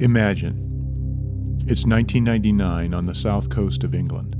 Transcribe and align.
Imagine 0.00 1.64
it's 1.66 1.84
1999 1.84 2.94
on 2.94 3.04
the 3.04 3.16
south 3.16 3.50
coast 3.50 3.82
of 3.82 3.96
England. 3.96 4.36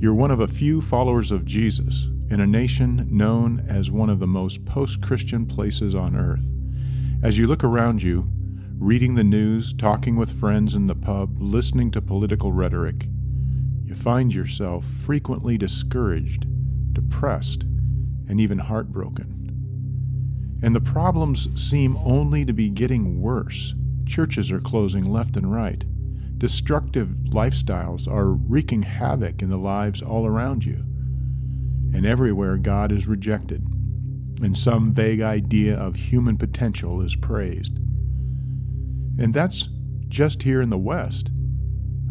You're 0.00 0.14
one 0.14 0.30
of 0.30 0.38
a 0.38 0.46
few 0.46 0.80
followers 0.80 1.32
of 1.32 1.44
Jesus 1.44 2.04
in 2.30 2.38
a 2.38 2.46
nation 2.46 3.08
known 3.10 3.66
as 3.68 3.90
one 3.90 4.08
of 4.08 4.20
the 4.20 4.28
most 4.28 4.64
post 4.64 5.02
Christian 5.02 5.46
places 5.46 5.96
on 5.96 6.14
earth. 6.14 6.46
As 7.24 7.36
you 7.36 7.48
look 7.48 7.64
around 7.64 8.04
you, 8.04 8.30
reading 8.78 9.16
the 9.16 9.24
news, 9.24 9.74
talking 9.74 10.14
with 10.14 10.38
friends 10.38 10.76
in 10.76 10.86
the 10.86 10.94
pub, 10.94 11.38
listening 11.40 11.90
to 11.90 12.00
political 12.00 12.52
rhetoric, 12.52 13.08
you 13.82 13.96
find 13.96 14.32
yourself 14.32 14.84
frequently 14.84 15.58
discouraged, 15.58 16.46
depressed, 16.92 17.64
and 18.28 18.40
even 18.40 18.58
heartbroken. 18.58 20.60
And 20.62 20.72
the 20.72 20.80
problems 20.80 21.48
seem 21.60 21.96
only 21.96 22.44
to 22.44 22.52
be 22.52 22.70
getting 22.70 23.20
worse. 23.20 23.74
Churches 24.06 24.50
are 24.50 24.60
closing 24.60 25.04
left 25.04 25.36
and 25.36 25.52
right. 25.52 25.84
Destructive 26.38 27.08
lifestyles 27.28 28.06
are 28.06 28.32
wreaking 28.32 28.82
havoc 28.82 29.40
in 29.40 29.50
the 29.50 29.56
lives 29.56 30.02
all 30.02 30.26
around 30.26 30.64
you. 30.64 30.84
And 31.94 32.04
everywhere 32.04 32.56
God 32.56 32.90
is 32.92 33.06
rejected, 33.06 33.64
and 34.42 34.58
some 34.58 34.92
vague 34.92 35.20
idea 35.20 35.76
of 35.76 35.96
human 35.96 36.36
potential 36.36 37.00
is 37.00 37.16
praised. 37.16 37.76
And 39.18 39.32
that's 39.32 39.68
just 40.08 40.42
here 40.42 40.60
in 40.60 40.70
the 40.70 40.78
West. 40.78 41.30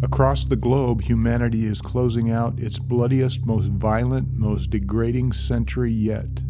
Across 0.01 0.45
the 0.45 0.55
globe, 0.55 1.01
humanity 1.01 1.65
is 1.65 1.81
closing 1.81 2.31
out 2.31 2.59
its 2.59 2.79
bloodiest, 2.79 3.45
most 3.45 3.67
violent, 3.67 4.33
most 4.33 4.69
degrading 4.69 5.33
century 5.33 5.93
yet. 5.93 6.41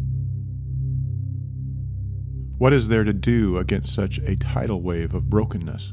What 2.56 2.72
is 2.72 2.88
there 2.88 3.02
to 3.02 3.12
do 3.12 3.58
against 3.58 3.94
such 3.94 4.18
a 4.18 4.36
tidal 4.36 4.80
wave 4.80 5.12
of 5.12 5.28
brokenness? 5.28 5.92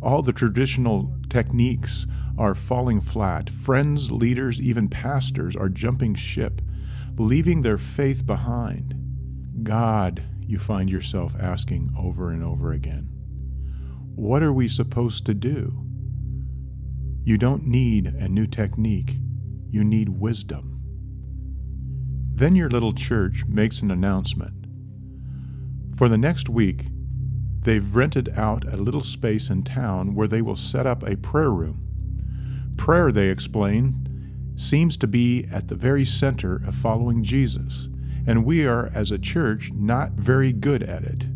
All 0.00 0.22
the 0.22 0.32
traditional 0.32 1.12
techniques 1.28 2.06
are 2.38 2.54
falling 2.54 3.00
flat. 3.00 3.50
Friends, 3.50 4.12
leaders, 4.12 4.60
even 4.60 4.88
pastors 4.88 5.56
are 5.56 5.68
jumping 5.68 6.14
ship, 6.14 6.62
leaving 7.16 7.62
their 7.62 7.78
faith 7.78 8.24
behind. 8.24 8.94
God, 9.64 10.22
you 10.46 10.58
find 10.58 10.88
yourself 10.88 11.34
asking 11.38 11.92
over 11.98 12.30
and 12.30 12.44
over 12.44 12.72
again. 12.72 13.08
What 14.14 14.42
are 14.42 14.52
we 14.52 14.68
supposed 14.68 15.26
to 15.26 15.34
do? 15.34 15.84
You 17.24 17.38
don't 17.38 17.66
need 17.66 18.06
a 18.06 18.28
new 18.28 18.46
technique, 18.46 19.16
you 19.68 19.82
need 19.82 20.08
wisdom. 20.08 20.80
Then 22.34 22.54
your 22.54 22.70
little 22.70 22.92
church 22.92 23.44
makes 23.46 23.82
an 23.82 23.90
announcement. 23.90 24.57
For 25.98 26.08
the 26.08 26.16
next 26.16 26.48
week, 26.48 26.86
they've 27.62 27.96
rented 27.96 28.28
out 28.38 28.64
a 28.72 28.76
little 28.76 29.00
space 29.00 29.50
in 29.50 29.64
town 29.64 30.14
where 30.14 30.28
they 30.28 30.40
will 30.40 30.54
set 30.54 30.86
up 30.86 31.02
a 31.02 31.16
prayer 31.16 31.50
room. 31.50 32.72
Prayer, 32.76 33.10
they 33.10 33.30
explain, 33.30 34.54
seems 34.54 34.96
to 34.98 35.08
be 35.08 35.48
at 35.50 35.66
the 35.66 35.74
very 35.74 36.04
center 36.04 36.62
of 36.64 36.76
following 36.76 37.24
Jesus, 37.24 37.88
and 38.28 38.44
we 38.44 38.64
are, 38.64 38.92
as 38.94 39.10
a 39.10 39.18
church, 39.18 39.72
not 39.72 40.12
very 40.12 40.52
good 40.52 40.84
at 40.84 41.02
it. 41.02 41.26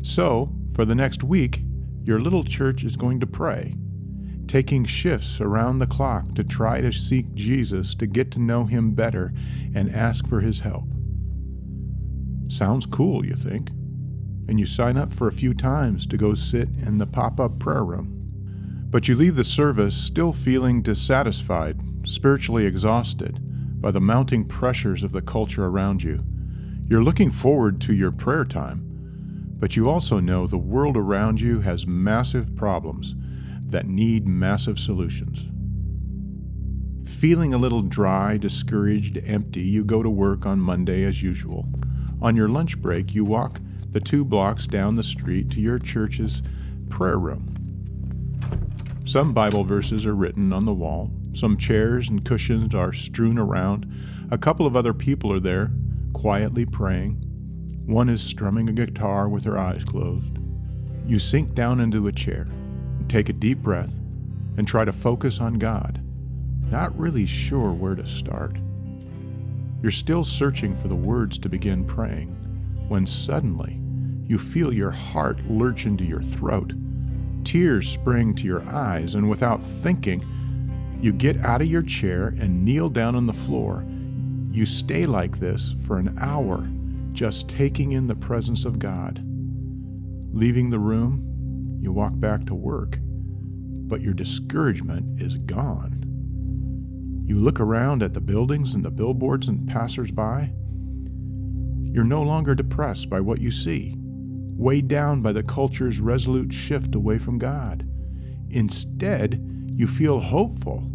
So, 0.00 0.54
for 0.72 0.86
the 0.86 0.94
next 0.94 1.22
week, 1.22 1.60
your 2.02 2.18
little 2.18 2.44
church 2.44 2.84
is 2.84 2.96
going 2.96 3.20
to 3.20 3.26
pray, 3.26 3.74
taking 4.46 4.86
shifts 4.86 5.38
around 5.38 5.78
the 5.78 5.86
clock 5.86 6.34
to 6.36 6.44
try 6.44 6.80
to 6.80 6.92
seek 6.92 7.34
Jesus 7.34 7.94
to 7.96 8.06
get 8.06 8.30
to 8.30 8.38
know 8.38 8.64
him 8.64 8.94
better 8.94 9.34
and 9.74 9.94
ask 9.94 10.26
for 10.26 10.40
his 10.40 10.60
help. 10.60 10.88
Sounds 12.48 12.86
cool, 12.86 13.26
you 13.26 13.34
think? 13.34 13.70
And 14.48 14.58
you 14.58 14.66
sign 14.66 14.96
up 14.96 15.10
for 15.10 15.28
a 15.28 15.32
few 15.32 15.52
times 15.52 16.06
to 16.06 16.16
go 16.16 16.34
sit 16.34 16.68
in 16.84 16.98
the 16.98 17.06
pop 17.06 17.38
up 17.38 17.58
prayer 17.58 17.84
room. 17.84 18.14
But 18.90 19.06
you 19.06 19.14
leave 19.14 19.36
the 19.36 19.44
service 19.44 19.94
still 19.94 20.32
feeling 20.32 20.80
dissatisfied, 20.80 22.08
spiritually 22.08 22.64
exhausted 22.64 23.38
by 23.80 23.90
the 23.90 24.00
mounting 24.00 24.46
pressures 24.46 25.02
of 25.02 25.12
the 25.12 25.20
culture 25.20 25.66
around 25.66 26.02
you. 26.02 26.24
You're 26.88 27.04
looking 27.04 27.30
forward 27.30 27.82
to 27.82 27.94
your 27.94 28.10
prayer 28.10 28.46
time, 28.46 28.88
but 29.58 29.76
you 29.76 29.90
also 29.90 30.20
know 30.20 30.46
the 30.46 30.56
world 30.56 30.96
around 30.96 31.40
you 31.40 31.60
has 31.60 31.86
massive 31.86 32.56
problems 32.56 33.14
that 33.66 33.86
need 33.86 34.26
massive 34.26 34.78
solutions. 34.78 35.44
Feeling 37.06 37.52
a 37.52 37.58
little 37.58 37.82
dry, 37.82 38.38
discouraged, 38.38 39.18
empty, 39.26 39.62
you 39.62 39.84
go 39.84 40.02
to 40.02 40.08
work 40.08 40.46
on 40.46 40.60
Monday 40.60 41.04
as 41.04 41.22
usual. 41.22 41.68
On 42.22 42.34
your 42.34 42.48
lunch 42.48 42.80
break, 42.80 43.14
you 43.14 43.24
walk 43.24 43.60
the 43.90 44.00
two 44.00 44.24
blocks 44.24 44.66
down 44.66 44.94
the 44.94 45.02
street 45.02 45.50
to 45.50 45.60
your 45.60 45.78
church's 45.78 46.42
prayer 46.90 47.18
room. 47.18 47.54
Some 49.04 49.32
Bible 49.32 49.64
verses 49.64 50.04
are 50.04 50.14
written 50.14 50.52
on 50.52 50.64
the 50.64 50.74
wall, 50.74 51.10
some 51.32 51.56
chairs 51.56 52.08
and 52.08 52.24
cushions 52.24 52.74
are 52.74 52.92
strewn 52.92 53.38
around, 53.38 53.90
a 54.30 54.38
couple 54.38 54.66
of 54.66 54.76
other 54.76 54.92
people 54.92 55.32
are 55.32 55.40
there, 55.40 55.70
quietly 56.12 56.66
praying. 56.66 57.14
One 57.86 58.10
is 58.10 58.22
strumming 58.22 58.68
a 58.68 58.72
guitar 58.72 59.28
with 59.28 59.44
her 59.44 59.56
eyes 59.56 59.84
closed. 59.84 60.38
You 61.06 61.18
sink 61.18 61.54
down 61.54 61.80
into 61.80 62.06
a 62.06 62.12
chair, 62.12 62.46
take 63.08 63.30
a 63.30 63.32
deep 63.32 63.58
breath, 63.58 63.94
and 64.58 64.68
try 64.68 64.84
to 64.84 64.92
focus 64.92 65.40
on 65.40 65.54
God, 65.54 66.02
not 66.70 66.98
really 66.98 67.24
sure 67.24 67.72
where 67.72 67.94
to 67.94 68.06
start. 68.06 68.58
You're 69.80 69.90
still 69.90 70.24
searching 70.24 70.74
for 70.74 70.88
the 70.88 70.96
words 70.96 71.38
to 71.38 71.48
begin 71.48 71.86
praying 71.86 72.37
when 72.88 73.06
suddenly 73.06 73.80
you 74.26 74.38
feel 74.38 74.72
your 74.72 74.90
heart 74.90 75.40
lurch 75.48 75.86
into 75.86 76.04
your 76.04 76.22
throat. 76.22 76.72
Tears 77.44 77.88
spring 77.88 78.34
to 78.34 78.44
your 78.44 78.62
eyes, 78.68 79.14
and 79.14 79.30
without 79.30 79.62
thinking, 79.62 80.22
you 81.00 81.12
get 81.12 81.38
out 81.44 81.62
of 81.62 81.68
your 81.68 81.82
chair 81.82 82.34
and 82.38 82.64
kneel 82.64 82.90
down 82.90 83.14
on 83.14 83.26
the 83.26 83.32
floor. 83.32 83.86
You 84.50 84.66
stay 84.66 85.06
like 85.06 85.38
this 85.38 85.74
for 85.86 85.98
an 85.98 86.18
hour, 86.20 86.68
just 87.12 87.48
taking 87.48 87.92
in 87.92 88.06
the 88.06 88.14
presence 88.14 88.64
of 88.64 88.78
God. 88.78 89.22
Leaving 90.32 90.68
the 90.68 90.78
room, 90.78 91.78
you 91.80 91.92
walk 91.92 92.12
back 92.16 92.44
to 92.46 92.54
work, 92.54 92.98
but 93.00 94.02
your 94.02 94.14
discouragement 94.14 95.22
is 95.22 95.38
gone. 95.38 96.04
You 97.26 97.36
look 97.38 97.60
around 97.60 98.02
at 98.02 98.12
the 98.12 98.20
buildings 98.20 98.74
and 98.74 98.84
the 98.84 98.90
billboards 98.90 99.48
and 99.48 99.68
passersby. 99.68 100.52
You're 101.90 102.04
no 102.04 102.22
longer 102.22 102.54
depressed 102.54 103.08
by 103.08 103.20
what 103.20 103.40
you 103.40 103.50
see, 103.50 103.94
weighed 103.98 104.88
down 104.88 105.22
by 105.22 105.32
the 105.32 105.42
culture's 105.42 106.00
resolute 106.00 106.52
shift 106.52 106.94
away 106.94 107.18
from 107.18 107.38
God. 107.38 107.88
Instead, 108.50 109.44
you 109.74 109.86
feel 109.86 110.20
hopeful. 110.20 110.90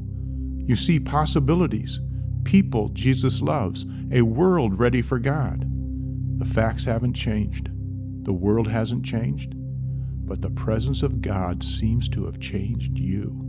You 0.66 0.76
see 0.76 1.00
possibilities, 1.00 2.00
people 2.44 2.90
Jesus 2.90 3.42
loves, 3.42 3.86
a 4.12 4.22
world 4.22 4.80
ready 4.80 5.02
for 5.02 5.20
God. 5.20 5.66
The 6.40 6.46
facts 6.46 6.86
haven't 6.86 7.14
changed, 7.14 7.70
the 8.26 8.34
world 8.34 8.68
hasn't 8.68 9.06
changed, 9.06 9.54
but 10.26 10.42
the 10.42 10.52
presence 10.52 11.04
of 11.04 11.22
God 11.22 11.64
seems 11.64 12.08
to 12.10 12.26
have 12.26 12.40
changed 12.40 12.98
you. 12.98 13.43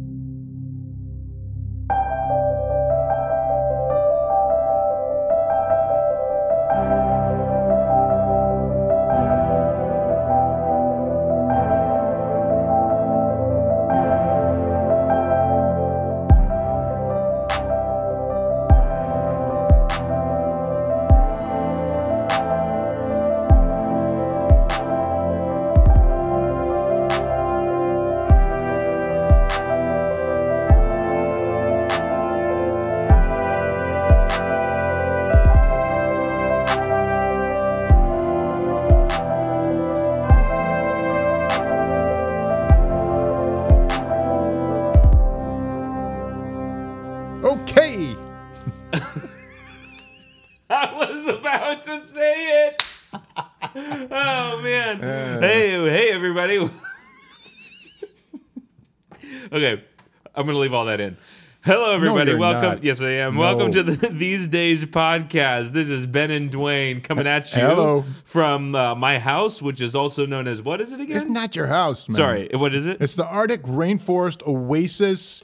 Welcome. 62.68 62.84
Yes, 62.84 63.00
I 63.00 63.10
am. 63.10 63.34
No. 63.34 63.40
Welcome 63.40 63.72
to 63.72 63.82
the 63.82 64.08
These 64.08 64.48
Days 64.48 64.84
podcast. 64.86 65.70
This 65.70 65.90
is 65.90 66.06
Ben 66.06 66.30
and 66.30 66.50
Dwayne 66.50 67.02
coming 67.02 67.26
at 67.26 67.54
you 67.54 67.60
Hello. 67.62 68.04
from 68.24 68.74
uh, 68.74 68.94
my 68.94 69.18
house, 69.18 69.60
which 69.62 69.80
is 69.80 69.94
also 69.94 70.26
known 70.26 70.46
as 70.48 70.62
what 70.62 70.80
is 70.80 70.92
it 70.92 71.00
again? 71.00 71.16
It's 71.16 71.26
not 71.26 71.54
your 71.56 71.66
house, 71.66 72.08
man. 72.08 72.16
Sorry, 72.16 72.48
what 72.52 72.74
is 72.74 72.86
it? 72.86 73.00
It's 73.00 73.14
the 73.14 73.26
Arctic 73.26 73.62
Rainforest 73.62 74.46
Oasis. 74.46 75.42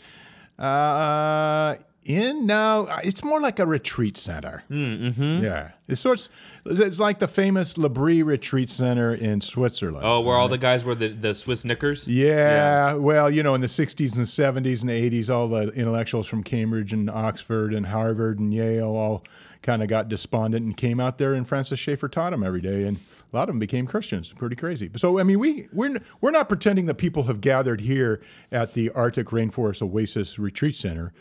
Uh, 0.59 1.75
in 2.05 2.47
no, 2.47 2.89
it's 3.05 3.23
more 3.23 3.41
like 3.41 3.59
a 3.59 3.67
retreat 3.67 4.17
center. 4.17 4.65
Mm-hmm. 4.71 5.45
Yeah, 5.45 5.71
it's 5.87 6.01
sort. 6.01 6.29
of- 6.67 6.81
It's 6.81 6.99
like 6.99 7.19
the 7.19 7.29
famous 7.29 7.77
L'Abri 7.77 8.23
Retreat 8.23 8.69
Center 8.71 9.15
in 9.15 9.41
Switzerland. 9.41 10.05
oh, 10.07 10.21
where 10.21 10.37
all 10.37 10.49
the 10.49 10.59
guys 10.59 10.85
were 10.85 10.95
the, 10.95 11.09
the 11.09 11.35
Swiss 11.35 11.65
knickers. 11.65 12.07
Yeah, 12.09 12.95
well, 12.95 13.31
you 13.31 13.43
know, 13.43 13.55
in 13.55 13.61
the 13.61 13.67
60s 13.67 14.17
and 14.17 14.25
70s 14.27 14.83
and 14.83 14.91
80s, 14.91 15.29
all 15.31 15.49
the 15.49 15.69
intellectuals 15.71 16.27
from 16.27 16.43
Cambridge 16.43 16.93
and 16.93 17.09
Oxford 17.11 17.75
and 17.75 17.87
Harvard 17.87 18.39
and 18.39 18.53
Yale 18.53 18.87
all 18.97 19.25
kind 19.63 19.83
of 19.83 19.89
got 19.89 20.09
despondent 20.09 20.65
and 20.65 20.77
came 20.77 21.01
out 21.01 21.19
there, 21.19 21.35
and 21.35 21.47
Francis 21.47 21.79
Schaeffer 21.79 22.09
taught 22.09 22.31
them 22.31 22.43
every 22.43 22.63
day, 22.63 22.85
and 22.85 22.97
a 23.33 23.37
lot 23.37 23.43
of 23.49 23.49
them 23.55 23.59
became 23.59 23.87
Christians. 23.87 24.33
Pretty 24.33 24.57
crazy. 24.57 24.91
So, 24.97 25.19
I 25.19 25.23
mean, 25.23 25.39
we 25.39 25.69
we're 25.73 25.99
we're 26.23 26.31
not 26.31 26.49
pretending 26.49 26.87
that 26.87 26.95
people 26.95 27.25
have 27.25 27.41
gathered 27.43 27.83
here 27.83 28.23
at 28.51 28.73
the 28.73 28.91
Arctic 28.93 29.27
Rainforest 29.29 29.83
Oasis 29.83 30.39
Retreat 30.39 30.75
Center 30.77 31.13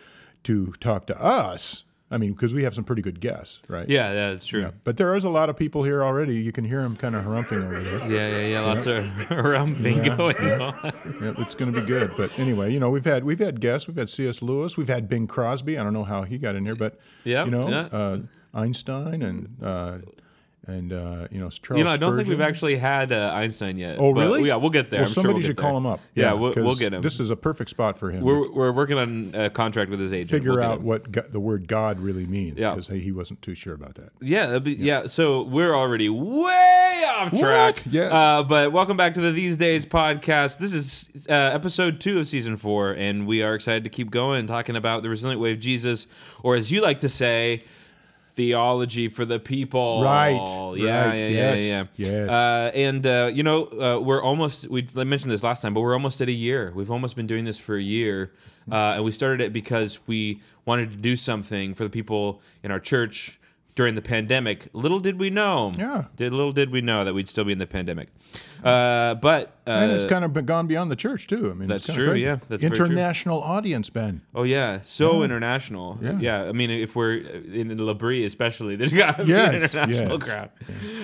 to 0.44 0.74
talk 0.80 1.06
to 1.08 1.22
us. 1.24 1.84
I 2.12 2.18
mean, 2.18 2.32
because 2.34 2.56
we 2.56 2.64
have 2.64 2.74
some 2.74 2.84
pretty 2.84 3.04
good 3.04 3.20
guests, 3.20 3.62
right? 3.70 3.88
Yeah, 3.88 4.12
yeah, 4.12 4.30
that's 4.32 4.48
true. 4.48 4.72
But 4.84 4.98
there 4.98 5.16
is 5.16 5.24
a 5.26 5.30
lot 5.30 5.48
of 5.48 5.56
people 5.56 5.84
here 5.84 6.04
already. 6.04 6.38
You 6.38 6.52
can 6.52 6.64
hear 6.66 6.82
them 6.82 6.96
kind 6.96 7.16
of 7.16 7.24
harumphing 7.24 7.64
over 7.64 7.84
there. 7.84 8.00
Yeah, 8.10 8.38
yeah, 8.40 8.48
yeah. 8.48 8.62
Lots 8.62 8.88
of 8.88 9.30
rumping 9.30 10.02
going 10.18 10.36
on. 10.38 10.92
Yeah, 11.22 11.34
it's 11.38 11.54
going 11.54 11.72
to 11.72 11.80
be 11.82 11.86
good. 11.86 12.12
But 12.18 12.38
anyway, 12.40 12.74
you 12.74 12.80
know, 12.80 12.90
we've 12.90 13.06
had 13.06 13.26
we've 13.26 13.38
had 13.38 13.62
guests. 13.62 13.88
We've 13.88 13.96
had 13.98 14.10
C.S. 14.10 14.42
Lewis. 14.42 14.76
We've 14.76 14.88
had 14.88 15.08
Bing 15.08 15.28
Crosby. 15.28 15.78
I 15.78 15.84
don't 15.84 15.94
know 15.94 16.04
how 16.04 16.24
he 16.24 16.40
got 16.40 16.56
in 16.56 16.66
here, 16.66 16.74
but 16.76 16.98
Yeah, 17.26 17.46
you 17.46 17.52
know, 17.52 17.70
yeah. 17.70 17.90
uh, 17.92 18.18
Einstein 18.56 19.22
and 19.22 19.56
uh, 19.62 19.98
and 20.70 20.94
uh, 20.94 21.28
you 21.32 21.40
know, 21.40 21.50
Charles. 21.50 21.78
You 21.80 21.84
know, 21.84 21.92
I 21.92 21.98
don't 21.98 22.16
think 22.16 22.30
we've 22.30 22.40
actually 22.42 22.78
had 22.78 23.12
uh, 23.12 23.32
Einstein 23.34 23.78
yet. 23.78 23.98
Oh, 24.00 24.14
but 24.14 24.22
really? 24.28 24.48
yeah, 24.48 24.56
we'll 24.56 24.70
get 24.70 24.90
there. 24.90 25.00
Well, 25.02 25.08
I'm 25.10 25.14
sure 25.14 25.24
somebody 25.24 25.34
we'll 25.40 25.48
should 25.48 25.58
there. 25.58 25.64
call 25.64 25.78
him 25.78 25.86
up. 25.86 26.00
Yeah, 26.16 26.34
we'll, 26.34 26.54
'cause 26.54 26.64
we'll 26.64 26.76
get 26.76 26.94
him. 26.94 27.02
This 27.02 27.20
is 27.20 27.30
a 27.32 27.36
perfect 27.36 27.70
spot 27.70 27.98
for 27.98 28.10
him. 28.12 28.24
we're, 28.24 28.50
we're 28.52 28.72
working 28.72 28.98
on 28.98 29.32
a 29.34 29.50
contract 29.50 29.90
with 29.92 30.00
his 30.00 30.14
agent. 30.14 30.30
Figure 30.32 30.54
We'll 30.54 30.64
out 30.64 30.82
what 30.82 31.12
go- 31.12 31.26
the 31.30 31.40
word 31.40 31.68
God 31.68 32.00
really 32.00 32.26
means 32.26 32.58
Yeah. 32.58 32.72
because 32.72 32.88
he 32.88 33.12
wasn't 33.12 33.42
too 33.42 33.56
sure 33.56 33.74
about 33.74 33.96
that. 33.96 34.12
Yeah, 34.22 34.60
be- 34.60 34.74
yeah. 34.76 35.08
So 35.08 35.44
we're 35.44 35.74
already 35.76 36.08
way 36.10 37.04
off 37.18 37.30
track. 37.38 37.76
What? 37.78 37.88
Yeah. 37.88 38.04
Uh, 38.04 38.44
but 38.44 38.72
welcome 38.72 38.98
back 38.98 39.14
to 39.16 39.22
the 39.22 39.32
These 39.32 39.58
Days 39.58 39.86
podcast. 39.86 40.58
This 40.60 40.74
is 40.74 41.10
uh, 41.30 41.34
episode 41.34 42.00
two 42.00 42.20
of 42.20 42.28
season 42.28 42.56
four, 42.56 42.92
and 42.92 43.26
we 43.28 43.42
are 43.44 43.56
excited 43.56 43.84
to 43.84 43.90
keep 43.90 44.12
going, 44.12 44.48
talking 44.48 44.76
about 44.76 45.02
the 45.04 45.10
resilient 45.10 45.42
way 45.42 45.52
of 45.52 45.60
Jesus, 45.60 46.08
or 46.44 46.56
as 46.56 46.72
you 46.72 46.82
like 46.82 47.00
to 47.02 47.10
say, 47.10 47.62
theology 48.40 49.10
for 49.10 49.26
the 49.26 49.38
people. 49.38 50.02
Right, 50.02 50.40
Yeah, 50.78 51.10
right, 51.10 51.20
yeah, 51.20 51.28
yes, 51.28 51.62
yeah, 51.62 51.84
yeah. 51.98 52.12
yes. 52.12 52.30
Uh, 52.30 52.72
and 52.74 53.06
uh, 53.06 53.30
you 53.34 53.44
know, 53.44 53.66
uh, 53.66 54.00
we're 54.00 54.24
almost. 54.24 54.70
We 54.70 54.88
I 54.96 55.04
mentioned 55.04 55.32
this 55.34 55.44
last 55.44 55.62
time, 55.62 55.74
but 55.74 55.82
we're 55.82 55.94
almost 55.94 56.22
at 56.22 56.30
a 56.30 56.32
year. 56.48 56.72
We've 56.74 56.90
almost 56.90 57.18
been 57.18 57.28
doing 57.28 57.44
this 57.44 57.58
for 57.58 57.76
a 57.76 57.82
year, 57.82 58.32
uh, 58.72 58.94
and 58.96 59.04
we 59.04 59.12
started 59.12 59.42
it 59.42 59.52
because 59.52 60.00
we 60.08 60.40
wanted 60.64 60.92
to 60.92 60.96
do 60.96 61.18
something 61.18 61.74
for 61.74 61.84
the 61.84 61.90
people 61.90 62.42
in 62.64 62.72
our 62.72 62.80
church 62.80 63.39
during 63.80 63.96
the 63.96 64.02
pandemic. 64.02 64.68
Little 64.74 65.00
did 65.00 65.18
we 65.18 65.30
know. 65.30 65.72
Yeah. 65.78 66.08
Did 66.18 66.34
little 66.34 66.52
did 66.52 66.70
we 66.70 66.82
know 66.82 67.06
that 67.06 67.14
we'd 67.14 67.30
still 67.30 67.46
be 67.46 67.54
in 67.54 67.60
the 67.60 67.66
pandemic. 67.66 68.10
Uh, 68.62 69.16
but 69.16 69.56
uh, 69.66 69.72
And 69.72 69.92
it's 69.94 70.04
kind 70.04 70.26
of 70.26 70.46
gone 70.46 70.68
beyond 70.68 70.92
the 70.92 70.98
church 70.98 71.28
too. 71.28 71.50
I 71.50 71.54
mean, 71.54 71.70
That's 71.70 71.88
true, 71.88 72.12
yeah, 72.14 72.40
that's 72.50 72.62
very 72.62 72.76
true. 72.76 72.86
international 72.88 73.42
audience, 73.42 73.90
Ben. 73.90 74.22
oh 74.36 74.44
yeah, 74.44 74.82
so 74.82 75.24
international. 75.24 75.98
Yeah. 76.02 76.18
yeah. 76.20 76.50
I 76.50 76.52
mean, 76.52 76.70
if 76.72 76.94
we're 76.94 77.14
in 77.14 77.82
L'Abri, 77.82 78.26
especially, 78.26 78.76
there's 78.76 78.92
got 78.92 79.18
to 79.20 79.24
be 79.24 79.30
Yes, 79.32 79.74
an 79.74 79.80
international 79.90 80.20
yes. 80.20 80.24
crowd. 80.28 80.50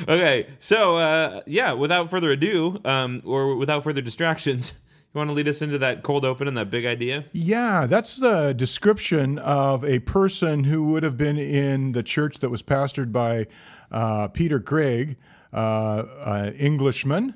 Okay, 0.09 0.47
so 0.59 0.97
uh, 0.97 1.41
yeah, 1.47 1.71
without 1.71 2.09
further 2.09 2.29
ado, 2.31 2.81
um, 2.83 3.21
or 3.23 3.55
without 3.55 3.85
further 3.85 4.01
distractions, 4.01 4.73
you 5.15 5.19
want 5.19 5.29
to 5.29 5.33
lead 5.33 5.47
us 5.47 5.61
into 5.61 5.77
that 5.79 6.03
cold 6.03 6.25
open 6.25 6.47
and 6.47 6.57
that 6.57 6.69
big 6.69 6.85
idea? 6.85 7.25
Yeah, 7.31 7.85
that's 7.87 8.17
the 8.17 8.53
description 8.53 9.39
of 9.39 9.83
a 9.85 9.99
person 9.99 10.65
who 10.65 10.83
would 10.91 11.03
have 11.03 11.17
been 11.17 11.37
in 11.37 11.93
the 11.93 12.03
church 12.03 12.39
that 12.39 12.49
was 12.49 12.61
pastored 12.61 13.11
by 13.11 13.47
uh, 13.91 14.27
Peter 14.27 14.59
Greig, 14.59 15.15
uh, 15.53 16.03
an 16.25 16.53
Englishman. 16.55 17.35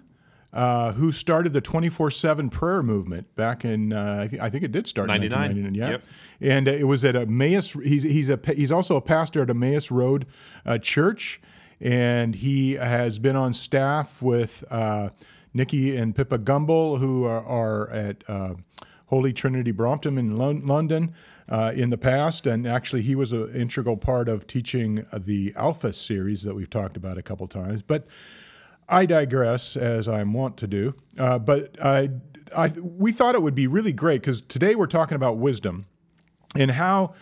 Uh, 0.52 0.94
who 0.94 1.12
started 1.12 1.54
the 1.54 1.62
24/7 1.62 2.52
prayer 2.52 2.82
movement 2.82 3.36
back 3.36 3.64
in 3.64 3.94
uh, 3.94 4.22
I, 4.24 4.28
thi- 4.28 4.40
I 4.40 4.50
think 4.50 4.64
it 4.64 4.72
did 4.72 4.88
start 4.88 5.06
in 5.08 5.10
99. 5.30 5.40
1999 5.40 5.76
yeah 5.76 5.92
Yep. 5.92 6.04
and 6.56 6.68
it 6.68 6.88
was 6.88 7.06
at 7.06 7.16
Emmaus 7.16 7.74
he's 7.74 8.02
he's 8.02 8.32
a 8.32 8.40
he's 8.56 8.72
also 8.72 8.96
a 8.96 9.02
pastor 9.02 9.44
at 9.44 9.52
Emmaus 9.52 9.92
Road 9.92 10.26
uh, 10.66 10.80
Church 10.80 11.40
and 11.80 12.34
he 12.34 12.72
has 12.74 13.20
been 13.20 13.36
on 13.36 13.54
staff 13.54 14.24
with 14.24 14.64
uh, 14.72 15.10
Nicky 15.54 15.96
and 15.96 16.16
Pippa 16.16 16.38
Gumbel 16.38 17.00
who 17.00 17.26
are, 17.26 17.44
are 17.44 17.90
at 17.90 18.24
uh, 18.28 18.54
Holy 19.08 19.34
Trinity 19.34 19.72
Brompton 19.72 20.18
in 20.18 20.38
Lon- 20.38 20.66
London 20.66 21.14
uh, 21.48 21.72
in 21.76 21.90
the 21.90 21.98
past, 21.98 22.46
and 22.46 22.68
actually 22.68 23.02
he 23.02 23.16
was 23.16 23.32
an 23.32 23.54
integral 23.56 23.98
part 23.98 24.30
of 24.30 24.46
teaching 24.46 25.06
the 25.12 25.52
Alpha 25.56 25.94
series 25.94 26.44
that 26.44 26.54
we've 26.54 26.70
talked 26.70 26.96
about 26.96 27.18
a 27.18 27.24
couple 27.24 27.48
times. 27.48 27.82
But 27.82 28.06
I 28.88 29.06
digress, 29.06 29.76
as 29.76 30.08
I'm 30.08 30.34
wont 30.34 30.58
to 30.58 30.68
do. 30.68 30.96
Uh, 31.18 31.40
but 31.40 31.84
I, 31.84 32.10
I, 32.56 32.70
we 32.82 33.12
thought 33.12 33.36
it 33.36 33.42
would 33.42 33.56
be 33.56 33.68
really 33.68 33.94
great 33.94 34.22
because 34.22 34.42
today 34.42 34.76
we're 34.76 34.88
talking 34.88 35.16
about 35.16 35.38
wisdom 35.38 35.86
and 36.56 36.72
how 36.72 37.14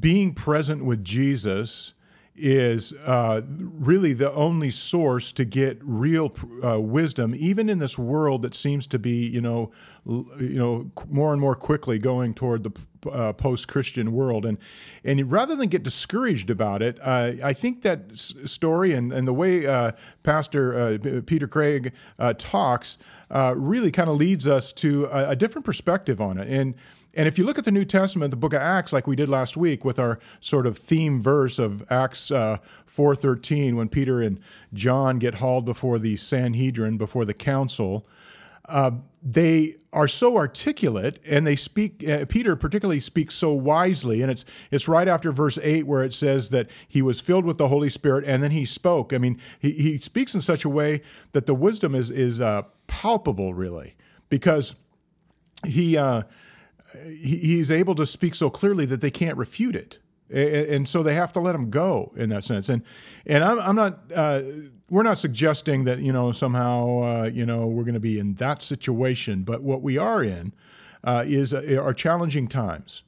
being 0.00 0.34
present 0.34 0.84
with 0.84 1.04
Jesus 1.04 1.94
is 2.36 2.92
uh, 3.06 3.42
really 3.48 4.12
the 4.12 4.32
only 4.32 4.70
source 4.70 5.32
to 5.32 5.44
get 5.44 5.78
real 5.82 6.34
uh, 6.64 6.80
wisdom, 6.80 7.34
even 7.36 7.68
in 7.68 7.78
this 7.78 7.96
world 7.96 8.42
that 8.42 8.54
seems 8.54 8.86
to 8.88 8.98
be, 8.98 9.26
you 9.28 9.40
know, 9.40 9.70
l- 10.08 10.26
you 10.40 10.58
know, 10.58 10.90
more 11.08 11.32
and 11.32 11.40
more 11.40 11.54
quickly 11.54 11.98
going 11.98 12.34
toward 12.34 12.64
the 12.64 12.72
uh, 13.10 13.32
post-Christian 13.34 14.12
world. 14.12 14.44
And 14.44 14.58
and 15.04 15.30
rather 15.30 15.54
than 15.54 15.68
get 15.68 15.84
discouraged 15.84 16.50
about 16.50 16.82
it, 16.82 16.98
uh, 17.02 17.32
I 17.42 17.52
think 17.52 17.82
that 17.82 18.10
s- 18.12 18.34
story 18.46 18.92
and, 18.92 19.12
and 19.12 19.28
the 19.28 19.34
way 19.34 19.66
uh, 19.66 19.92
Pastor 20.22 20.74
uh, 20.74 21.20
Peter 21.26 21.46
Greig 21.46 21.92
talks 22.38 22.98
really 23.54 23.90
kind 23.90 24.08
of 24.08 24.16
leads 24.16 24.48
us 24.48 24.72
to 24.72 25.04
a, 25.06 25.30
a 25.30 25.36
different 25.36 25.64
perspective 25.64 26.20
on 26.20 26.38
it. 26.38 26.48
And 26.48 26.74
and 27.16 27.28
if 27.28 27.38
you 27.38 27.44
look 27.44 27.58
at 27.58 27.64
the 27.64 27.72
New 27.72 27.84
Testament, 27.84 28.30
the 28.30 28.36
book 28.36 28.52
of 28.52 28.60
Acts, 28.60 28.92
like 28.92 29.06
we 29.06 29.16
did 29.16 29.28
last 29.28 29.56
week 29.56 29.84
with 29.84 29.98
our 29.98 30.18
sort 30.40 30.66
of 30.66 30.76
theme 30.76 31.20
verse 31.20 31.58
of 31.58 31.84
Acts 31.90 32.30
uh, 32.30 32.58
4.13, 32.88 33.74
when 33.74 33.88
Peter 33.88 34.20
and 34.20 34.40
John 34.72 35.18
get 35.18 35.34
hauled 35.36 35.64
before 35.64 35.98
the 35.98 36.16
Sanhedrin, 36.16 36.96
before 36.96 37.24
the 37.24 37.34
council, 37.34 38.06
uh, 38.68 38.92
they 39.22 39.76
are 39.92 40.08
so 40.08 40.36
articulate 40.36 41.20
and 41.28 41.46
they 41.46 41.54
speak 41.54 42.06
uh, 42.08 42.24
peter 42.26 42.56
particularly 42.56 43.00
speaks 43.00 43.34
so 43.34 43.52
wisely. 43.52 44.22
And 44.22 44.30
it's 44.30 44.44
it's 44.70 44.88
right 44.88 45.06
after 45.06 45.32
verse 45.32 45.58
8 45.62 45.86
where 45.86 46.02
it 46.02 46.12
says 46.12 46.50
that 46.50 46.68
he 46.88 47.02
was 47.02 47.20
filled 47.20 47.44
with 47.44 47.58
the 47.58 47.68
holy 47.68 47.90
spirit 47.90 48.24
and 48.26 48.42
then 48.42 48.50
he 48.50 48.64
spoke. 48.64 49.12
I 49.12 49.18
mean 49.18 49.38
he, 49.58 49.72
he 49.72 49.98
speaks 49.98 50.34
in 50.34 50.40
such 50.40 50.64
a 50.64 50.68
way 50.68 51.02
that 51.32 51.46
the 51.46 51.54
wisdom 51.54 51.94
is 51.94 52.10
is 52.10 52.40
uh, 52.40 52.62
palpable 52.86 53.54
really 53.54 53.94
because 54.28 54.74
he 55.66 55.96
uh, 55.96 56.22
he's 57.02 57.70
able 57.70 57.94
to 57.94 58.06
speak 58.06 58.34
so 58.34 58.50
clearly 58.50 58.86
that 58.86 59.00
they 59.00 59.10
can't 59.10 59.36
refute 59.36 59.76
it, 59.76 59.98
and, 60.30 60.88
so 60.88 61.02
they 61.02 61.14
have 61.14 61.32
to 61.34 61.40
let 61.40 61.54
him 61.54 61.70
go 61.70 62.12
in 62.16 62.30
that 62.30 62.44
sense. 62.44 62.68
And 62.68 62.82
and 63.26 63.44
I'm, 63.44 63.58
I'm 63.60 63.76
not. 63.76 64.00
Uh, 64.14 64.42
we're 64.90 65.02
not 65.02 65.18
suggesting 65.18 65.84
that 65.84 66.00
you 66.00 66.12
know 66.12 66.32
somehow 66.32 67.02
uh, 67.02 67.30
you 67.32 67.46
know 67.46 67.66
we're 67.66 67.84
going 67.84 67.94
to 67.94 68.00
be 68.00 68.18
in 68.18 68.34
that 68.34 68.62
situation, 68.62 69.42
but 69.42 69.62
what 69.62 69.82
we 69.82 69.98
are 69.98 70.22
in 70.22 70.52
uh, 71.02 71.24
is 71.26 71.54
uh, 71.54 71.80
are 71.82 71.94
challenging 71.94 72.48
times, 72.48 73.02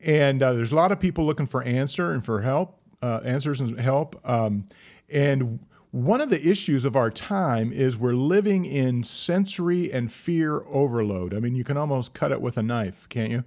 and 0.00 0.42
uh, 0.42 0.52
there's 0.52 0.72
a 0.72 0.76
lot 0.76 0.92
of 0.92 1.00
people 1.00 1.24
looking 1.24 1.46
for 1.46 1.62
answer 1.62 2.12
and 2.12 2.24
for 2.24 2.42
help, 2.42 2.80
uh, 3.02 3.20
answers 3.24 3.60
and 3.60 3.78
help, 3.80 4.20
um, 4.28 4.66
and 5.10 5.60
one 5.90 6.20
of 6.20 6.30
the 6.30 6.48
issues 6.48 6.84
of 6.84 6.96
our 6.96 7.10
time 7.10 7.72
is 7.72 7.96
we're 7.96 8.12
living 8.12 8.64
in 8.64 9.04
sensory 9.04 9.90
and 9.92 10.12
fear 10.12 10.62
overload. 10.66 11.32
I 11.32 11.40
mean, 11.40 11.54
you 11.54 11.64
can 11.64 11.76
almost 11.76 12.12
cut 12.12 12.32
it 12.32 12.40
with 12.40 12.56
a 12.56 12.62
knife, 12.62 13.08
can't 13.08 13.30
you? 13.30 13.44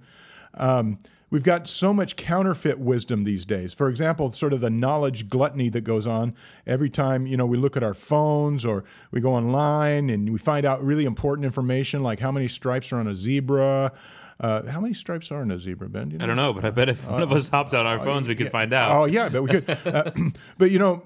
Um, 0.54 0.98
we've 1.30 1.44
got 1.44 1.68
so 1.68 1.94
much 1.94 2.16
counterfeit 2.16 2.78
wisdom 2.78 3.24
these 3.24 3.46
days. 3.46 3.72
For 3.72 3.88
example, 3.88 4.30
sort 4.32 4.52
of 4.52 4.60
the 4.60 4.70
knowledge 4.70 5.28
gluttony 5.28 5.68
that 5.70 5.82
goes 5.82 6.06
on 6.06 6.34
every 6.66 6.90
time 6.90 7.26
you 7.26 7.36
know 7.36 7.46
we 7.46 7.56
look 7.56 7.76
at 7.76 7.82
our 7.82 7.94
phones 7.94 8.64
or 8.64 8.84
we 9.10 9.20
go 9.20 9.32
online 9.32 10.10
and 10.10 10.30
we 10.30 10.38
find 10.38 10.66
out 10.66 10.82
really 10.82 11.04
important 11.04 11.44
information 11.44 12.02
like 12.02 12.20
how 12.20 12.32
many 12.32 12.48
stripes 12.48 12.92
are 12.92 12.98
on 12.98 13.06
a 13.06 13.14
zebra. 13.14 13.92
Uh, 14.40 14.66
how 14.70 14.80
many 14.80 14.94
stripes 14.94 15.30
are 15.30 15.42
on 15.42 15.50
a 15.50 15.58
zebra, 15.58 15.88
Ben? 15.88 16.08
Do 16.08 16.12
you 16.14 16.18
know? 16.18 16.24
I 16.24 16.26
don't 16.26 16.36
know, 16.36 16.52
but 16.54 16.64
I 16.64 16.70
bet 16.70 16.88
if 16.88 17.08
one 17.08 17.22
of 17.22 17.30
us 17.30 17.48
hopped 17.48 17.74
on 17.74 17.86
our 17.86 17.98
phones, 17.98 18.26
we 18.26 18.34
could 18.34 18.50
find 18.50 18.72
out. 18.72 18.92
Oh 18.92 19.04
yeah, 19.04 19.28
but 19.28 19.42
we 19.42 19.50
could. 19.50 19.68
Uh, 19.68 20.10
but 20.58 20.70
you 20.70 20.78
know, 20.78 21.02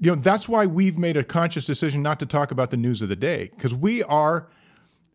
you 0.00 0.10
know 0.10 0.20
that's 0.20 0.48
why 0.48 0.66
we've 0.66 0.98
made 0.98 1.16
a 1.16 1.22
conscious 1.22 1.64
decision 1.64 2.02
not 2.02 2.18
to 2.20 2.26
talk 2.26 2.50
about 2.50 2.70
the 2.70 2.76
news 2.76 3.02
of 3.02 3.08
the 3.08 3.16
day 3.16 3.50
because 3.54 3.74
we 3.74 4.02
are 4.04 4.48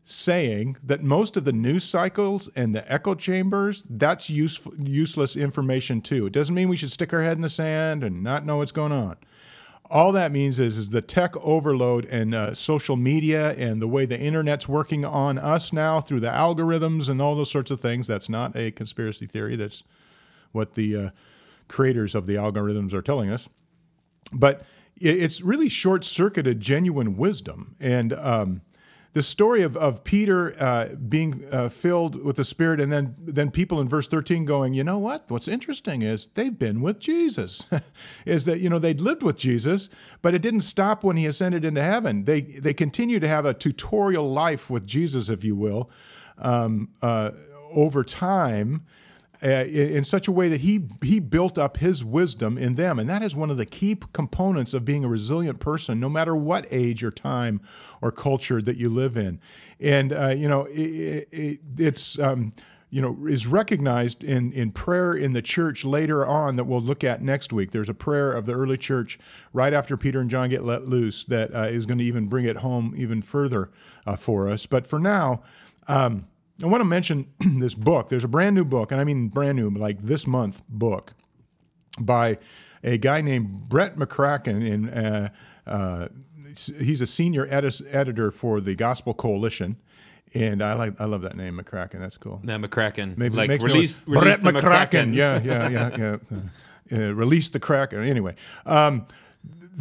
saying 0.08 0.78
that 0.84 1.02
most 1.02 1.36
of 1.36 1.44
the 1.46 1.52
news 1.52 1.84
cycles 1.84 2.48
and 2.56 2.76
the 2.76 2.92
echo 2.92 3.16
chambers 3.16 3.84
that's 3.90 4.30
useful, 4.30 4.72
useless 4.78 5.36
information 5.36 6.00
too. 6.00 6.28
It 6.28 6.34
doesn't 6.34 6.54
mean 6.54 6.70
we 6.70 6.78
should 6.78 6.92
stick 6.92 7.12
our 7.12 7.24
head 7.24 7.38
in 7.38 7.42
the 7.42 7.50
sand 7.50 8.04
and 8.04 8.24
not 8.24 8.46
know 8.46 8.58
what's 8.58 8.72
going 8.72 8.92
on. 8.92 9.18
All 9.90 10.12
that 10.12 10.32
means 10.32 10.60
is, 10.60 10.78
is 10.78 10.92
the 10.92 11.02
tech 11.02 11.36
overload 11.38 12.06
and 12.06 12.36
uh, 12.36 12.54
social 12.54 12.96
media 12.96 13.54
and 13.54 13.82
the 13.82 13.88
way 13.88 14.06
the 14.06 14.20
internet's 14.20 14.68
working 14.68 15.04
on 15.04 15.40
us 15.40 15.74
now 15.74 16.00
through 16.00 16.20
the 16.20 16.28
algorithms 16.28 17.10
and 17.10 17.20
all 17.20 17.36
those 17.36 17.52
sorts 17.52 17.72
of 17.72 17.82
things. 17.82 18.06
That's 18.06 18.30
not 18.30 18.56
a 18.56 18.72
conspiracy 18.72 19.26
theory. 19.26 19.56
That's 19.56 19.84
what 20.52 20.74
the 20.74 20.96
uh, 20.96 21.10
creators 21.68 22.14
of 22.14 22.28
the 22.28 22.36
algorithms 22.36 22.94
are 22.94 23.02
telling 23.02 23.32
us. 23.32 23.50
But 24.32 24.66
it's 24.98 25.42
really 25.42 25.70
short 25.70 26.04
circuited 26.06 26.60
genuine 26.62 27.18
wisdom. 27.18 27.76
And 27.80 28.14
um, 28.14 28.62
the 29.16 29.24
story 29.24 29.62
of, 29.62 29.78
of 29.78 30.04
Peter 30.04 30.62
uh, 30.62 30.90
being 30.96 31.46
uh, 31.50 31.70
filled 31.70 32.22
with 32.22 32.36
the 32.36 32.44
Spirit, 32.44 32.82
and 32.82 32.92
then 32.92 33.16
then 33.18 33.50
people 33.50 33.80
in 33.80 33.88
verse 33.88 34.10
thirteen 34.10 34.44
going, 34.44 34.74
you 34.74 34.84
know 34.84 35.00
what? 35.00 35.24
What's 35.30 35.48
interesting 35.48 36.02
is 36.02 36.28
they've 36.34 36.60
been 36.60 36.82
with 36.82 37.00
Jesus. 37.00 37.66
is 38.26 38.44
that 38.44 38.60
you 38.60 38.70
know 38.70 38.78
they'd 38.78 39.00
lived 39.00 39.24
with 39.24 39.38
Jesus, 39.38 39.88
but 40.22 40.34
it 40.34 40.42
didn't 40.42 40.62
stop 40.62 41.02
when 41.02 41.16
he 41.16 41.26
ascended 41.26 41.64
into 41.64 41.82
heaven. 41.82 42.26
They 42.26 42.42
they 42.42 42.74
continue 42.74 43.22
to 43.22 43.28
have 43.28 43.46
a 43.46 43.54
tutorial 43.54 44.30
life 44.30 44.70
with 44.70 44.86
Jesus, 44.86 45.30
if 45.30 45.46
you 45.46 45.56
will, 45.56 45.90
um, 46.38 46.90
uh, 47.02 47.32
over 47.72 48.04
time 48.04 48.86
uh, 49.44 49.48
in 49.48 50.04
such 50.04 50.28
a 50.28 50.32
way 50.32 50.50
that 50.50 50.62
he 50.62 50.88
he 51.02 51.20
built 51.20 51.58
up 51.58 51.78
his 51.78 52.04
wisdom 52.04 52.58
in 52.58 52.76
them, 52.76 53.00
and 53.00 53.10
that 53.10 53.22
is 53.22 53.36
one 53.36 53.50
of 53.50 53.58
the 53.58 53.66
key 53.66 53.98
components 54.14 54.74
of 54.74 54.86
being 54.86 55.04
a 55.04 55.08
resilient 55.08 55.60
person, 55.60 56.00
no 56.00 56.10
matter 56.10 56.36
what 56.36 56.66
age 56.72 57.04
or 57.04 57.12
time 57.12 57.62
or 58.02 58.12
culture 58.12 58.62
that 58.62 58.78
you 58.78 58.90
live 58.90 59.18
in. 59.18 59.40
And 59.80 60.14
uh, 60.14 60.30
you 60.30 60.48
know, 60.48 60.66
it, 60.66 61.28
it, 61.32 61.60
it's. 61.78 62.20
Um, 62.20 62.54
you 62.92 63.02
know, 63.02 63.28
is 63.28 63.46
recognized 63.46 64.24
in, 64.24 64.54
in 64.54 64.72
prayer 64.72 65.12
in 65.14 65.34
the 65.34 65.42
church 65.42 65.84
later 65.84 66.26
on 66.26 66.56
that 66.56 66.64
we'll 66.64 66.80
look 66.80 67.04
at 67.04 67.22
next 67.22 67.52
week. 67.52 67.72
There's 67.72 67.90
a 67.90 67.94
prayer 67.94 68.32
of 68.32 68.46
the 68.46 68.54
early 68.54 68.78
church 68.78 69.20
right 69.52 69.74
after 69.74 69.98
Peter 69.98 70.22
and 70.22 70.30
John 70.30 70.48
get 70.48 70.64
let 70.64 70.88
loose 70.88 71.26
that 71.26 71.54
uh, 71.54 71.64
is 71.64 71.86
going 71.86 71.98
to 71.98 72.06
even 72.06 72.28
bring 72.28 72.46
it 72.46 72.58
home 72.58 72.94
even 72.96 73.22
further 73.22 73.70
uh, 74.06 74.16
for 74.16 74.48
us. 74.48 74.66
But 74.66 74.88
for 74.88 74.98
now, 74.98 75.42
um, 75.90 76.28
I 76.64 76.68
want 76.68 76.82
to 76.82 76.86
mention 76.86 77.28
this 77.60 77.76
book. 77.76 78.10
There's 78.10 78.24
a 78.24 78.30
brand 78.30 78.56
new 78.56 78.66
book, 78.66 78.92
and 78.92 79.02
I 79.02 79.04
mean 79.04 79.30
brand 79.30 79.58
new, 79.58 79.70
like 79.70 80.02
this 80.02 80.26
month 80.26 80.62
book 80.70 81.14
by 82.00 82.38
a 82.84 82.98
guy 82.98 83.22
named 83.22 83.70
Brett 83.70 83.98
McCracken. 83.98 84.66
In, 84.66 84.90
uh, 84.90 85.30
uh, 85.66 86.08
he's 86.80 87.02
a 87.02 87.08
senior 87.08 87.48
editor 87.50 88.32
for 88.32 88.62
the 88.62 88.76
Gospel 88.76 89.14
Coalition. 89.14 89.78
And 90.34 90.62
I 90.62 90.74
like 90.74 91.00
I 91.00 91.06
love 91.06 91.22
that 91.22 91.38
name 91.38 91.58
McCracken. 91.58 92.00
That's 92.00 92.18
cool. 92.18 92.42
Yeah, 92.44 92.58
McCracken. 92.58 93.18
Maybe 93.18 93.38
like 93.38 93.50
release, 93.62 94.06
like, 94.06 94.22
release 94.22 94.38
Brett 94.40 94.56
McCracken. 94.56 95.14
McCracken. 95.14 95.16
Yeah, 95.16 95.42
yeah, 95.44 95.70
yeah, 95.70 96.18
yeah. 96.92 96.98
Uh, 96.98 97.14
release 97.14 97.50
the 97.50 97.60
Kraken. 97.60 98.04
Anyway, 98.04 98.36
um, 98.66 99.08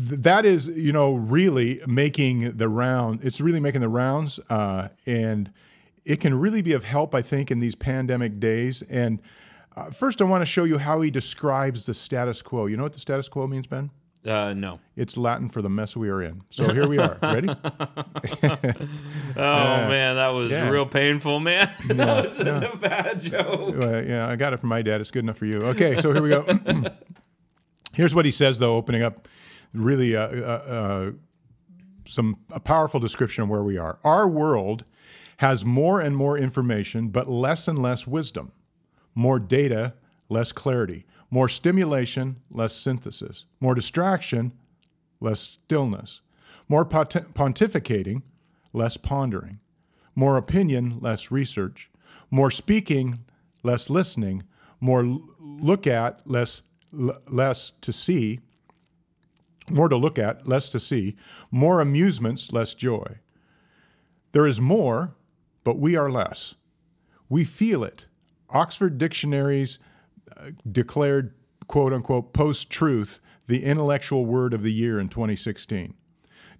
th- 0.09 0.21
that 0.21 0.45
is 0.47 0.69
you 0.69 0.93
know 0.93 1.15
really 1.15 1.81
making 1.89 2.57
the 2.57 2.69
round. 2.69 3.25
It's 3.25 3.41
really 3.41 3.59
making 3.59 3.81
the 3.81 3.89
rounds, 3.89 4.39
uh, 4.49 4.89
and 5.07 5.53
it 6.05 6.21
can 6.21 6.39
really 6.39 6.63
be 6.63 6.73
of 6.73 6.85
help, 6.85 7.15
I 7.15 7.23
think, 7.23 7.51
in 7.51 7.61
these 7.61 7.75
pandemic 7.75 8.39
days. 8.39 8.83
And 8.83 9.21
uh, 9.77 9.91
first, 9.91 10.21
I 10.21 10.25
want 10.25 10.43
to 10.43 10.47
show 10.47 10.65
you 10.65 10.79
how 10.79 11.01
he 11.01 11.11
describes 11.11 11.87
the 11.87 11.95
status 11.95 12.43
quo. 12.43 12.67
You 12.67 12.77
know 12.77 12.83
what 12.83 12.93
the 12.93 13.01
status 13.01 13.29
quo 13.29 13.47
means, 13.47 13.67
Ben? 13.67 13.91
Uh, 14.27 14.55
no. 14.57 14.81
It's 14.97 15.17
Latin 15.19 15.51
for 15.51 15.61
the 15.61 15.69
mess 15.69 15.97
we 15.97 16.09
are 16.09 16.23
in. 16.23 16.43
So 16.49 16.73
here 16.73 16.89
we 16.89 16.99
are. 16.99 17.19
Ready? 17.23 17.49
Oh 19.37 19.41
man, 19.89 20.17
that 20.17 20.29
was 20.29 20.51
yeah. 20.51 20.69
real 20.69 20.87
painful, 20.87 21.41
man. 21.41 21.71
that 21.89 22.25
was 22.25 22.37
such 22.37 22.63
a 22.63 22.77
bad 22.77 23.21
joke. 23.21 23.77
Uh, 23.83 24.03
yeah, 24.03 24.29
I 24.29 24.37
got 24.37 24.53
it 24.53 24.59
from 24.59 24.69
my 24.69 24.81
dad. 24.81 25.01
It's 25.01 25.11
good 25.11 25.25
enough 25.25 25.39
for 25.39 25.47
you. 25.47 25.61
Okay, 25.61 26.01
so 26.01 26.13
here 26.13 26.23
we 26.23 26.29
go. 26.31 26.47
Here's 27.93 28.15
what 28.15 28.25
he 28.25 28.31
says, 28.31 28.59
though, 28.59 28.77
opening 28.77 29.03
up 29.03 29.29
really 29.73 30.17
uh, 30.17 30.29
uh, 30.29 30.31
uh, 30.69 31.11
some 32.07 32.37
a 32.53 32.61
powerful 32.61 33.01
description 33.01 33.43
of 33.43 33.51
where 33.51 33.63
we 33.63 33.77
are. 33.77 33.99
Our 34.05 34.29
world 34.29 34.85
has 35.39 35.65
more 35.65 36.01
and 36.01 36.17
more 36.17 36.39
information, 36.39 37.09
but 37.09 37.29
less 37.29 37.69
and 37.69 37.79
less 37.79 38.07
wisdom, 38.07 38.53
more 39.15 39.39
data, 39.39 39.95
less 40.29 40.53
clarity, 40.53 41.07
more 41.31 41.49
stimulation, 41.49 42.37
less 42.51 42.75
synthesis, 42.75 43.47
more 43.61 43.75
distraction, 43.75 44.53
less 45.21 45.41
stillness, 45.41 46.21
more 46.69 46.85
pont- 46.85 47.35
pontificating, 47.35 48.23
less 48.73 48.97
pondering, 48.97 49.61
more 50.15 50.37
opinion, 50.37 50.99
less 51.01 51.31
research, 51.31 51.91
more 52.31 52.51
speaking, 52.51 53.19
less 53.63 53.91
listening, 53.91 54.45
more 54.81 55.05
l- 55.05 55.29
look 55.41 55.87
at, 55.87 56.21
less 56.29 56.63
l- 56.99 57.21
less 57.29 57.73
to 57.81 57.93
see, 57.93 58.41
more 59.69 59.89
to 59.89 59.97
look 59.97 60.19
at, 60.19 60.47
less 60.47 60.69
to 60.69 60.79
see, 60.81 61.17
more 61.51 61.81
amusements, 61.81 62.53
less 62.53 62.75
joy. 62.75 63.19
There 64.33 64.47
is 64.47 64.61
more, 64.61 65.15
but 65.65 65.79
we 65.79 65.97
are 65.97 66.11
less. 66.11 66.55
We 67.29 67.45
feel 67.45 67.83
it. 67.83 68.07
Oxford 68.51 68.99
Dictionary's 68.99 69.79
uh, 70.37 70.51
declared, 70.71 71.35
quote 71.67 71.93
unquote, 71.93 72.33
post 72.33 72.71
truth 72.71 73.21
the 73.47 73.65
intellectual 73.65 74.25
word 74.25 74.55
of 74.55 74.63
the 74.63 74.73
year 74.73 74.99
in 74.99 75.09
2016. 75.09 75.95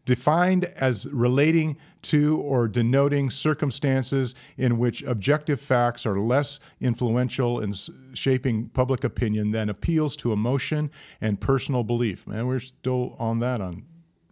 Defined 0.05 0.67
as 0.77 1.07
relating 1.07 1.79
to 2.03 2.39
or 2.39 2.69
denoting 2.69 3.31
circumstances 3.31 4.35
in 4.59 4.77
which 4.77 5.03
objective 5.05 5.61
facts 5.61 6.05
are 6.05 6.19
less 6.19 6.61
influential 6.79 7.59
in 7.59 7.73
shaping 8.13 8.69
public 8.69 9.03
opinion 9.03 9.53
than 9.53 9.71
appeals 9.71 10.15
to 10.17 10.33
emotion 10.33 10.91
and 11.23 11.41
personal 11.41 11.85
belief. 11.85 12.27
Man, 12.27 12.47
we're 12.47 12.59
still 12.59 13.17
on 13.19 13.39
that 13.39 13.63
on 13.63 13.85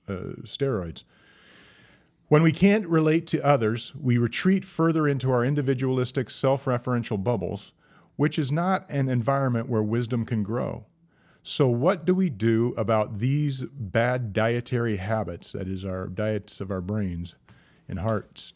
uh, 0.06 0.42
steroids. 0.42 1.04
When 2.32 2.42
we 2.42 2.52
can't 2.52 2.86
relate 2.86 3.26
to 3.26 3.44
others, 3.44 3.94
we 3.94 4.16
retreat 4.16 4.64
further 4.64 5.06
into 5.06 5.30
our 5.30 5.44
individualistic, 5.44 6.30
self 6.30 6.64
referential 6.64 7.22
bubbles, 7.22 7.72
which 8.16 8.38
is 8.38 8.50
not 8.50 8.88
an 8.88 9.10
environment 9.10 9.68
where 9.68 9.82
wisdom 9.82 10.24
can 10.24 10.42
grow. 10.42 10.86
So, 11.42 11.68
what 11.68 12.06
do 12.06 12.14
we 12.14 12.30
do 12.30 12.72
about 12.78 13.18
these 13.18 13.64
bad 13.64 14.32
dietary 14.32 14.96
habits, 14.96 15.52
that 15.52 15.68
is, 15.68 15.84
our 15.84 16.06
diets 16.06 16.62
of 16.62 16.70
our 16.70 16.80
brains 16.80 17.34
and 17.86 17.98
hearts? 17.98 18.54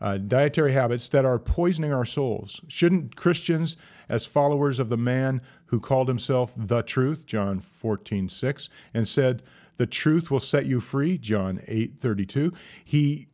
Uh, 0.00 0.18
dietary 0.18 0.72
habits 0.72 1.08
that 1.10 1.24
are 1.24 1.38
poisoning 1.38 1.92
our 1.92 2.04
souls. 2.04 2.60
Shouldn't 2.66 3.14
Christians, 3.14 3.76
as 4.08 4.26
followers 4.26 4.80
of 4.80 4.88
the 4.88 4.96
man 4.96 5.42
who 5.66 5.78
called 5.78 6.08
himself 6.08 6.54
the 6.56 6.82
truth, 6.82 7.24
John 7.24 7.60
14, 7.60 8.28
6, 8.28 8.68
and 8.92 9.06
said, 9.06 9.44
the 9.82 9.86
truth 9.86 10.30
will 10.30 10.38
set 10.38 10.64
you 10.64 10.78
free, 10.78 11.18
John 11.18 11.60
8, 11.66 11.98
32, 11.98 12.52
he 12.84 13.26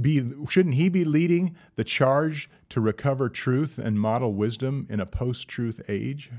be, 0.00 0.32
shouldn't 0.48 0.76
he 0.76 0.88
be 0.88 1.04
leading 1.04 1.56
the 1.74 1.82
charge 1.82 2.48
to 2.68 2.80
recover 2.80 3.28
truth 3.28 3.78
and 3.78 3.98
model 3.98 4.32
wisdom 4.32 4.86
in 4.88 5.00
a 5.00 5.06
post 5.06 5.48
truth 5.48 5.80
age? 5.88 6.30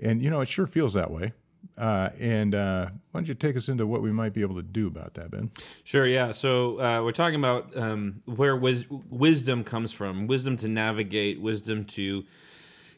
And, 0.00 0.22
you 0.22 0.30
know, 0.30 0.40
it 0.40 0.46
sure 0.46 0.68
feels 0.68 0.94
that 0.94 1.10
way. 1.10 1.32
Uh, 1.76 2.10
and 2.20 2.54
uh, 2.54 2.90
why 3.10 3.18
don't 3.18 3.26
you 3.26 3.34
take 3.34 3.56
us 3.56 3.68
into 3.68 3.88
what 3.88 4.02
we 4.02 4.12
might 4.12 4.34
be 4.34 4.42
able 4.42 4.54
to 4.54 4.62
do 4.62 4.86
about 4.86 5.14
that, 5.14 5.32
Ben? 5.32 5.50
Sure, 5.82 6.06
yeah. 6.06 6.30
So 6.30 6.78
uh, 6.78 7.02
we're 7.02 7.10
talking 7.10 7.40
about 7.40 7.76
um, 7.76 8.22
where 8.26 8.56
wis- 8.56 8.86
wisdom 9.10 9.64
comes 9.64 9.90
from 9.90 10.28
wisdom 10.28 10.56
to 10.58 10.68
navigate, 10.68 11.40
wisdom 11.40 11.86
to 11.86 12.24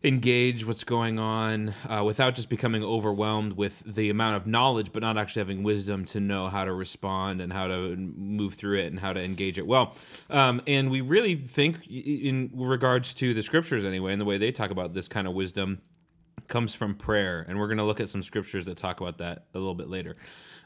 engage 0.05 0.67
what's 0.67 0.85
going 0.85 1.19
on 1.19 1.75
uh, 1.89 2.03
without 2.05 2.35
just 2.35 2.49
becoming 2.49 2.83
overwhelmed 2.83 3.55
with 3.55 3.83
the 3.87 4.11
amount 4.11 4.37
of 4.37 4.47
knowledge, 4.47 4.93
but 4.93 5.03
not 5.03 5.17
actually 5.17 5.41
having 5.41 5.63
wisdom 5.63 6.05
to 6.05 6.21
know 6.21 6.49
how 6.49 6.65
to 6.65 6.73
respond 6.73 7.41
and 7.41 7.53
how 7.53 7.67
to 7.67 7.97
move 7.97 8.55
through 8.55 8.79
it 8.79 8.87
and 8.87 9.01
how 9.01 9.13
to 9.13 9.23
engage 9.23 9.59
it 9.59 9.67
well. 9.67 9.95
Um, 10.31 10.63
and 10.67 10.91
we 10.91 11.01
really 11.01 11.35
think, 11.35 11.87
in 11.89 12.51
regards 12.55 13.15
to 13.15 13.35
the 13.35 13.43
scriptures 13.43 13.85
anyway, 13.85 14.13
and 14.13 14.21
the 14.21 14.25
way 14.25 14.39
they 14.39 14.53
talk 14.53 14.71
about 14.71 14.95
this 14.95 15.09
kind 15.09 15.27
of 15.27 15.35
wisdom 15.35 15.81
comes 16.49 16.75
from 16.75 16.95
prayer, 16.95 17.45
and 17.49 17.59
we're 17.59 17.67
going 17.67 17.79
to 17.79 17.85
look 17.85 18.01
at 18.01 18.09
some 18.09 18.23
scriptures 18.23 18.67
that 18.67 18.77
talk 18.77 19.01
about 19.01 19.19
that 19.19 19.47
a 19.55 19.59
little 19.59 19.75
bit 19.75 19.89
later. 19.89 20.17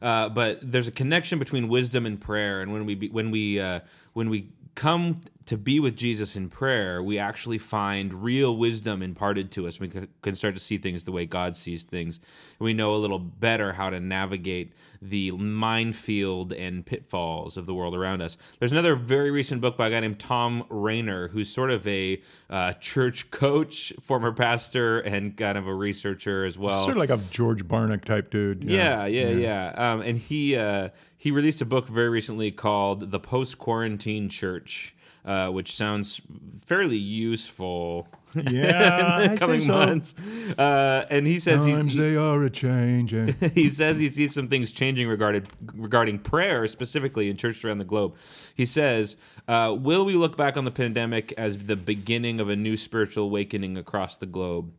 Uh, 0.03 0.29
but 0.29 0.59
there's 0.63 0.89
a 0.89 0.93
connection 0.93 1.39
between 1.39 1.69
wisdom 1.69 2.07
and 2.07 2.21
prayer, 2.21 2.61
and 2.61 2.73
when 2.73 2.85
we 2.85 3.09
when 3.13 3.31
we 3.31 3.61
uh, 3.61 3.81
when 4.13 4.29
we 4.29 4.51
come 4.75 5.21
to 5.47 5.57
be 5.57 5.81
with 5.81 5.97
Jesus 5.97 6.37
in 6.37 6.49
prayer, 6.49 7.03
we 7.03 7.19
actually 7.19 7.59
find 7.59 8.23
real 8.23 8.57
wisdom 8.57 9.03
imparted 9.03 9.51
to 9.53 9.67
us. 9.67 9.81
We 9.81 9.89
can 9.89 10.37
start 10.37 10.55
to 10.55 10.61
see 10.61 10.79
things 10.79 11.05
the 11.05 11.13
way 11.13 11.27
God 11.27 11.57
sees 11.57 11.83
things. 11.83 12.21
We 12.59 12.75
know 12.75 12.95
a 12.95 12.97
little 12.97 13.19
better 13.19 13.73
how 13.73 13.91
to 13.91 14.01
navigate 14.01 14.73
the 15.01 15.31
minefield 15.33 16.53
and 16.53 16.85
pitfalls 16.85 17.57
of 17.57 17.67
the 17.67 17.75
world 17.75 17.95
around 17.95 18.21
us. 18.21 18.37
There's 18.59 18.73
another 18.73 18.95
very 18.95 19.31
recent 19.31 19.61
book 19.61 19.77
by 19.77 19.89
a 19.89 19.91
guy 19.91 20.01
named 20.01 20.19
Thom 20.19 20.65
Rainer, 20.69 21.29
who's 21.29 21.49
sort 21.49 21.71
of 21.71 21.87
a 21.87 22.21
uh, 22.51 22.75
church 22.75 23.31
coach, 23.31 23.93
former 24.01 24.33
pastor, 24.33 25.01
and 25.01 25.37
kind 25.37 25.57
of 25.57 25.67
a 25.67 25.75
researcher 25.75 26.45
as 26.45 26.59
well. 26.59 26.83
Sort 26.83 26.97
of 26.97 26.99
like 26.99 27.11
a 27.11 27.19
George 27.31 27.67
Barnick 27.67 28.05
type 28.05 28.31
dude. 28.31 28.63
Yeah, 28.63 29.07
yeah, 29.07 29.31
yeah. 29.31 29.73
yeah. 29.75 29.93
Um, 29.93 30.03
and 30.03 30.19
he 30.19 30.57
uh, 30.57 30.91
he 31.17 31.31
released 31.31 31.61
a 31.61 31.67
book 31.67 31.89
very 31.89 32.09
recently 32.09 32.51
called 32.51 33.11
The 33.11 33.21
Post 33.21 33.59
Quarantine 33.59 34.29
Church, 34.29 34.95
uh, 35.25 35.49
which 35.49 35.75
sounds 35.77 36.21
fairly 36.65 36.99
useful. 36.99 38.09
Yeah, 38.33 39.23
in 39.23 39.33
the 39.33 39.39
coming 39.39 39.61
so. 39.63 39.73
months. 39.73 40.15
Uh, 40.57 41.05
and 41.11 41.27
he 41.27 41.41
says 41.41 41.65
he, 41.65 41.73
Times 41.73 41.97
they 41.97 42.17
are 42.17 42.41
a 42.45 42.49
changing. 42.49 43.35
he 43.57 43.69
says 43.69 43.99
he 43.99 44.07
sees 44.07 44.33
some 44.33 44.47
things 44.47 44.71
changing 44.71 45.09
regarding 45.09 45.49
regarding 45.75 46.21
prayer, 46.21 46.65
specifically 46.69 47.29
in 47.29 47.37
churches 47.37 47.65
around 47.65 47.79
the 47.79 47.85
globe. 47.85 48.15
He 48.55 48.67
says, 48.67 49.17
uh, 49.49 49.75
"Will 49.77 50.05
we 50.05 50.15
look 50.15 50.37
back 50.37 50.57
on 50.57 50.65
the 50.65 50.71
pandemic 50.71 51.33
as 51.37 51.59
the 51.67 51.75
beginning 51.75 52.39
of 52.39 52.49
a 52.49 52.55
new 52.55 52.77
spiritual 52.77 53.25
awakening 53.25 53.77
across 53.77 54.15
the 54.15 54.27
globe?" 54.27 54.73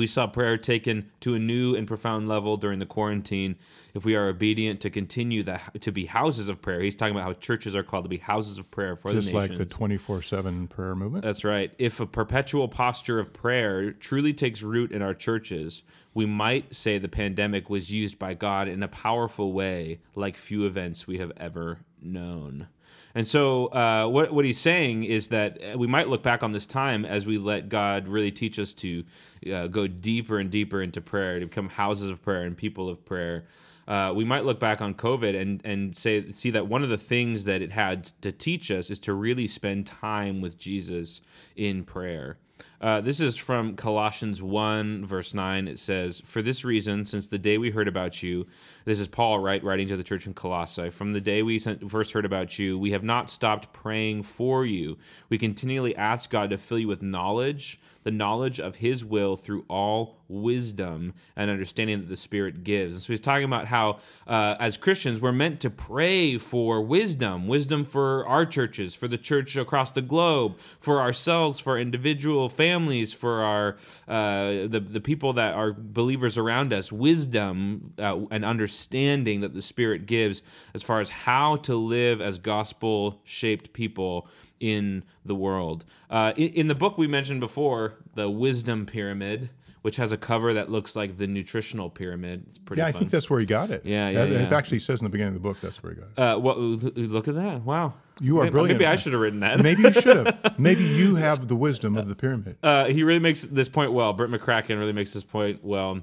We 0.00 0.06
saw 0.06 0.26
prayer 0.26 0.56
taken 0.56 1.10
to 1.20 1.34
a 1.34 1.38
new 1.38 1.76
and 1.76 1.86
profound 1.86 2.26
level 2.26 2.56
during 2.56 2.78
the 2.78 2.86
quarantine. 2.86 3.56
If 3.92 4.02
we 4.02 4.16
are 4.16 4.28
obedient 4.28 4.80
to 4.80 4.88
continue 4.88 5.42
that 5.42 5.82
to 5.82 5.92
be 5.92 6.06
houses 6.06 6.48
of 6.48 6.62
prayer, 6.62 6.80
he's 6.80 6.94
talking 6.94 7.14
about 7.14 7.24
how 7.24 7.34
churches 7.34 7.76
are 7.76 7.82
called 7.82 8.06
to 8.06 8.08
be 8.08 8.16
houses 8.16 8.56
of 8.56 8.70
prayer 8.70 8.96
for 8.96 9.12
Just 9.12 9.28
the 9.28 9.34
like 9.34 9.58
the 9.58 9.66
24 9.66 10.22
7 10.22 10.68
prayer 10.68 10.94
movement. 10.94 11.22
That's 11.22 11.44
right. 11.44 11.70
If 11.76 12.00
a 12.00 12.06
perpetual 12.06 12.66
posture 12.66 13.18
of 13.18 13.34
prayer 13.34 13.92
truly 13.92 14.32
takes 14.32 14.62
root 14.62 14.90
in 14.90 15.02
our 15.02 15.12
churches, 15.12 15.82
we 16.14 16.24
might 16.24 16.74
say 16.74 16.96
the 16.96 17.06
pandemic 17.06 17.68
was 17.68 17.92
used 17.92 18.18
by 18.18 18.32
God 18.32 18.68
in 18.68 18.82
a 18.82 18.88
powerful 18.88 19.52
way, 19.52 20.00
like 20.14 20.34
few 20.34 20.64
events 20.64 21.06
we 21.06 21.18
have 21.18 21.32
ever 21.36 21.80
known. 22.00 22.68
And 23.14 23.26
so, 23.26 23.66
uh, 23.66 24.06
what 24.06 24.32
what 24.32 24.44
he's 24.44 24.58
saying 24.58 25.04
is 25.04 25.28
that 25.28 25.78
we 25.78 25.86
might 25.86 26.08
look 26.08 26.22
back 26.22 26.42
on 26.42 26.52
this 26.52 26.66
time 26.66 27.04
as 27.04 27.26
we 27.26 27.38
let 27.38 27.68
God 27.68 28.06
really 28.06 28.30
teach 28.30 28.58
us 28.58 28.72
to 28.74 29.04
uh, 29.52 29.66
go 29.66 29.86
deeper 29.86 30.38
and 30.38 30.50
deeper 30.50 30.80
into 30.80 31.00
prayer, 31.00 31.40
to 31.40 31.46
become 31.46 31.68
houses 31.68 32.10
of 32.10 32.22
prayer 32.22 32.42
and 32.42 32.56
people 32.56 32.88
of 32.88 33.04
prayer. 33.04 33.44
Uh, 33.88 34.12
we 34.14 34.24
might 34.24 34.44
look 34.44 34.60
back 34.60 34.80
on 34.80 34.94
COVID 34.94 35.40
and 35.40 35.60
and 35.64 35.96
say 35.96 36.30
see 36.30 36.50
that 36.50 36.68
one 36.68 36.82
of 36.82 36.88
the 36.88 36.98
things 36.98 37.44
that 37.44 37.62
it 37.62 37.72
had 37.72 38.04
to 38.22 38.30
teach 38.30 38.70
us 38.70 38.90
is 38.90 39.00
to 39.00 39.12
really 39.12 39.48
spend 39.48 39.86
time 39.86 40.40
with 40.40 40.56
Jesus 40.56 41.20
in 41.56 41.82
prayer. 41.82 42.38
Uh, 42.80 42.98
this 42.98 43.20
is 43.20 43.36
from 43.36 43.76
Colossians 43.76 44.42
1, 44.42 45.04
verse 45.04 45.34
9. 45.34 45.68
It 45.68 45.78
says, 45.78 46.22
For 46.24 46.40
this 46.40 46.64
reason, 46.64 47.04
since 47.04 47.26
the 47.26 47.38
day 47.38 47.58
we 47.58 47.70
heard 47.70 47.88
about 47.88 48.22
you, 48.22 48.46
this 48.86 49.00
is 49.00 49.06
Paul 49.06 49.38
write, 49.38 49.62
writing 49.62 49.86
to 49.88 49.98
the 49.98 50.04
church 50.04 50.26
in 50.26 50.32
Colossae, 50.32 50.88
from 50.88 51.12
the 51.12 51.20
day 51.20 51.42
we 51.42 51.58
first 51.58 52.12
heard 52.12 52.24
about 52.24 52.58
you, 52.58 52.78
we 52.78 52.92
have 52.92 53.04
not 53.04 53.28
stopped 53.28 53.74
praying 53.74 54.22
for 54.22 54.64
you. 54.64 54.96
We 55.28 55.36
continually 55.36 55.94
ask 55.94 56.30
God 56.30 56.48
to 56.50 56.58
fill 56.58 56.78
you 56.78 56.88
with 56.88 57.02
knowledge, 57.02 57.78
the 58.02 58.10
knowledge 58.10 58.60
of 58.60 58.76
his 58.76 59.04
will 59.04 59.36
through 59.36 59.64
all 59.68 60.20
wisdom 60.28 61.12
and 61.36 61.50
understanding 61.50 62.00
that 62.00 62.08
the 62.08 62.16
Spirit 62.16 62.62
gives. 62.62 62.94
And 62.94 63.02
so 63.02 63.12
he's 63.12 63.20
talking 63.20 63.44
about 63.44 63.66
how, 63.66 63.98
uh, 64.26 64.56
as 64.60 64.76
Christians, 64.76 65.20
we're 65.20 65.32
meant 65.32 65.60
to 65.60 65.70
pray 65.70 66.38
for 66.38 66.80
wisdom 66.80 67.46
wisdom 67.46 67.84
for 67.84 68.26
our 68.26 68.46
churches, 68.46 68.94
for 68.94 69.08
the 69.08 69.18
church 69.18 69.56
across 69.56 69.90
the 69.90 70.02
globe, 70.02 70.58
for 70.58 71.00
ourselves, 71.00 71.60
for 71.60 71.78
individual 71.78 72.48
families, 72.48 73.12
for 73.12 73.42
our 73.42 73.76
uh, 74.08 74.68
the, 74.68 74.80
the 74.80 75.00
people 75.00 75.32
that 75.34 75.54
are 75.54 75.72
believers 75.72 76.38
around 76.38 76.72
us, 76.72 76.92
wisdom 76.92 77.92
uh, 77.98 78.18
and 78.30 78.44
understanding 78.44 79.40
that 79.40 79.54
the 79.54 79.62
Spirit 79.62 80.06
gives 80.06 80.42
as 80.74 80.82
far 80.82 81.00
as 81.00 81.10
how 81.10 81.56
to 81.56 81.74
live 81.74 82.20
as 82.20 82.38
gospel 82.38 83.20
shaped 83.24 83.72
people 83.72 84.28
in 84.60 85.02
the 85.24 85.34
world. 85.34 85.84
Uh, 86.10 86.32
in, 86.36 86.50
in 86.50 86.66
the 86.68 86.74
book 86.74 86.96
we 86.98 87.06
mentioned 87.06 87.40
before, 87.40 87.94
the 88.14 88.28
wisdom 88.30 88.86
pyramid, 88.86 89.50
which 89.82 89.96
has 89.96 90.12
a 90.12 90.16
cover 90.18 90.52
that 90.52 90.70
looks 90.70 90.94
like 90.94 91.16
the 91.16 91.26
nutritional 91.26 91.88
pyramid. 91.88 92.44
It's 92.46 92.58
pretty. 92.58 92.80
Yeah, 92.82 92.86
I 92.88 92.92
think 92.92 93.10
that's 93.10 93.30
where 93.30 93.40
he 93.40 93.46
got 93.46 93.70
it. 93.70 93.84
Yeah, 93.86 94.10
yeah, 94.10 94.26
That- 94.26 94.40
It 94.42 94.52
actually 94.52 94.80
says 94.80 95.00
in 95.00 95.04
the 95.04 95.10
beginning 95.10 95.34
of 95.34 95.42
the 95.42 95.48
book 95.48 95.58
that's 95.62 95.82
where 95.82 95.94
he 95.94 96.00
got 96.00 96.08
it. 96.10 96.18
Uh, 96.18 96.38
what? 96.38 96.58
Look 96.58 97.28
at 97.28 97.34
that! 97.36 97.62
Wow, 97.62 97.94
You 98.20 98.38
are 98.38 98.42
Maybe- 98.44 98.52
brilliant. 98.52 98.78
Maybe 98.80 98.86
I 98.86 98.96
should 98.96 99.12
have 99.14 99.22
written 99.22 99.40
that. 99.40 99.60
Maybe 99.62 99.80
you 99.82 99.92
should 99.92 100.26
have. 100.26 100.54
Maybe 100.58 100.84
you 100.84 101.14
have 101.14 101.48
the 101.48 101.56
wisdom 101.56 101.96
of 101.96 102.08
the 102.08 102.14
pyramid. 102.14 102.58
uh, 102.62 102.84
he 102.86 103.02
really 103.02 103.20
makes 103.20 103.40
this 103.42 103.70
point 103.70 103.92
well. 103.94 104.12
Brett 104.12 104.28
McCracken 104.30 104.78
really 104.78 104.92
makes 104.92 105.14
this 105.14 105.24
point 105.24 105.64
well. 105.64 106.02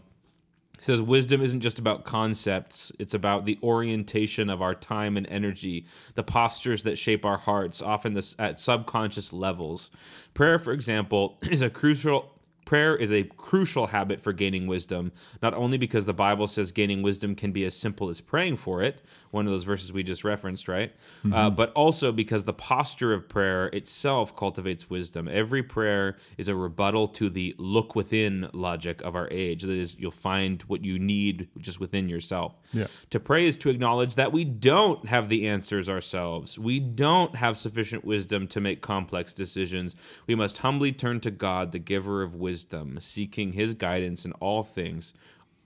Says 0.79 1.01
wisdom 1.01 1.41
isn't 1.41 1.61
just 1.61 1.79
about 1.79 2.03
concepts, 2.03 2.91
it's 2.99 3.13
about 3.13 3.45
the 3.45 3.57
orientation 3.63 4.49
of 4.49 4.61
our 4.61 4.75
time 4.75 5.17
and 5.17 5.27
energy, 5.27 5.85
the 6.13 6.23
postures 6.23 6.83
that 6.83 6.97
shape 6.97 7.25
our 7.25 7.37
hearts, 7.37 7.81
often 7.81 8.13
this, 8.13 8.35
at 8.37 8.59
subconscious 8.59 9.33
levels. 9.33 9.89
Prayer, 10.33 10.59
for 10.59 10.71
example, 10.71 11.39
is 11.51 11.61
a 11.61 11.69
crucial 11.69 12.36
prayer 12.67 12.95
is 12.97 13.13
a 13.13 13.23
crucial 13.23 13.87
habit 13.87 14.19
for 14.19 14.33
gaining 14.33 14.67
wisdom, 14.67 15.13
not 15.41 15.53
only 15.53 15.77
because 15.77 16.05
the 16.05 16.13
Bible 16.13 16.47
says 16.47 16.73
gaining 16.73 17.01
wisdom 17.01 17.33
can 17.33 17.53
be 17.53 17.63
as 17.63 17.73
simple 17.73 18.09
as 18.09 18.19
praying 18.19 18.57
for 18.57 18.81
it, 18.83 19.01
one 19.31 19.45
of 19.47 19.53
those 19.53 19.63
verses 19.63 19.93
we 19.93 20.03
just 20.03 20.25
referenced, 20.25 20.67
right? 20.67 20.91
Uh, 21.33 21.49
but 21.49 21.71
also 21.73 22.11
because 22.11 22.43
the 22.43 22.53
posture 22.53 23.13
of 23.13 23.29
prayer 23.29 23.67
itself 23.67 24.35
cultivates 24.35 24.89
wisdom. 24.89 25.29
Every 25.29 25.63
prayer 25.63 26.17
is 26.37 26.49
a 26.49 26.55
rebuttal 26.55 27.07
to 27.09 27.29
the 27.29 27.55
look 27.57 27.95
within 27.95 28.49
logic 28.53 29.01
of 29.01 29.15
our 29.15 29.29
age. 29.31 29.61
That 29.61 29.71
is, 29.71 29.95
you'll 29.97 30.11
find 30.11 30.61
what 30.63 30.83
you 30.83 30.99
need 30.99 31.47
just 31.59 31.79
within 31.79 32.09
yourself. 32.09 32.59
Yeah. 32.73 32.87
To 33.11 33.19
pray 33.19 33.47
is 33.47 33.55
to 33.57 33.69
acknowledge 33.69 34.15
that 34.15 34.33
we 34.33 34.43
don't 34.43 35.07
have 35.07 35.29
the 35.29 35.47
answers 35.47 35.87
ourselves. 35.87 36.59
We 36.59 36.81
don't 36.81 37.35
have 37.37 37.55
sufficient 37.55 38.03
wisdom 38.03 38.45
to 38.47 38.59
make 38.59 38.81
complex 38.81 39.33
decisions. 39.33 39.95
We 40.27 40.35
must 40.35 40.57
humbly 40.57 40.91
turn 40.91 41.21
to 41.21 41.31
God, 41.31 41.71
the 41.71 41.79
giver 41.79 42.21
of 42.23 42.35
wisdom, 42.35 42.56
seeking 42.99 43.53
his 43.53 43.73
guidance 43.73 44.25
in 44.25 44.31
all 44.33 44.63
things. 44.63 45.13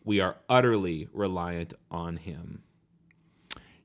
We 0.04 0.20
are 0.20 0.38
utterly 0.50 1.08
reliant 1.14 1.74
on 1.90 2.18
him. 2.18 2.64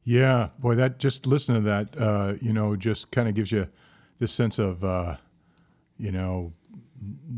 Yeah, 0.03 0.51
boy, 0.59 0.77
that 0.77 0.99
just 0.99 1.27
listen 1.27 1.57
to 1.57 1.61
that, 1.63 1.99
uh, 1.99 2.35
you 2.41 2.53
know, 2.53 2.77
just 2.77 3.11
kind 3.11 3.29
of 3.29 3.35
gives 3.35 3.51
you 3.51 3.69
this 4.19 4.33
sense 4.33 4.59
of, 4.59 4.85
uh, 4.85 5.17
you 5.99 6.13
know, 6.13 6.53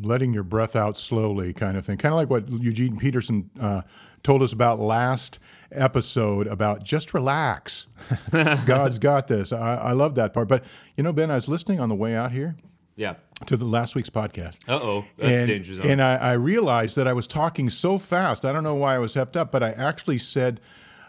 letting 0.02 0.32
your 0.32 0.42
breath 0.42 0.76
out 0.76 0.96
slowly, 0.96 1.52
kind 1.52 1.76
of 1.76 1.84
thing. 1.84 1.96
Kind 1.96 2.12
of 2.12 2.16
like 2.16 2.30
what 2.30 2.48
Eugene 2.50 2.96
Peterson 2.96 3.50
uh, 3.60 3.82
told 4.22 4.42
us 4.42 4.52
about 4.52 4.78
last 4.78 5.38
episode 5.72 6.46
about 6.46 6.84
just 6.84 7.14
relax. 7.14 7.86
God's 8.30 8.98
got 8.98 9.28
this. 9.28 9.52
I, 9.52 9.76
I 9.76 9.92
love 9.92 10.14
that 10.16 10.32
part. 10.34 10.48
But 10.48 10.64
you 10.96 11.02
know, 11.02 11.12
Ben, 11.12 11.30
I 11.30 11.36
was 11.36 11.48
listening 11.48 11.80
on 11.80 11.88
the 11.88 11.94
way 11.94 12.14
out 12.14 12.32
here 12.32 12.56
Yeah. 12.96 13.14
To 13.46 13.56
the 13.56 13.64
last 13.64 13.94
week's 13.94 14.10
podcast. 14.10 14.58
Uh 14.68 14.80
oh. 14.82 15.04
That's 15.16 15.40
and, 15.40 15.48
danger 15.48 15.74
zone. 15.74 15.86
And 15.86 16.02
I, 16.02 16.16
I 16.16 16.32
realized 16.32 16.96
that 16.96 17.06
I 17.06 17.12
was 17.12 17.26
talking 17.26 17.70
so 17.70 17.98
fast. 17.98 18.44
I 18.44 18.52
don't 18.52 18.64
know 18.64 18.74
why 18.74 18.94
I 18.94 18.98
was 18.98 19.14
hepped 19.14 19.36
up, 19.36 19.52
but 19.52 19.62
I 19.62 19.70
actually 19.70 20.18
said, 20.18 20.60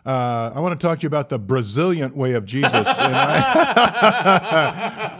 uh, 0.06 0.54
I 0.56 0.60
want 0.60 0.80
to 0.80 0.88
talk 0.88 1.00
to 1.00 1.04
you 1.04 1.08
about 1.08 1.30
the 1.30 1.38
Brazilian 1.38 2.16
way 2.16 2.34
of 2.34 2.46
Jesus. 2.46 2.74
And 2.74 2.88
I, 2.88 3.40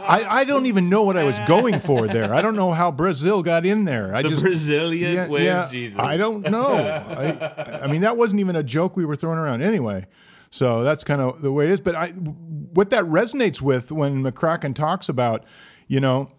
I, 0.08 0.40
I 0.40 0.44
don't 0.44 0.66
even 0.66 0.88
know 0.88 1.02
what 1.02 1.16
I 1.16 1.24
was 1.24 1.38
going 1.46 1.80
for 1.80 2.08
there. 2.08 2.32
I 2.32 2.42
don't 2.42 2.56
know 2.56 2.72
how 2.72 2.90
Brazil 2.90 3.42
got 3.42 3.66
in 3.66 3.84
there. 3.84 4.14
I 4.14 4.22
the 4.22 4.30
just 4.30 4.42
Brazilian 4.42 5.14
yeah, 5.14 5.28
way 5.28 5.44
yeah, 5.44 5.64
of 5.64 5.70
Jesus. 5.70 5.98
I 5.98 6.16
don't 6.16 6.48
know. 6.50 6.76
I, 6.76 7.82
I 7.82 7.86
mean, 7.88 8.00
that 8.00 8.16
wasn't 8.16 8.40
even 8.40 8.56
a 8.56 8.62
joke 8.62 8.96
we 8.96 9.04
were 9.04 9.16
throwing 9.16 9.38
around 9.38 9.62
anyway. 9.62 10.06
So 10.50 10.82
that's 10.82 11.04
kind 11.04 11.20
of 11.20 11.42
the 11.42 11.52
way 11.52 11.66
it 11.66 11.70
is. 11.72 11.80
But 11.80 11.94
I, 11.94 12.08
what 12.08 12.90
that 12.90 13.04
resonates 13.04 13.60
with 13.60 13.92
when 13.92 14.22
McCracken 14.22 14.74
talks 14.74 15.08
about, 15.08 15.44
you 15.86 16.00
know, 16.00 16.30